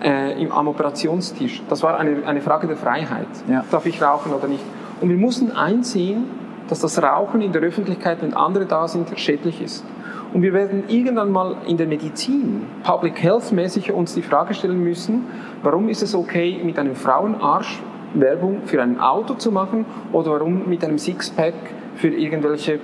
äh, 0.02 0.40
im, 0.42 0.50
am 0.52 0.68
Operationstisch. 0.68 1.62
Das 1.68 1.82
war 1.82 1.98
eine, 1.98 2.26
eine 2.26 2.40
Frage 2.40 2.66
der 2.66 2.76
Freiheit. 2.76 3.28
Ja. 3.48 3.64
Darf 3.70 3.86
ich 3.86 4.02
rauchen 4.02 4.32
oder 4.32 4.48
nicht? 4.48 4.64
Und 5.00 5.10
wir 5.10 5.16
mussten 5.16 5.52
einsehen, 5.52 6.24
dass 6.68 6.80
das 6.80 7.00
Rauchen 7.02 7.42
in 7.42 7.52
der 7.52 7.62
Öffentlichkeit, 7.62 8.22
wenn 8.22 8.34
andere 8.34 8.66
da 8.66 8.88
sind, 8.88 9.18
schädlich 9.18 9.62
ist. 9.62 9.84
Und 10.32 10.42
wir 10.42 10.52
werden 10.52 10.84
irgendwann 10.88 11.30
mal 11.30 11.56
in 11.66 11.76
der 11.76 11.86
Medizin, 11.86 12.66
Public 12.82 13.22
Health 13.22 13.52
mäßig, 13.52 13.92
uns 13.92 14.14
die 14.14 14.22
Frage 14.22 14.54
stellen 14.54 14.82
müssen, 14.82 15.26
warum 15.62 15.88
ist 15.88 16.02
es 16.02 16.14
okay, 16.14 16.60
mit 16.64 16.78
einem 16.78 16.96
Frauenarsch 16.96 17.80
Werbung 18.14 18.62
für 18.64 18.82
ein 18.82 19.00
Auto 19.00 19.34
zu 19.34 19.52
machen 19.52 19.84
oder 20.12 20.32
warum 20.32 20.68
mit 20.68 20.84
einem 20.84 20.98
Sixpack 20.98 21.54
für 21.96 22.08
irgendwelche 22.08 22.78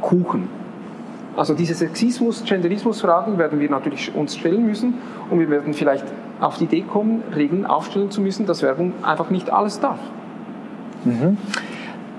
Kuchen. 0.00 0.48
Also 1.36 1.54
diese 1.54 1.74
Sexismus, 1.74 2.44
Genderismus-Fragen 2.44 3.38
werden 3.38 3.60
wir 3.60 3.70
natürlich 3.70 4.14
uns 4.14 4.36
stellen 4.36 4.66
müssen 4.66 4.94
und 5.30 5.38
wir 5.38 5.48
werden 5.48 5.74
vielleicht 5.74 6.04
auf 6.40 6.58
die 6.58 6.64
Idee 6.64 6.82
kommen, 6.82 7.22
Regeln 7.34 7.66
aufstellen 7.66 8.10
zu 8.10 8.20
müssen, 8.20 8.46
dass 8.46 8.62
Werbung 8.62 8.92
einfach 9.02 9.30
nicht 9.30 9.50
alles 9.52 9.80
darf. 9.80 9.98
Mhm. 11.04 11.36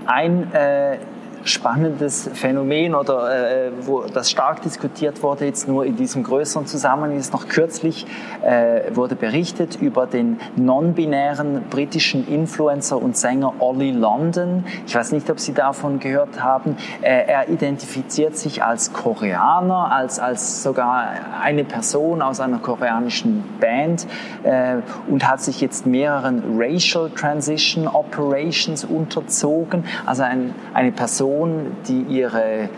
Ein 0.05 0.51
äh, 0.53 0.97
spannendes 1.43 2.29
Phänomen 2.33 2.95
oder 2.95 3.67
äh, 3.67 3.71
wo 3.81 4.01
das 4.01 4.29
stark 4.31 4.61
diskutiert 4.61 5.21
wurde, 5.23 5.45
jetzt 5.45 5.67
nur 5.67 5.85
in 5.85 5.95
diesem 5.95 6.23
größeren 6.23 6.65
Zusammenhang, 6.65 7.17
ist 7.17 7.33
noch 7.33 7.47
kürzlich 7.47 8.05
äh, 8.43 8.95
wurde 8.95 9.15
berichtet 9.15 9.75
über 9.81 10.07
den 10.07 10.39
non-binären 10.55 11.63
britischen 11.69 12.27
Influencer 12.27 13.01
und 13.01 13.17
Sänger 13.17 13.53
Ollie 13.59 13.91
London. 13.91 14.65
Ich 14.85 14.95
weiß 14.95 15.11
nicht, 15.11 15.29
ob 15.29 15.39
Sie 15.39 15.53
davon 15.53 15.99
gehört 15.99 16.41
haben. 16.41 16.77
Äh, 17.01 17.27
er 17.27 17.49
identifiziert 17.49 18.37
sich 18.37 18.63
als 18.63 18.93
Koreaner, 18.93 19.91
als, 19.91 20.19
als 20.19 20.63
sogar 20.63 21.09
eine 21.41 21.63
Person 21.63 22.21
aus 22.21 22.39
einer 22.39 22.59
koreanischen 22.59 23.43
Band 23.59 24.07
äh, 24.43 24.77
und 25.07 25.29
hat 25.29 25.41
sich 25.41 25.61
jetzt 25.61 25.85
mehreren 25.85 26.57
Racial 26.57 27.09
Transition 27.09 27.87
Operations 27.87 28.83
unterzogen. 28.83 29.85
Also 30.05 30.23
ein, 30.23 30.53
eine 30.73 30.91
Person, 30.91 31.30
Person, 31.31 31.71
die 31.87 32.01
ihre 32.01 32.69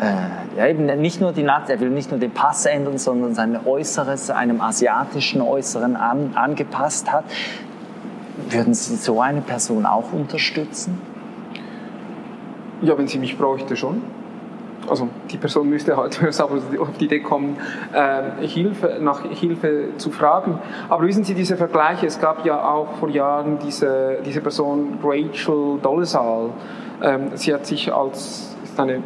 äh, 0.00 0.56
ja, 0.56 0.66
eben 0.66 0.86
nicht 0.86 1.20
nur 1.20 1.32
die 1.32 1.44
er 1.44 1.80
will 1.80 1.90
nicht 1.90 2.10
nur 2.10 2.18
den 2.18 2.30
Pass 2.30 2.64
ändern, 2.64 2.96
sondern 2.96 3.34
sein 3.34 3.58
Äußeres 3.66 4.30
einem 4.30 4.60
asiatischen 4.62 5.42
Äußeren 5.42 5.96
an, 5.96 6.32
angepasst 6.34 7.12
hat. 7.12 7.24
Würden 8.48 8.72
Sie 8.72 8.96
so 8.96 9.20
eine 9.20 9.42
Person 9.42 9.84
auch 9.84 10.12
unterstützen? 10.12 10.98
Ja, 12.80 12.96
wenn 12.96 13.06
sie 13.06 13.18
mich 13.18 13.36
bräuchte, 13.36 13.76
schon. 13.76 14.00
Also 14.88 15.08
die 15.30 15.36
Person 15.36 15.68
müsste 15.68 15.96
halt 15.98 16.18
auf 16.40 16.96
die 16.98 17.04
Idee 17.04 17.20
kommen, 17.20 17.58
äh, 17.92 18.46
Hilfe, 18.46 18.96
nach 19.00 19.22
Hilfe 19.22 19.90
zu 19.98 20.10
fragen. 20.10 20.58
Aber 20.88 21.06
wissen 21.06 21.24
Sie, 21.24 21.34
diese 21.34 21.58
Vergleiche, 21.58 22.06
es 22.06 22.18
gab 22.18 22.46
ja 22.46 22.66
auch 22.66 22.94
vor 22.98 23.10
Jahren 23.10 23.58
diese, 23.58 24.18
diese 24.24 24.40
Person 24.40 24.98
Rachel 25.04 25.78
Dolezal, 25.82 26.46
ähm, 26.46 26.50
sie 27.34 27.54
hat 27.54 27.66
sich 27.66 27.92
als 27.92 28.56
ist 28.62 28.78
eine 28.78 29.02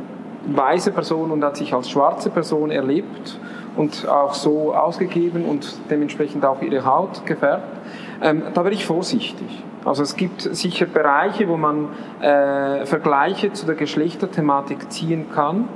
weiße 0.46 0.92
Person 0.92 1.30
und 1.30 1.42
hat 1.42 1.56
sich 1.56 1.72
als 1.74 1.90
schwarze 1.90 2.30
Person 2.30 2.70
erlebt 2.70 3.38
und 3.76 4.08
auch 4.08 4.34
so 4.34 4.74
ausgegeben 4.74 5.44
und 5.44 5.76
dementsprechend 5.90 6.44
auch 6.44 6.60
ihre 6.62 6.84
Haut 6.84 7.24
gefärbt. 7.26 7.66
Ähm, 8.22 8.42
da 8.52 8.64
wäre 8.64 8.74
ich 8.74 8.84
vorsichtig. 8.84 9.62
Also 9.84 10.02
es 10.02 10.16
gibt 10.16 10.42
sicher 10.42 10.86
Bereiche, 10.86 11.48
wo 11.48 11.56
man 11.56 11.88
äh, 12.20 12.86
Vergleiche 12.86 13.52
zu 13.52 13.66
der 13.66 13.74
Geschlechterthematik 13.74 14.90
ziehen 14.90 15.26
kann, 15.34 15.68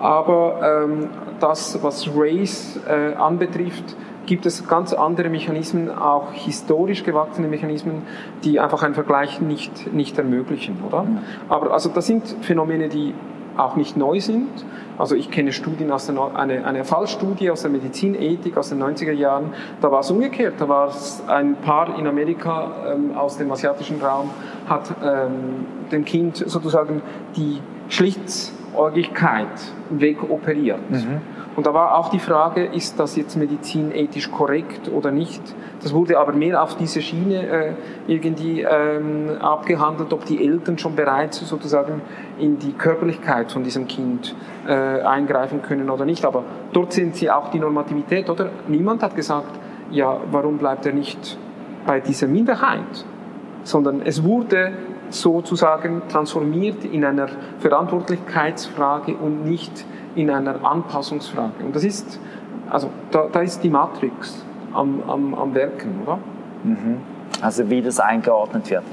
aber 0.00 0.84
ähm, 0.84 1.08
das, 1.38 1.82
was 1.82 2.08
Race 2.16 2.80
äh, 2.88 3.14
anbetrifft, 3.14 3.96
gibt 4.26 4.46
es 4.46 4.66
ganz 4.66 4.92
andere 4.92 5.28
Mechanismen, 5.28 5.90
auch 5.90 6.32
historisch 6.32 7.04
gewachsene 7.04 7.48
Mechanismen, 7.48 8.02
die 8.44 8.60
einfach 8.60 8.82
einen 8.82 8.94
Vergleich 8.94 9.40
nicht, 9.40 9.92
nicht 9.92 10.18
ermöglichen, 10.18 10.78
oder? 10.86 11.06
Aber 11.48 11.72
also 11.72 11.88
das 11.88 12.06
sind 12.06 12.36
Phänomene, 12.42 12.88
die 12.88 13.14
auch 13.56 13.76
nicht 13.76 13.96
neu 13.96 14.20
sind. 14.20 14.48
Also 14.98 15.14
ich 15.14 15.30
kenne 15.30 15.52
Studien 15.52 15.90
aus 15.90 16.06
der, 16.06 16.16
eine, 16.34 16.64
eine 16.64 16.84
Fallstudie 16.84 17.50
aus 17.50 17.62
der 17.62 17.70
Medizinethik 17.70 18.56
aus 18.56 18.70
den 18.70 18.82
90er 18.82 19.12
Jahren. 19.12 19.52
Da 19.80 19.90
war 19.90 20.00
es 20.00 20.10
umgekehrt. 20.10 20.54
Da 20.58 20.68
war 20.68 20.88
es 20.88 21.22
ein 21.26 21.56
Paar 21.56 21.98
in 21.98 22.06
Amerika 22.06 22.92
ähm, 22.92 23.16
aus 23.16 23.38
dem 23.38 23.50
asiatischen 23.50 24.00
Raum, 24.00 24.30
hat 24.68 24.94
ähm, 25.02 25.66
dem 25.90 26.04
Kind 26.04 26.36
sozusagen 26.36 27.02
die 27.36 27.60
Schlitzäugigkeit 27.88 29.48
wegoperiert. 29.90 30.90
Mhm. 30.90 31.20
Und 31.56 31.66
da 31.66 31.74
war 31.74 31.96
auch 31.96 32.08
die 32.08 32.18
Frage, 32.18 32.64
ist 32.64 32.98
das 32.98 33.14
jetzt 33.14 33.36
medizinethisch 33.36 34.30
korrekt 34.30 34.90
oder 34.92 35.12
nicht? 35.12 35.40
Das 35.82 35.94
wurde 35.94 36.18
aber 36.18 36.32
mehr 36.32 36.62
auf 36.62 36.76
diese 36.76 37.00
Schiene 37.00 37.46
äh, 37.46 37.72
irgendwie 38.08 38.62
ähm, 38.62 39.36
abgehandelt, 39.40 40.12
ob 40.12 40.24
die 40.24 40.44
Eltern 40.44 40.78
schon 40.78 40.96
bereits 40.96 41.38
sozusagen 41.46 42.02
in 42.38 42.58
die 42.58 42.72
Körperlichkeit 42.72 43.52
von 43.52 43.62
diesem 43.62 43.86
Kind 43.86 44.34
äh, 44.66 44.72
eingreifen 45.02 45.62
können 45.62 45.90
oder 45.90 46.04
nicht. 46.04 46.24
Aber 46.24 46.42
dort 46.72 46.92
sind 46.92 47.14
sie 47.14 47.30
auch 47.30 47.50
die 47.50 47.60
Normativität, 47.60 48.28
oder? 48.28 48.50
Niemand 48.66 49.02
hat 49.02 49.14
gesagt, 49.14 49.58
ja, 49.90 50.20
warum 50.32 50.58
bleibt 50.58 50.86
er 50.86 50.92
nicht 50.92 51.38
bei 51.86 52.00
dieser 52.00 52.26
Minderheit? 52.26 53.04
Sondern 53.62 54.02
es 54.02 54.24
wurde 54.24 54.72
sozusagen 55.10 56.02
transformiert 56.08 56.84
in 56.84 57.04
einer 57.04 57.28
Verantwortlichkeitsfrage 57.60 59.14
und 59.14 59.44
nicht 59.44 59.84
in 60.14 60.30
einer 60.30 60.64
Anpassungsfrage. 60.64 61.64
Und 61.64 61.74
das 61.74 61.84
ist, 61.84 62.18
also 62.70 62.90
da, 63.10 63.28
da 63.32 63.40
ist 63.40 63.62
die 63.62 63.70
Matrix 63.70 64.44
am, 64.72 65.02
am, 65.06 65.34
am 65.34 65.54
Werken, 65.54 66.00
oder? 66.02 66.18
Mhm. 66.64 66.98
Also 67.40 67.68
wie 67.68 67.82
das 67.82 68.00
eingeordnet 68.00 68.70
wird. 68.70 68.84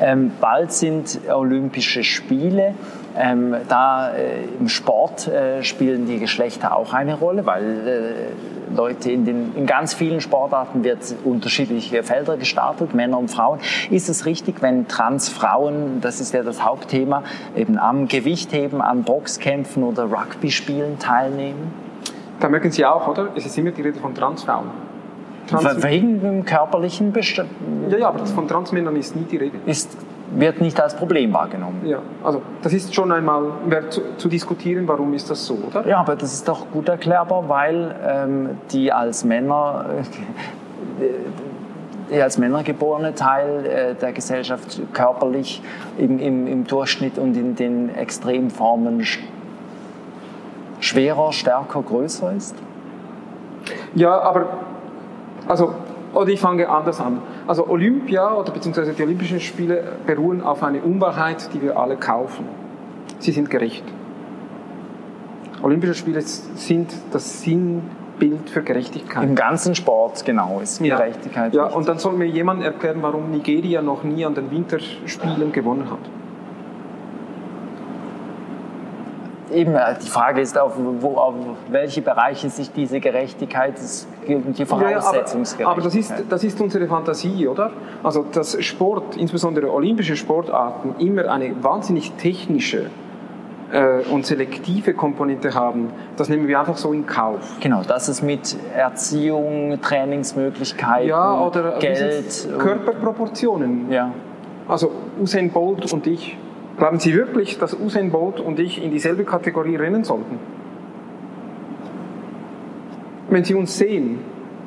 Ähm, 0.00 0.32
bald 0.40 0.72
sind 0.72 1.20
Olympische 1.30 2.02
Spiele. 2.02 2.74
Ähm, 3.16 3.56
da 3.68 4.12
äh, 4.12 4.44
im 4.58 4.68
Sport 4.68 5.26
äh, 5.26 5.62
spielen 5.64 6.06
die 6.06 6.18
Geschlechter 6.18 6.76
auch 6.76 6.92
eine 6.92 7.18
Rolle, 7.18 7.44
weil 7.44 7.88
äh, 7.88 8.76
Leute 8.76 9.10
in, 9.10 9.24
den, 9.24 9.56
in 9.56 9.66
ganz 9.66 9.94
vielen 9.94 10.20
Sportarten 10.20 10.84
wird 10.84 10.98
unterschiedliche 11.24 12.02
Felder 12.02 12.36
gestartet, 12.36 12.94
Männer 12.94 13.18
und 13.18 13.28
Frauen. 13.28 13.58
Ist 13.90 14.08
es 14.08 14.26
richtig, 14.26 14.62
wenn 14.62 14.86
Transfrauen, 14.86 16.00
das 16.00 16.20
ist 16.20 16.32
ja 16.34 16.42
das 16.42 16.64
Hauptthema, 16.64 17.24
eben 17.56 17.78
am 17.78 18.06
Gewichtheben, 18.06 18.80
an 18.80 19.02
Boxkämpfen 19.02 19.82
oder 19.82 20.04
Rugby-Spielen 20.04 20.98
teilnehmen? 20.98 21.72
Da 22.38 22.48
merken 22.48 22.70
Sie 22.70 22.86
auch, 22.86 23.06
oder? 23.08 23.30
Es 23.34 23.44
ist 23.44 23.58
immer 23.58 23.70
die 23.72 23.82
Rede 23.82 23.98
von 23.98 24.14
Transfrauen. 24.14 24.70
Trans 25.46 25.82
Wegen 25.82 26.20
dem 26.20 26.44
körperlichen 26.44 27.12
Best 27.12 27.38
Ja, 27.90 27.98
ja, 27.98 28.08
aber 28.08 28.24
von 28.26 28.46
Transmännern 28.46 28.94
ist 28.96 29.16
nie 29.16 29.24
die 29.24 29.36
Rede. 29.36 29.58
Ist 29.66 29.96
wird 30.32 30.60
nicht 30.60 30.80
als 30.80 30.94
Problem 30.94 31.32
wahrgenommen. 31.32 31.82
Ja, 31.84 31.98
also 32.22 32.42
das 32.62 32.72
ist 32.72 32.94
schon 32.94 33.10
einmal 33.10 33.44
zu, 33.90 34.00
zu, 34.16 34.28
diskutieren, 34.28 34.86
warum 34.86 35.12
ist 35.14 35.30
das 35.30 35.44
so, 35.44 35.58
oder? 35.66 35.86
Ja, 35.86 35.98
aber 35.98 36.16
das 36.16 36.32
ist 36.32 36.46
doch 36.46 36.70
gut 36.70 36.88
erklärbar, 36.88 37.48
weil 37.48 37.94
ähm, 38.06 38.50
die 38.70 38.92
als 38.92 39.24
Männer 39.24 39.86
äh, 41.00 42.20
als 42.20 42.38
Männer 42.38 42.62
geborene 42.62 43.14
Teil 43.14 43.66
äh, 43.66 43.94
der 43.94 44.12
Gesellschaft 44.12 44.80
körperlich 44.92 45.62
im, 45.96 46.18
im, 46.18 46.46
im, 46.46 46.66
Durchschnitt 46.66 47.18
und 47.18 47.36
in 47.36 47.54
den 47.54 47.94
Extremformen 47.94 49.04
schwerer, 50.80 51.32
stärker, 51.32 51.82
größer 51.82 52.32
ist? 52.32 52.56
Ja, 53.94 54.18
aber 54.20 54.46
also 55.46 55.74
oder 56.12 56.28
ich 56.30 56.40
fange 56.40 56.68
anders 56.68 57.00
an. 57.00 57.20
Also 57.46 57.68
Olympia 57.68 58.34
oder 58.34 58.52
beziehungsweise 58.52 58.92
die 58.92 59.02
Olympischen 59.02 59.40
Spiele 59.40 59.82
beruhen 60.06 60.42
auf 60.42 60.62
einer 60.62 60.84
Unwahrheit, 60.84 61.50
die 61.54 61.62
wir 61.62 61.78
alle 61.78 61.96
kaufen. 61.96 62.46
Sie 63.18 63.32
sind 63.32 63.50
gerecht. 63.50 63.84
Olympische 65.62 65.94
Spiele 65.94 66.22
sind 66.22 66.92
das 67.12 67.42
Sinnbild 67.42 68.48
für 68.48 68.62
Gerechtigkeit. 68.62 69.24
Im 69.24 69.34
ganzen 69.34 69.74
Sport, 69.74 70.24
genau, 70.24 70.60
ist 70.60 70.82
Gerechtigkeit. 70.82 71.54
Ja, 71.54 71.68
ja 71.68 71.74
und 71.74 71.86
dann 71.86 71.98
soll 71.98 72.14
mir 72.14 72.26
jemand 72.26 72.64
erklären, 72.64 72.98
warum 73.02 73.30
Nigeria 73.30 73.82
noch 73.82 74.02
nie 74.02 74.24
an 74.24 74.34
den 74.34 74.50
Winterspielen 74.50 75.52
gewonnen 75.52 75.90
hat. 75.90 75.98
Eben 79.52 79.74
äh, 79.74 79.94
die 80.02 80.08
Frage 80.08 80.40
ist, 80.40 80.58
auf, 80.58 80.72
wo, 80.76 81.16
auf 81.16 81.34
welche 81.70 82.02
Bereiche 82.02 82.50
sich 82.50 82.72
diese 82.72 83.00
Gerechtigkeit, 83.00 83.74
die 84.26 84.64
Voraussetzungsgerechtigkeit. 84.64 85.60
Ja, 85.60 85.66
aber, 85.66 85.72
aber 85.72 85.82
das, 85.82 85.94
ist, 85.94 86.12
das 86.28 86.44
ist 86.44 86.60
unsere 86.60 86.86
Fantasie, 86.86 87.48
oder? 87.48 87.70
Also, 88.02 88.24
dass 88.32 88.62
Sport, 88.62 89.16
insbesondere 89.16 89.72
olympische 89.72 90.16
Sportarten, 90.16 90.94
immer 90.98 91.30
eine 91.30 91.62
wahnsinnig 91.62 92.12
technische 92.12 92.90
äh, 93.72 94.00
und 94.10 94.26
selektive 94.26 94.94
Komponente 94.94 95.54
haben, 95.54 95.90
das 96.16 96.28
nehmen 96.28 96.48
wir 96.48 96.58
einfach 96.58 96.76
so 96.76 96.92
in 96.92 97.06
Kauf. 97.06 97.56
Genau, 97.60 97.82
dass 97.82 98.08
es 98.08 98.22
mit 98.22 98.56
Erziehung, 98.74 99.80
Trainingsmöglichkeiten, 99.80 101.08
ja, 101.08 101.40
oder 101.40 101.78
Geld, 101.78 102.48
Körperproportionen. 102.58 103.90
Ja. 103.90 104.12
Also 104.68 104.92
Usain 105.20 105.50
Bolt 105.50 105.92
und 105.92 106.06
ich 106.06 106.36
Glauben 106.80 106.98
Sie 106.98 107.12
wirklich, 107.12 107.58
dass 107.58 107.78
Usain 107.78 108.10
Bolt 108.10 108.40
und 108.40 108.58
ich 108.58 108.82
in 108.82 108.90
dieselbe 108.90 109.24
Kategorie 109.24 109.76
rennen 109.76 110.02
sollten? 110.02 110.38
Wenn 113.28 113.44
Sie 113.44 113.54
uns 113.54 113.76
sehen, 113.76 114.20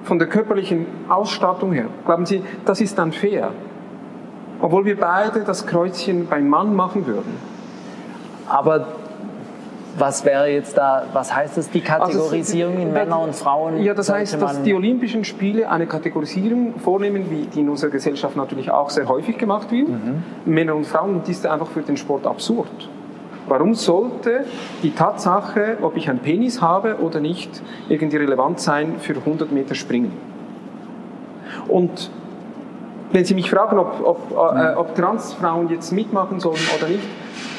von 0.04 0.20
der 0.20 0.28
körperlichen 0.28 0.86
Ausstattung 1.10 1.72
her, 1.72 1.88
glauben 2.06 2.28
Sie, 2.28 2.44
das 2.66 2.82
ist 2.82 3.00
dann 3.00 3.14
fair? 3.14 3.50
Obwohl 4.62 4.86
wir 4.86 5.00
beide 5.00 5.40
das 5.40 5.66
Kreuzchen 5.66 6.28
beim 6.28 6.48
Mann 6.50 6.76
machen 6.76 7.08
würden. 7.08 7.36
Aber 8.48 8.86
was 9.98 10.26
wäre 10.26 10.50
jetzt 10.50 10.78
da, 10.78 11.04
was 11.14 11.34
heißt 11.36 11.58
das, 11.58 11.70
die 11.70 11.82
Kategorisierung 11.82 12.76
also, 12.76 12.88
in 12.88 12.94
Männer 12.94 13.20
und 13.20 13.36
Frauen? 13.36 13.82
Ja, 13.82 13.94
das 13.94 14.12
heißt, 14.12 14.42
dass 14.42 14.62
die 14.64 14.74
Olympischen 14.74 15.24
Spiele 15.24 15.70
eine 15.70 15.86
Kategorisierung 15.86 16.80
vornehmen, 16.80 17.30
wie 17.30 17.46
die 17.46 17.62
in 17.62 17.70
unserer 17.70 17.92
Gesellschaft 17.92 18.36
natürlich 18.36 18.72
auch 18.72 18.90
sehr 18.90 19.08
häufig 19.08 19.38
gemacht 19.38 19.72
wird, 19.72 19.90
mhm. 19.90 20.24
Männer 20.46 20.76
und 20.76 20.86
Frauen, 20.86 21.16
und 21.16 21.28
die 21.28 21.32
ist 21.32 21.46
einfach 21.46 21.68
für 21.68 21.82
den 21.82 21.98
Sport 21.98 22.26
absurd. 22.26 22.90
Warum 23.48 23.76
sollte 23.76 24.46
die 24.84 24.92
Tatsache, 24.92 25.78
ob 25.82 25.98
ich 25.98 26.10
einen 26.10 26.20
Penis 26.20 26.62
habe 26.62 26.98
oder 27.02 27.20
nicht, 27.20 27.62
irgendwie 27.90 28.18
relevant 28.18 28.60
sein 28.60 28.96
für 29.00 29.14
100 29.14 29.52
Meter 29.52 29.76
Springen? 29.76 30.14
Und 31.68 32.10
wenn 33.12 33.26
Sie 33.26 33.36
mich 33.36 33.50
fragen, 33.50 33.78
ob, 33.78 34.02
ob, 34.04 34.32
äh, 34.32 34.74
ob 34.76 34.96
Transfrauen 34.96 35.70
jetzt 35.70 35.92
mitmachen 35.92 36.40
sollen 36.40 36.58
oder 36.78 36.88
nicht, 36.88 37.04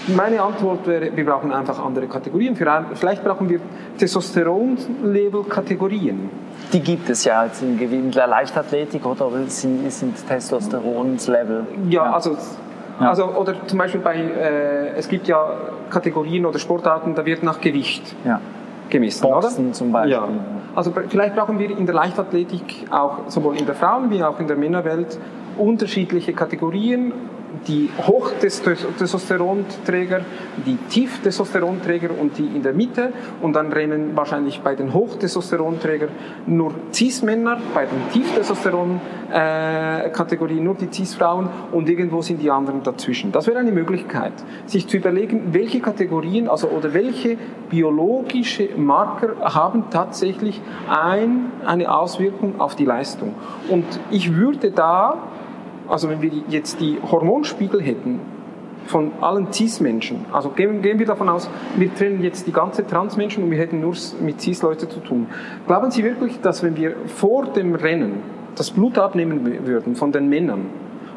meine 0.09 0.43
Antwort 0.43 0.87
wäre, 0.87 1.11
wir 1.15 1.25
brauchen 1.25 1.53
einfach 1.53 1.79
andere 1.85 2.07
Kategorien. 2.07 2.57
Vielleicht 2.57 3.25
brauchen 3.25 3.49
wir 3.49 3.61
Testosteron-Level-Kategorien. 3.99 6.31
Die 6.73 6.81
gibt 6.81 7.11
es 7.11 7.25
ja 7.25 7.45
jetzt 7.45 7.63
in 7.63 8.11
der 8.11 8.27
Leichtathletik 8.27 9.07
oder 9.07 9.31
sind, 9.47 9.91
sind 9.91 10.29
Testosterons-Level? 10.29 11.67
Ja, 11.89 12.07
ja, 12.07 12.13
also 12.13 12.37
ja. 13.01 13.09
Also, 13.09 13.27
oder 13.27 13.67
zum 13.67 13.79
Beispiel 13.79 14.01
bei, 14.01 14.17
äh, 14.17 14.91
es 14.97 15.09
gibt 15.09 15.27
ja 15.27 15.53
Kategorien 15.91 16.47
oder 16.47 16.59
Sportarten, 16.59 17.15
da 17.15 17.27
wird 17.27 17.43
nach 17.43 17.61
Gewicht 17.61 18.15
ja. 18.25 18.41
gemessen, 18.89 19.23
Boxen 19.23 19.65
oder? 19.65 19.73
zum 19.73 19.91
Beispiel. 19.91 20.13
Ja. 20.13 20.29
Also 20.75 20.93
vielleicht 21.09 21.35
brauchen 21.35 21.59
wir 21.59 21.77
in 21.77 21.87
der 21.87 21.95
Leichtathletik 21.95 22.87
auch 22.91 23.29
sowohl 23.29 23.57
in 23.57 23.67
der 23.67 23.75
Frauen- 23.75 24.11
wie 24.11 24.23
auch 24.23 24.39
in 24.39 24.47
der 24.47 24.57
Männerwelt 24.57 25.19
unterschiedliche 25.57 26.33
Kategorien 26.33 27.13
die 27.67 27.91
Hochtestosteronträger, 27.99 30.21
die 30.65 30.77
Tieftestosteronträger 30.89 32.11
und 32.19 32.39
die 32.39 32.47
in 32.47 32.63
der 32.63 32.73
Mitte. 32.73 33.13
Und 33.43 33.55
dann 33.55 33.73
rennen 33.73 34.17
wahrscheinlich 34.17 34.61
bei 34.61 34.75
den 34.75 34.93
Hochtestosteronträgern 34.93 36.11
nur 36.47 36.75
Cis-Männer, 36.93 37.59
bei 37.73 37.87
den 37.87 38.11
Tieftestosteron-Kategorien 38.13 40.65
nur 40.65 40.75
die 40.75 40.89
Cis-Frauen 40.93 41.49
und 41.73 41.89
irgendwo 41.89 42.21
sind 42.23 42.43
die 42.43 42.51
anderen 42.51 42.83
dazwischen. 42.83 43.31
Das 43.33 43.47
wäre 43.47 43.59
eine 43.59 43.73
Möglichkeit, 43.73 44.33
sich 44.67 44.87
zu 44.87 44.97
überlegen, 44.97 45.53
welche 45.53 45.81
Kategorien 45.81 46.49
also 46.49 46.69
oder 46.69 46.95
welche 46.95 47.37
biologische 47.71 48.71
Marker 48.77 49.35
haben 49.43 49.85
tatsächlich 49.91 50.61
ein, 50.89 51.51
eine 51.65 51.95
Auswirkung 51.95 52.61
auf 52.61 52.77
die 52.77 52.85
Leistung. 52.85 53.35
Und 53.69 53.85
ich 54.11 54.35
würde 54.35 54.71
da 54.71 55.17
also 55.89 56.09
wenn 56.09 56.23
wir 56.23 56.31
jetzt 56.49 56.81
die 56.81 56.99
Hormonspiegel 57.03 57.83
hätten 57.83 58.21
von 58.87 59.13
allen 59.21 59.53
Cis-Menschen, 59.53 60.27
also 60.33 60.51
gehen, 60.51 60.83
gehen, 60.83 60.99
wir 60.99 61.07
davon 61.07 61.29
aus, 61.29 61.49
wir 61.77 61.95
trennen 61.95 62.23
jetzt 62.23 62.47
die 62.47 62.53
ganze 62.53 62.87
Trans-Menschen 62.87 63.45
und 63.45 63.51
wir 63.51 63.59
hätten 63.59 63.81
nur 63.81 63.95
mit 64.21 64.41
Cis-Leuten 64.41 64.91
zu 64.91 65.01
tun. 65.01 65.27
Glauben 65.67 65.91
Sie 65.91 66.05
wirklich, 66.05 66.41
dass 66.41 66.63
wenn 66.63 66.77
wir 66.77 66.95
vor 67.07 67.47
dem 67.47 67.75
Rennen 67.75 68.23
das 68.57 68.71
Blut 68.71 68.99
abnehmen 68.99 69.67
würden 69.67 69.95
von 69.95 70.13
den 70.13 70.29
Männern 70.29 70.67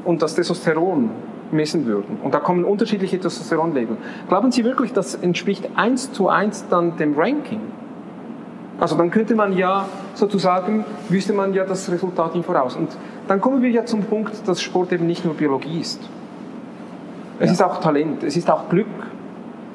und 0.06 0.22
das 0.22 0.36
Testosteron 0.36 1.10
messen 1.52 1.86
würden, 1.86 2.18
und 2.24 2.34
da 2.34 2.40
kommen 2.40 2.66
unterschiedliche 2.66 3.20
Testosteronlabel, 3.20 3.98
glauben 4.28 4.52
Sie 4.52 4.64
wirklich, 4.64 4.94
das 4.94 5.16
entspricht 5.16 5.70
eins 5.76 6.12
zu 6.12 6.30
eins 6.30 6.68
dann 6.70 6.98
dem 6.98 7.18
Ranking? 7.18 7.62
Also 8.80 8.96
dann 8.96 9.10
könnte 9.10 9.36
man 9.36 9.58
ja 9.58 9.88
sozusagen, 10.14 10.86
wüsste 11.10 11.34
man 11.34 11.54
ja 11.54 11.66
das 11.66 11.90
Resultat 11.92 12.36
im 12.36 12.44
Voraus. 12.44 12.76
Und 12.76 12.96
dann 13.28 13.42
kommen 13.42 13.62
wir 13.62 13.70
ja 13.70 13.86
zum 13.86 14.04
Punkt, 14.04 14.48
dass 14.48 14.62
Sport 14.62 14.92
eben 14.94 15.08
nicht 15.08 15.26
nur 15.26 15.34
Biologie 15.34 15.80
ist. 15.80 16.00
Es 17.40 17.48
ja. 17.48 17.54
ist 17.54 17.64
auch 17.64 17.80
Talent, 17.80 18.24
es 18.24 18.38
ist 18.38 18.50
auch 18.50 18.70
Glück, 18.70 18.88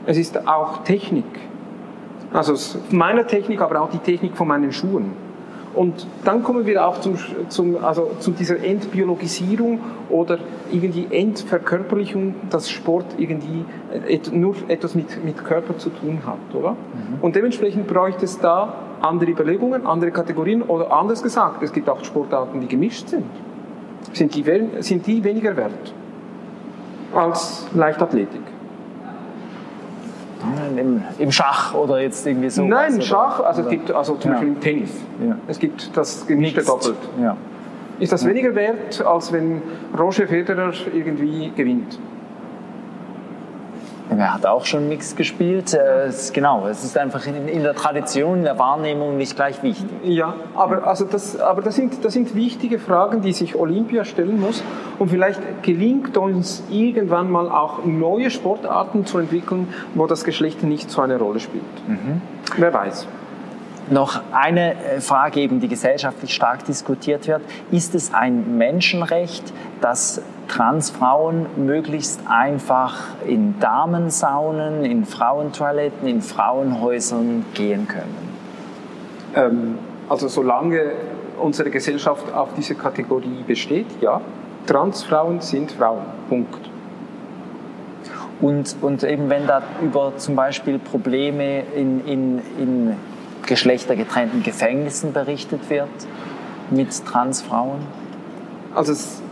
es 0.06 0.16
ist 0.16 0.46
auch 0.46 0.84
Technik. 0.84 1.24
Also 2.32 2.54
meine 2.90 3.26
Technik, 3.26 3.60
aber 3.60 3.82
auch 3.82 3.90
die 3.90 3.98
Technik 3.98 4.36
von 4.36 4.48
meinen 4.48 4.72
Schuhen. 4.72 5.12
Und 5.74 6.06
dann 6.24 6.42
kommen 6.42 6.66
wir 6.66 6.86
auch 6.86 7.00
zum, 7.00 7.16
zum, 7.48 7.82
also 7.82 8.10
zu 8.18 8.32
dieser 8.32 8.62
Entbiologisierung 8.62 9.80
oder 10.10 10.38
irgendwie 10.70 11.06
Entverkörperlichung, 11.10 12.34
dass 12.50 12.70
Sport 12.70 13.06
irgendwie 13.16 13.64
nur 14.32 14.54
etwas 14.68 14.94
mit, 14.94 15.24
mit 15.24 15.42
Körper 15.42 15.78
zu 15.78 15.88
tun 15.90 16.20
hat, 16.26 16.54
oder? 16.54 16.72
Mhm. 16.72 17.22
Und 17.22 17.36
dementsprechend 17.36 17.86
bräuchte 17.86 18.26
es 18.26 18.38
da 18.38 18.74
andere 19.02 19.30
Überlegungen, 19.30 19.86
andere 19.86 20.10
Kategorien 20.10 20.62
oder 20.62 20.92
anders 20.92 21.22
gesagt, 21.22 21.62
es 21.62 21.72
gibt 21.72 21.88
auch 21.88 22.02
Sportarten, 22.04 22.60
die 22.60 22.68
gemischt 22.68 23.08
sind. 23.08 23.24
Sind 24.12 24.34
die, 24.34 24.44
sind 24.80 25.06
die 25.06 25.22
weniger 25.24 25.56
wert 25.56 25.92
als 27.14 27.66
Leichtathletik? 27.74 28.40
Im, 30.76 31.02
Im, 31.18 31.30
Schach 31.30 31.72
oder 31.74 32.00
jetzt 32.00 32.26
irgendwie 32.26 32.50
so? 32.50 32.64
Nein, 32.64 32.94
im 32.94 33.00
Schach, 33.00 33.40
also, 33.40 33.62
es 33.62 33.68
gibt, 33.68 33.92
also 33.92 34.16
zum 34.16 34.32
ja. 34.32 34.36
Beispiel 34.36 34.54
im 34.54 34.60
Tennis. 34.60 34.90
Ja. 35.24 35.36
Es 35.46 35.58
gibt 35.58 35.96
das 35.96 36.26
gemischte 36.26 36.64
Doppelt. 36.64 36.96
Ja. 37.20 37.36
Ist 38.00 38.12
das 38.12 38.26
weniger 38.26 38.54
wert, 38.54 39.04
als 39.04 39.32
wenn 39.32 39.62
Roger 39.96 40.26
Federer 40.26 40.72
irgendwie 40.92 41.52
gewinnt? 41.54 41.98
Er 44.10 44.34
hat 44.34 44.46
auch 44.46 44.64
schon 44.64 44.88
Mix 44.88 45.16
gespielt. 45.16 45.74
Äh, 45.74 46.06
es, 46.06 46.32
genau, 46.32 46.66
es 46.66 46.84
ist 46.84 46.98
einfach 46.98 47.26
in, 47.26 47.48
in, 47.48 47.62
der 47.62 47.74
Tradition, 47.74 48.38
in 48.38 48.44
der 48.44 48.58
Wahrnehmung 48.58 49.16
nicht 49.16 49.36
gleich 49.36 49.62
wichtig. 49.62 49.88
Ja, 50.04 50.34
aber, 50.54 50.86
also 50.86 51.04
das, 51.04 51.38
aber 51.40 51.62
das, 51.62 51.76
sind, 51.76 52.04
das 52.04 52.12
sind 52.12 52.34
wichtige 52.34 52.78
Fragen, 52.78 53.22
die 53.22 53.32
sich 53.32 53.56
Olympia 53.56 54.04
stellen 54.04 54.40
muss. 54.40 54.62
Und 54.98 55.08
vielleicht 55.08 55.40
gelingt 55.62 56.16
uns 56.16 56.62
irgendwann 56.70 57.30
mal 57.30 57.48
auch 57.48 57.84
neue 57.84 58.30
Sportarten 58.30 59.06
zu 59.06 59.18
entwickeln, 59.18 59.68
wo 59.94 60.06
das 60.06 60.24
Geschlecht 60.24 60.62
nicht 60.62 60.90
so 60.90 61.00
eine 61.00 61.18
Rolle 61.18 61.40
spielt. 61.40 61.64
Mhm. 61.88 62.20
Wer 62.56 62.74
weiß. 62.74 63.06
Noch 63.92 64.22
eine 64.32 64.72
äh, 64.72 65.00
Frage, 65.02 65.40
eben, 65.40 65.60
die 65.60 65.68
gesellschaftlich 65.68 66.34
stark 66.34 66.64
diskutiert 66.64 67.28
wird. 67.28 67.42
Ist 67.70 67.94
es 67.94 68.14
ein 68.14 68.56
Menschenrecht, 68.56 69.52
dass 69.82 70.22
Transfrauen 70.48 71.44
möglichst 71.56 72.20
einfach 72.26 72.96
in 73.26 73.60
Damensaunen, 73.60 74.86
in 74.86 75.04
Frauentoiletten, 75.04 76.08
in 76.08 76.22
Frauenhäusern 76.22 77.44
gehen 77.52 77.86
können? 77.86 78.38
Ähm, 79.34 79.78
also 80.08 80.26
solange 80.26 80.92
unsere 81.38 81.68
Gesellschaft 81.68 82.32
auf 82.32 82.48
diese 82.56 82.74
Kategorie 82.74 83.44
besteht, 83.46 83.88
ja. 84.00 84.22
Transfrauen 84.66 85.42
sind 85.42 85.72
Frauen. 85.72 86.06
Punkt. 86.30 86.70
Und, 88.40 88.74
und 88.80 89.04
eben 89.04 89.28
wenn 89.28 89.46
da 89.46 89.62
über 89.82 90.16
zum 90.16 90.34
Beispiel 90.34 90.78
Probleme 90.78 91.60
in, 91.74 92.06
in, 92.06 92.38
in 92.58 92.96
geschlechtergetrennten 93.46 94.42
Gefängnissen 94.42 95.12
berichtet 95.12 95.68
wird 95.68 95.88
mit 96.70 97.04
Transfrauen? 97.06 97.80
Also 98.74 98.92
es 98.92 99.22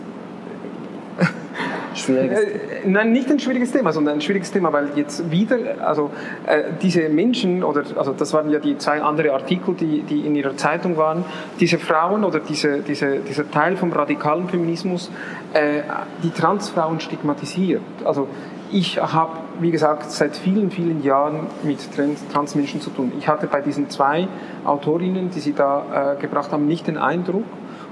Schwieriges 1.95 2.39
äh, 2.41 2.59
Nein, 2.87 3.13
nicht 3.13 3.31
ein 3.31 3.39
schwieriges 3.39 3.73
Thema, 3.73 3.93
sondern 3.93 4.15
ein 4.15 4.21
schwieriges 4.21 4.51
Thema, 4.51 4.73
weil 4.73 4.91
jetzt 4.97 5.31
wieder, 5.31 5.57
also 5.81 6.11
äh, 6.47 6.65
diese 6.81 7.09
Menschen, 7.09 7.63
oder 7.63 7.83
also 7.97 8.13
das 8.13 8.33
waren 8.33 8.51
ja 8.51 8.59
die 8.59 8.79
zwei 8.79 9.03
andere 9.03 9.33
Artikel, 9.33 9.75
die, 9.75 10.03
die 10.03 10.21
in 10.21 10.35
ihrer 10.35 10.57
Zeitung 10.57 10.97
waren, 10.97 11.25
diese 11.59 11.79
Frauen 11.79 12.25
oder 12.25 12.41
diese, 12.41 12.79
diese, 12.81 13.19
dieser 13.19 13.51
Teil 13.51 13.77
vom 13.77 13.93
radikalen 13.93 14.49
Feminismus, 14.49 15.11
äh, 15.53 15.83
die 16.23 16.31
Transfrauen 16.31 17.01
stigmatisiert. 17.01 17.83
Also 18.05 18.29
ich 18.73 19.01
habe, 19.01 19.33
wie 19.61 19.71
gesagt, 19.71 20.11
seit 20.11 20.37
vielen, 20.37 20.71
vielen 20.71 21.03
Jahren 21.03 21.47
mit 21.63 21.79
Transmenschen 22.33 22.81
zu 22.81 22.91
tun. 22.91 23.13
Ich 23.19 23.29
hatte 23.29 23.47
bei 23.47 23.61
diesen 23.61 23.91
zwei 23.91 24.29
Autorinnen, 24.65 25.31
die 25.31 25.41
Sie 25.41 25.53
da 25.53 26.15
äh, 26.15 26.21
gebracht 26.21 26.53
haben, 26.53 26.67
nicht 26.67 26.87
den 26.87 26.97
Eindruck. 26.97 27.45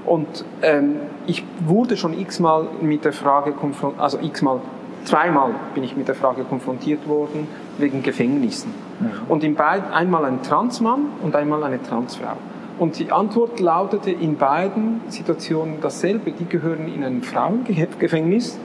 Und 0.05 0.45
ähm, 0.61 0.95
ich 1.27 1.43
wurde 1.65 1.97
schon 1.97 2.17
x-mal 2.17 2.67
mit 2.81 3.05
der 3.05 3.13
Frage 3.13 3.51
konfrontiert, 3.51 4.01
also 4.01 4.19
x-mal, 4.19 4.61
zweimal 5.03 5.51
bin 5.73 5.83
ich 5.83 5.95
mit 5.95 6.07
der 6.07 6.15
Frage 6.15 6.43
konfrontiert 6.43 7.07
worden, 7.07 7.47
wegen 7.77 8.01
Gefängnissen. 8.01 8.73
Mhm. 8.99 9.11
Und 9.27 9.43
in 9.43 9.55
beid, 9.55 9.83
einmal 9.91 10.25
ein 10.25 10.41
Transmann 10.41 11.07
und 11.21 11.35
einmal 11.35 11.63
eine 11.63 11.81
Transfrau. 11.81 12.37
Und 12.79 12.97
die 12.97 13.11
Antwort 13.11 13.59
lautete 13.59 14.09
in 14.09 14.37
beiden 14.37 15.01
Situationen 15.09 15.79
dasselbe. 15.81 16.31
Die 16.31 16.45
gehören 16.45 16.87
in 16.87 17.03
ein 17.03 17.21
Frauengefängnis 17.23 18.57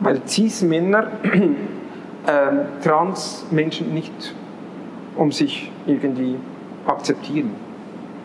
weil 0.00 0.22
Cis-Männer 0.26 1.10
äh, 1.24 2.82
Trans-Menschen 2.82 3.94
nicht 3.94 4.34
um 5.16 5.32
sich 5.32 5.70
irgendwie 5.86 6.36
akzeptieren. 6.86 7.50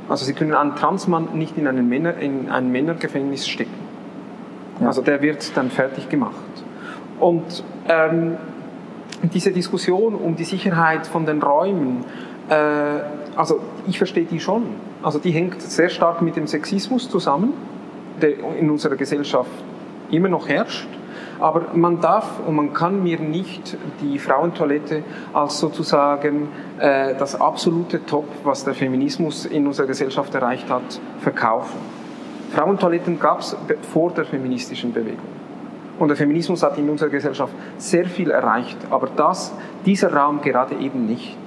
Also 0.08 0.26
sie 0.26 0.34
können 0.34 0.54
einen 0.54 0.76
Transmann 0.76 1.30
nicht 1.34 1.58
in, 1.58 1.68
einen 1.68 1.90
Männer, 1.90 2.18
in 2.18 2.50
ein 2.50 2.72
Männergefängnis 2.72 3.48
stecken. 3.48 3.74
Ja. 4.80 4.88
Also 4.88 5.02
der 5.02 5.22
wird 5.22 5.56
dann 5.58 5.70
fertig 5.70 6.10
gemacht. 6.10 6.34
Und 7.20 7.64
ähm, 7.88 8.38
diese 9.34 9.52
Diskussion 9.52 10.16
um 10.16 10.36
die 10.36 10.44
Sicherheit 10.44 11.08
von 11.08 11.26
den 11.26 11.42
Räumen, 11.42 12.04
äh, 12.50 12.56
also 13.36 13.60
ich 13.88 13.98
verstehe 13.98 14.26
die 14.26 14.40
schon. 14.40 14.64
Also 15.02 15.20
die 15.20 15.32
hängt 15.32 15.62
sehr 15.62 15.90
stark 15.90 16.22
mit 16.22 16.36
dem 16.36 16.48
Sexismus 16.48 17.10
zusammen, 17.10 17.54
der 18.22 18.38
in 18.60 18.70
unserer 18.70 18.96
Gesellschaft 18.96 19.50
immer 20.12 20.30
noch 20.30 20.48
herrscht. 20.48 20.88
Aber 21.40 21.64
man 21.74 22.00
darf 22.00 22.40
und 22.46 22.56
man 22.56 22.74
kann 22.74 23.04
mir 23.04 23.20
nicht 23.20 23.78
die 24.02 24.20
Frauentoilette 24.20 25.04
als 25.34 25.60
sozusagen 25.60 26.50
äh, 26.80 27.16
das 27.16 27.40
absolute 27.40 28.06
Top, 28.06 28.26
was 28.44 28.64
der 28.64 28.74
Feminismus 28.74 29.46
in 29.46 29.68
unserer 29.68 29.88
Gesellschaft 29.88 30.34
erreicht 30.34 30.70
hat, 30.70 31.00
verkaufen. 31.20 31.80
Frauentoiletten 32.52 33.20
gab 33.20 33.40
es 33.40 33.56
vor 33.92 34.12
der 34.12 34.26
feministischen 34.26 34.94
Bewegung. 34.94 35.36
Und 36.00 36.10
der 36.10 36.18
Feminismus 36.18 36.62
hat 36.64 36.78
in 36.78 36.90
unserer 36.90 37.10
Gesellschaft 37.10 37.54
sehr 37.78 38.06
viel 38.06 38.30
erreicht, 38.30 38.78
aber 38.90 39.08
das, 39.16 39.54
dieser 39.86 40.14
Raum 40.14 40.42
gerade 40.42 40.76
eben 40.76 41.06
nicht. 41.06 41.38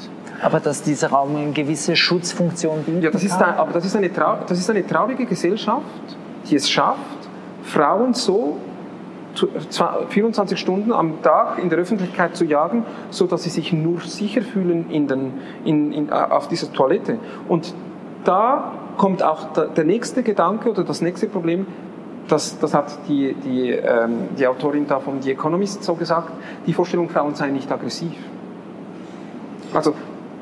Aber 0.40 0.60
dass 0.60 0.82
dieser 0.82 1.08
Raum 1.08 1.36
eine 1.36 1.52
gewisse 1.52 1.96
Schutzfunktion 1.96 2.82
bietet? 2.84 3.02
Ja, 3.02 3.10
das 3.10 3.24
ist, 3.24 3.42
ein, 3.42 3.54
aber 3.54 3.72
das 3.72 3.84
ist, 3.84 3.96
eine, 3.96 4.08
das 4.08 4.58
ist 4.58 4.70
eine 4.70 4.86
traurige 4.86 5.26
Gesellschaft, 5.26 5.82
die 6.48 6.56
es 6.56 6.70
schafft, 6.70 7.28
Frauen 7.62 8.14
so 8.14 8.56
24 10.08 10.58
Stunden 10.58 10.92
am 10.92 11.22
Tag 11.22 11.58
in 11.58 11.68
der 11.68 11.78
Öffentlichkeit 11.78 12.36
zu 12.36 12.44
jagen, 12.44 12.84
so 13.10 13.26
dass 13.26 13.42
sie 13.44 13.50
sich 13.50 13.72
nur 13.72 14.00
sicher 14.00 14.42
fühlen 14.42 14.90
in 14.90 15.06
den, 15.08 15.32
in, 15.64 15.92
in, 15.92 16.12
auf 16.12 16.48
dieser 16.48 16.72
Toilette. 16.72 17.18
Und 17.48 17.74
da 18.24 18.72
kommt 18.96 19.22
auch 19.22 19.52
der 19.52 19.84
nächste 19.84 20.22
Gedanke 20.22 20.70
oder 20.70 20.84
das 20.84 21.00
nächste 21.00 21.28
Problem, 21.28 21.66
das, 22.28 22.58
das 22.58 22.74
hat 22.74 22.98
die, 23.08 23.34
die, 23.34 23.70
ähm, 23.70 24.28
die 24.38 24.46
Autorin 24.46 24.86
da 24.86 25.00
von 25.00 25.22
The 25.22 25.32
Economist 25.32 25.82
so 25.82 25.94
gesagt, 25.94 26.30
die 26.66 26.72
Vorstellung, 26.72 27.08
Frauen 27.08 27.34
seien 27.34 27.54
nicht 27.54 27.70
aggressiv. 27.72 28.12
Also 29.72 29.94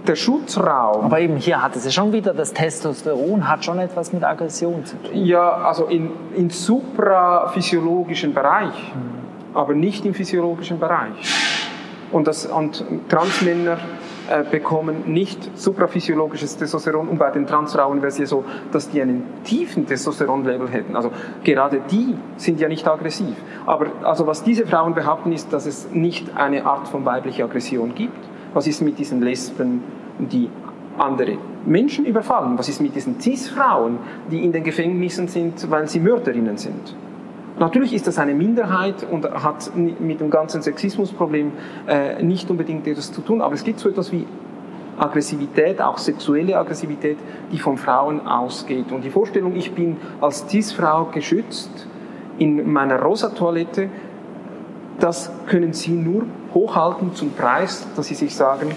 der 0.09 0.17
Schutzraum. 0.17 1.05
Aber 1.05 1.21
eben 1.21 1.37
hier 1.37 1.63
hat 1.63 1.77
es 1.77 1.85
ja 1.85 1.91
schon 1.91 2.13
wieder, 2.13 2.35
das 2.35 2.53
Testosteron 2.53 3.49
hat 3.49 3.65
schon 3.65 3.79
etwas 3.79 4.13
mit 4.13 4.25
Aggression 4.25 4.85
zu 4.85 4.97
tun. 4.97 5.11
Ja, 5.15 5.53
also 5.53 5.87
in, 5.87 6.11
in 6.35 6.51
supraphysiologischen 6.51 8.35
Bereich, 8.35 8.93
mhm. 8.95 9.57
aber 9.57 9.75
nicht 9.75 10.05
im 10.05 10.15
physiologischen 10.15 10.79
Bereich. 10.79 11.35
Und, 12.13 12.29
das, 12.29 12.47
und 12.47 12.85
Transmänner 13.09 13.79
äh, 14.29 14.43
bekommen 14.43 15.05
nicht 15.07 15.57
supraphysiologisches 15.57 16.57
Testosteron 16.57 17.09
und 17.09 17.19
bei 17.19 17.31
den 17.31 17.47
Transfrauen 17.47 17.99
wäre 17.99 18.09
es 18.09 18.19
ja 18.19 18.27
so, 18.27 18.45
dass 18.73 18.91
die 18.91 19.01
einen 19.01 19.23
tiefen 19.45 19.87
Testosteronlevel 19.87 20.69
hätten. 20.69 20.97
Also 20.97 21.13
gerade 21.45 21.81
die 21.91 22.17
sind 22.37 22.59
ja 22.59 22.69
nicht 22.69 22.89
aggressiv. 22.89 23.37
Aber 23.67 23.87
also 24.03 24.27
was 24.27 24.43
diese 24.43 24.67
Frauen 24.67 24.95
behaupten 24.95 25.31
ist, 25.31 25.53
dass 25.53 25.67
es 25.67 25.91
nicht 25.93 26.37
eine 26.37 26.65
Art 26.65 26.89
von 26.89 27.05
weiblicher 27.05 27.45
Aggression 27.45 27.95
gibt. 27.95 28.19
Was 28.53 28.67
ist 28.67 28.81
mit 28.83 28.99
diesen 28.99 29.23
Lesben, 29.23 29.85
die 30.19 30.49
andere 30.99 31.39
Menschen 31.65 32.07
überfallen? 32.07 32.59
Was 32.59 32.69
ist 32.69 32.81
mit 32.81 32.95
diesen 32.95 33.21
Cis-Frauen, 33.21 33.99
die 34.31 34.45
in 34.45 34.53
den 34.53 34.65
Gefängnissen 34.65 35.29
sind, 35.29 35.71
weil 35.71 35.89
sie 35.89 36.01
Mörderinnen 36.01 36.57
sind? 36.57 36.95
Natürlich 37.59 37.95
ist 37.95 38.07
das 38.07 38.19
eine 38.19 38.35
Minderheit 38.35 39.07
und 39.11 39.25
hat 39.25 39.73
mit 39.75 40.21
dem 40.21 40.29
ganzen 40.29 40.61
Sexismusproblem 40.61 41.53
äh, 41.87 42.23
nicht 42.23 42.51
unbedingt 42.51 42.87
etwas 42.87 43.13
zu 43.13 43.23
tun, 43.23 43.41
aber 43.41 43.55
es 43.55 43.65
gibt 43.65 43.79
so 43.79 43.89
etwas 43.89 44.13
wie 44.13 44.27
Aggressivität, 44.99 45.81
auch 45.81 45.99
sexuelle 45.99 46.59
Aggressivität, 46.59 47.19
die 47.53 47.59
von 47.59 47.79
Frauen 47.79 48.27
ausgeht. 48.27 48.93
Und 48.93 49.05
die 49.05 49.11
Vorstellung, 49.11 49.57
ich 49.57 49.73
bin 49.73 49.97
als 50.21 50.47
Cis-Frau 50.49 51.07
geschützt 51.07 51.87
in 52.39 52.71
meiner 52.71 53.01
Rosa-Toilette, 53.01 53.89
das 54.99 55.31
können 55.47 55.73
Sie 55.73 55.93
nur 55.93 56.25
hochhalten 56.55 57.15
zum 57.15 57.33
Preis, 57.33 57.87
dass 57.97 58.07
Sie 58.07 58.15
sich 58.15 58.35
sagen, 58.35 58.71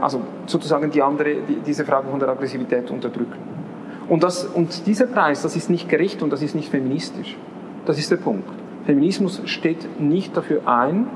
also 0.00 0.20
sozusagen 0.46 0.90
die 0.90 1.02
andere, 1.02 1.36
die, 1.48 1.56
diese 1.66 1.84
Frage 1.84 2.08
von 2.08 2.18
der 2.18 2.28
Aggressivität 2.28 2.90
unterdrücken. 2.90 3.38
Und, 4.08 4.22
das, 4.22 4.44
und 4.44 4.86
dieser 4.86 5.06
Preis, 5.06 5.42
das 5.42 5.56
ist 5.56 5.70
nicht 5.70 5.88
gerecht 5.88 6.22
und 6.22 6.30
das 6.30 6.42
ist 6.42 6.54
nicht 6.54 6.70
feministisch. 6.70 7.36
Das 7.86 7.98
ist 7.98 8.10
der 8.10 8.16
Punkt. 8.16 8.48
Feminismus 8.86 9.40
steht 9.46 10.00
nicht 10.00 10.36
dafür 10.36 10.66
ein, 10.66 11.06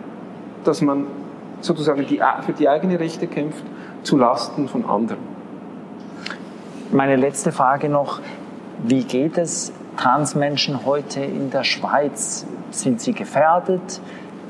dass 0.65 0.81
man 0.81 1.07
sozusagen 1.61 2.07
die, 2.07 2.21
für 2.47 2.53
die 2.53 2.69
eigenen 2.69 2.97
Rechte 2.97 3.27
kämpft, 3.27 3.65
zu 4.03 4.17
Lasten 4.17 4.69
von 4.69 4.85
anderen. 4.85 5.21
Meine 6.93 7.17
letzte 7.17 7.53
Frage 7.53 7.89
noch. 7.89 8.21
Wie 8.85 9.03
geht 9.03 9.37
es 9.37 9.73
Transmenschen 9.97 10.87
heute 10.87 11.21
in 11.21 11.51
der 11.51 11.65
Schweiz? 11.65 12.47
Sind 12.71 13.01
sie 13.01 13.13
gefährdet? 13.13 14.01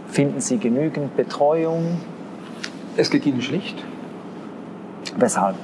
Finden 0.08 0.40
sie 0.40 0.58
genügend 0.58 1.16
Betreuung? 1.16 1.98
Es 2.98 3.10
geht 3.10 3.24
ihnen 3.26 3.40
schlicht. 3.40 3.76
Weshalb? 5.16 5.54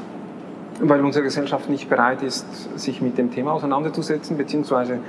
Weil 0.81 1.05
unsere 1.05 1.25
Gesellschaft 1.25 1.69
nicht 1.69 1.91
bereit 1.91 2.23
ist, 2.23 2.79
sich 2.79 3.03
mit 3.03 3.19
dem 3.19 3.33
Thema 3.33 3.53
auseinanderzusetzen, 3.55 4.37
beziehungsweise 4.37 5.01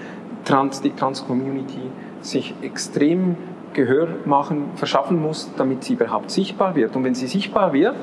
Trans, 0.44 0.82
die 0.82 0.90
Trans-Community 0.90 1.92
sich 2.22 2.56
extrem 2.64 3.38
Gehör 3.74 4.08
machen, 4.26 4.72
verschaffen 4.76 5.22
muss, 5.22 5.52
damit 5.56 5.84
sie 5.84 5.94
überhaupt 5.94 6.32
sichtbar 6.32 6.76
wird. 6.76 6.96
Und 6.96 7.04
wenn 7.04 7.14
sie 7.14 7.28
sichtbar 7.28 7.74
wird, 7.74 7.96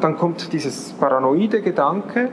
dann 0.00 0.16
kommt 0.16 0.52
dieses 0.52 0.92
paranoide 0.94 1.62
Gedanke, 1.62 2.30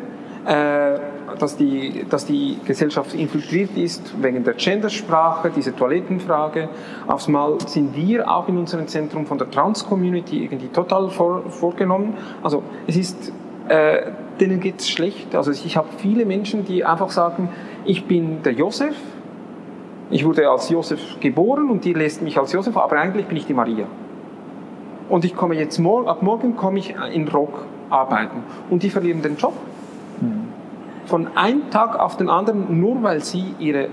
äh, 0.47 0.97
dass, 1.43 1.57
die, 1.57 2.05
dass 2.09 2.25
die 2.25 2.57
Gesellschaft 2.65 3.13
infiltriert 3.13 3.75
ist 3.75 4.13
wegen 4.21 4.45
der 4.45 4.53
Gendersprache, 4.53 5.51
diese 5.53 5.75
Toilettenfrage. 5.75 6.69
Aufs 7.05 7.27
Mal 7.27 7.57
sind 7.67 7.95
wir 7.97 8.31
auch 8.31 8.47
in 8.47 8.57
unserem 8.57 8.87
Zentrum 8.87 9.25
von 9.25 9.37
der 9.37 9.51
Trans-Community 9.51 10.45
irgendwie 10.45 10.69
total 10.69 11.09
vor, 11.09 11.43
vorgenommen. 11.49 12.15
Also 12.41 12.63
es 12.87 12.95
ist, 12.95 13.33
äh, 13.67 14.11
denen 14.39 14.61
geht 14.61 14.79
es 14.79 14.89
schlecht. 14.89 15.35
Also 15.35 15.51
ich 15.51 15.75
habe 15.75 15.89
viele 15.97 16.25
Menschen, 16.25 16.63
die 16.63 16.85
einfach 16.85 17.09
sagen, 17.09 17.49
ich 17.83 18.05
bin 18.05 18.41
der 18.43 18.53
Josef, 18.53 18.95
ich 20.09 20.23
wurde 20.23 20.49
als 20.49 20.69
Josef 20.69 21.19
geboren 21.19 21.69
und 21.69 21.83
die 21.83 21.91
lässt 21.91 22.21
mich 22.21 22.37
als 22.37 22.53
Josef, 22.53 22.77
aber 22.77 22.97
eigentlich 22.97 23.25
bin 23.25 23.35
ich 23.35 23.45
die 23.45 23.53
Maria. 23.53 23.85
Und 25.09 25.25
ich 25.25 25.35
komme 25.35 25.55
jetzt, 25.55 25.77
ab 25.79 26.21
morgen 26.21 26.55
komme 26.55 26.79
ich 26.79 26.95
in 27.11 27.27
Rock 27.27 27.65
arbeiten. 27.89 28.43
Und 28.69 28.81
die 28.81 28.89
verlieren 28.89 29.21
den 29.21 29.35
Job. 29.35 29.53
Von 31.05 31.35
einem 31.35 31.69
Tag 31.69 31.99
auf 31.99 32.17
den 32.17 32.29
anderen, 32.29 32.79
nur 32.79 33.03
weil 33.03 33.21
sie 33.21 33.55
ihre, 33.59 33.87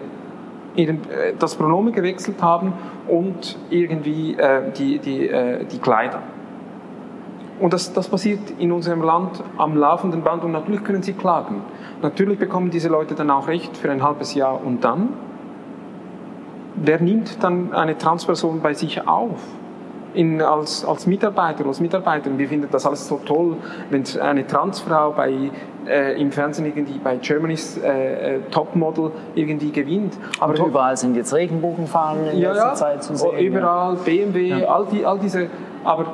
ihren, 0.77 0.99
äh, 1.11 1.35
das 1.39 1.57
Pronomen 1.57 1.93
gewechselt 1.93 2.43
haben 2.43 2.73
und 3.09 3.59
irgendwie 3.71 4.35
äh, 4.35 4.71
die, 4.77 4.99
die, 4.99 5.29
äh, 5.29 5.65
die 5.65 5.79
Kleider. 5.79 6.23
Und 7.59 7.75
das, 7.75 7.93
das 7.93 8.09
passiert 8.09 8.41
in 8.59 8.73
unserem 8.73 9.03
Land 9.03 9.43
am 9.59 9.77
laufenden 9.77 10.23
Band 10.23 10.45
und 10.45 10.53
natürlich 10.53 10.83
können 10.83 11.03
sie 11.03 11.13
klagen. 11.13 11.63
Natürlich 12.01 12.39
bekommen 12.39 12.71
diese 12.71 12.89
Leute 12.89 13.15
dann 13.15 13.31
auch 13.31 13.49
Recht 13.49 13.77
für 13.77 13.91
ein 13.91 14.03
halbes 14.03 14.35
Jahr 14.35 14.65
und 14.65 14.83
dann 14.83 15.11
wer 16.83 17.01
nimmt 17.01 17.43
dann 17.43 17.73
eine 17.73 17.97
Transperson 17.97 18.61
bei 18.61 18.75
sich 18.75 19.07
auf? 19.07 19.41
In, 20.13 20.43
als, 20.43 20.85
als 20.85 21.07
Mitarbeiter, 21.07 21.65
als 21.67 21.79
Mitarbeiterin, 21.79 22.37
wir 22.37 22.49
finden 22.49 22.69
das 22.71 22.85
alles 22.85 23.07
so 23.07 23.21
toll, 23.25 23.57
wenn 23.91 24.05
eine 24.21 24.45
Transfrau 24.45 25.13
bei, 25.13 25.53
äh, 25.87 26.21
im 26.21 26.33
Fernsehen 26.33 26.67
irgendwie 26.67 26.99
bei 27.03 27.17
Germany's 27.17 27.79
äh, 27.79 28.37
äh 28.37 28.41
Topmodel 28.51 29.13
irgendwie 29.35 29.71
gewinnt. 29.71 30.15
Aber 30.39 30.59
Und 30.59 30.69
überall 30.69 30.97
sind 30.97 31.17
jetzt 31.17 31.35
Regenbogenfahnen 31.35 32.27
in 32.33 32.39
ja, 32.39 32.53
letzter 32.53 32.75
Zeit 32.75 33.05
zu 33.05 33.17
sehen. 33.17 33.39
Überall, 33.39 33.95
ja. 33.95 34.01
BMW, 34.05 34.49
ja. 34.49 34.69
all, 34.69 34.87
die, 34.91 35.05
all 35.05 35.19
diese. 35.19 35.49
Aber 35.85 36.07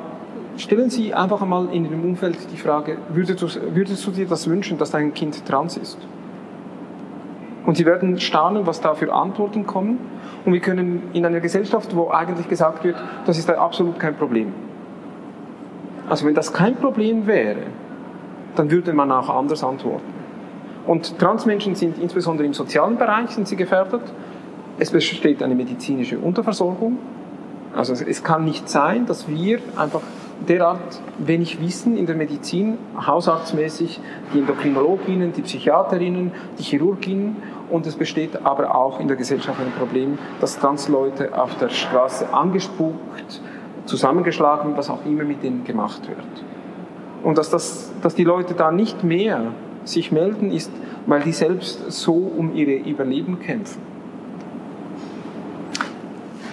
stellen 0.57 0.89
Sie 0.89 1.13
einfach 1.13 1.41
einmal 1.41 1.67
in 1.73 1.85
Ihrem 1.85 2.03
Umfeld 2.03 2.37
die 2.51 2.57
Frage, 2.57 2.97
würdest 3.09 3.41
du, 3.41 3.47
würdest 3.73 4.05
du 4.05 4.11
dir 4.11 4.27
das 4.27 4.49
wünschen, 4.49 4.77
dass 4.77 4.91
dein 4.91 5.13
Kind 5.13 5.45
trans 5.45 5.77
ist? 5.77 5.97
Und 7.65 7.75
Sie 7.75 7.85
werden 7.85 8.19
staunen, 8.19 8.65
was 8.65 8.79
da 8.79 8.95
für 8.95 9.13
Antworten 9.13 9.65
kommen. 9.65 9.99
Und 10.45 10.53
wir 10.53 10.61
können 10.61 11.09
in 11.11 11.25
einer 11.25 11.41
Gesellschaft, 11.41 11.93
wo 11.95 12.09
eigentlich 12.09 12.47
gesagt 12.47 12.85
wird, 12.85 12.95
das 13.25 13.37
ist 13.37 13.49
absolut 13.49 13.99
kein 13.99 14.15
Problem. 14.15 14.53
Also 16.09 16.25
wenn 16.25 16.33
das 16.33 16.53
kein 16.53 16.75
Problem 16.75 17.27
wäre, 17.27 17.63
dann 18.55 18.71
würde 18.71 18.93
man 18.93 19.11
auch 19.11 19.29
anders 19.29 19.63
antworten. 19.63 20.13
Und 20.85 21.19
Transmenschen 21.19 21.75
sind 21.75 21.97
insbesondere 21.99 22.45
im 22.45 22.53
sozialen 22.53 22.97
Bereich 22.97 23.31
sind 23.31 23.47
sie 23.47 23.57
gefährdet. 23.57 24.01
Es 24.79 24.91
besteht 24.91 25.43
eine 25.43 25.53
medizinische 25.53 26.17
Unterversorgung. 26.17 26.97
Also 27.75 27.93
es 27.93 28.23
kann 28.23 28.45
nicht 28.45 28.69
sein, 28.69 29.05
dass 29.05 29.27
wir 29.27 29.59
einfach 29.75 30.01
derart 30.47 31.01
wenig 31.17 31.61
Wissen 31.61 31.97
in 31.97 32.05
der 32.05 32.15
Medizin, 32.15 32.77
hausarztmäßig, 33.05 33.99
die 34.33 34.39
Endokrinologinnen, 34.39 35.33
die 35.33 35.41
Psychiaterinnen, 35.41 36.31
die 36.57 36.63
Chirurginnen 36.63 37.37
und 37.69 37.85
es 37.85 37.95
besteht 37.95 38.45
aber 38.45 38.73
auch 38.73 38.99
in 38.99 39.07
der 39.07 39.17
Gesellschaft 39.17 39.59
ein 39.59 39.71
Problem, 39.77 40.17
dass 40.39 40.59
Transleute 40.59 41.37
auf 41.37 41.55
der 41.57 41.69
Straße 41.69 42.33
angespuckt, 42.33 43.41
zusammengeschlagen, 43.85 44.77
was 44.77 44.89
auch 44.89 45.05
immer 45.05 45.23
mit 45.23 45.43
denen 45.43 45.63
gemacht 45.63 46.07
wird. 46.07 46.56
Und 47.27 47.37
dass, 47.37 47.49
das, 47.49 47.91
dass 48.01 48.15
die 48.15 48.23
Leute 48.23 48.53
da 48.53 48.71
nicht 48.71 49.03
mehr 49.03 49.51
sich 49.83 50.13
melden, 50.13 50.49
ist, 50.49 50.71
weil 51.07 51.19
die 51.23 51.33
selbst 51.33 51.91
so 51.91 52.13
um 52.13 52.55
ihre 52.55 52.71
Überleben 52.89 53.41
kämpfen. 53.41 53.81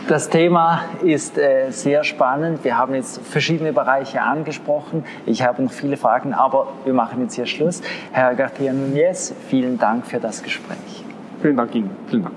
Das 0.09 0.29
Thema 0.31 0.81
ist 1.05 1.39
äh, 1.39 1.71
sehr 1.71 2.03
spannend. 2.03 2.65
Wir 2.65 2.77
haben 2.77 2.93
jetzt 2.97 3.21
verschiedene 3.23 3.73
Bereiche 3.73 4.21
angesprochen. 4.21 5.05
Ich 5.27 5.45
habe 5.45 5.63
noch 5.63 5.71
viele 5.71 5.97
Fragen, 5.97 6.35
aber 6.35 6.67
wir 6.85 6.93
machen 6.93 7.23
jetzt 7.23 7.37
hier 7.37 7.47
Schluss. 7.47 7.81
Herr 8.11 8.33
García 8.33 8.73
Núñez, 8.73 9.33
vielen 9.49 9.79
Dank 9.79 10.05
für 10.05 10.19
das 10.19 10.43
Gespräch. 10.43 11.05
Vielen 11.41 11.57
Dank 11.57 11.73
Ihnen. 11.77 11.91
Vielen 12.09 12.25
Dank. 12.25 12.35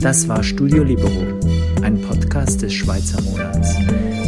Das 0.00 0.26
war 0.30 0.42
Studio 0.42 0.82
Libero, 0.82 1.38
ein 1.84 2.00
Podcast 2.00 2.62
des 2.62 2.72
Schweizer 2.72 3.20
Monats. 3.20 3.76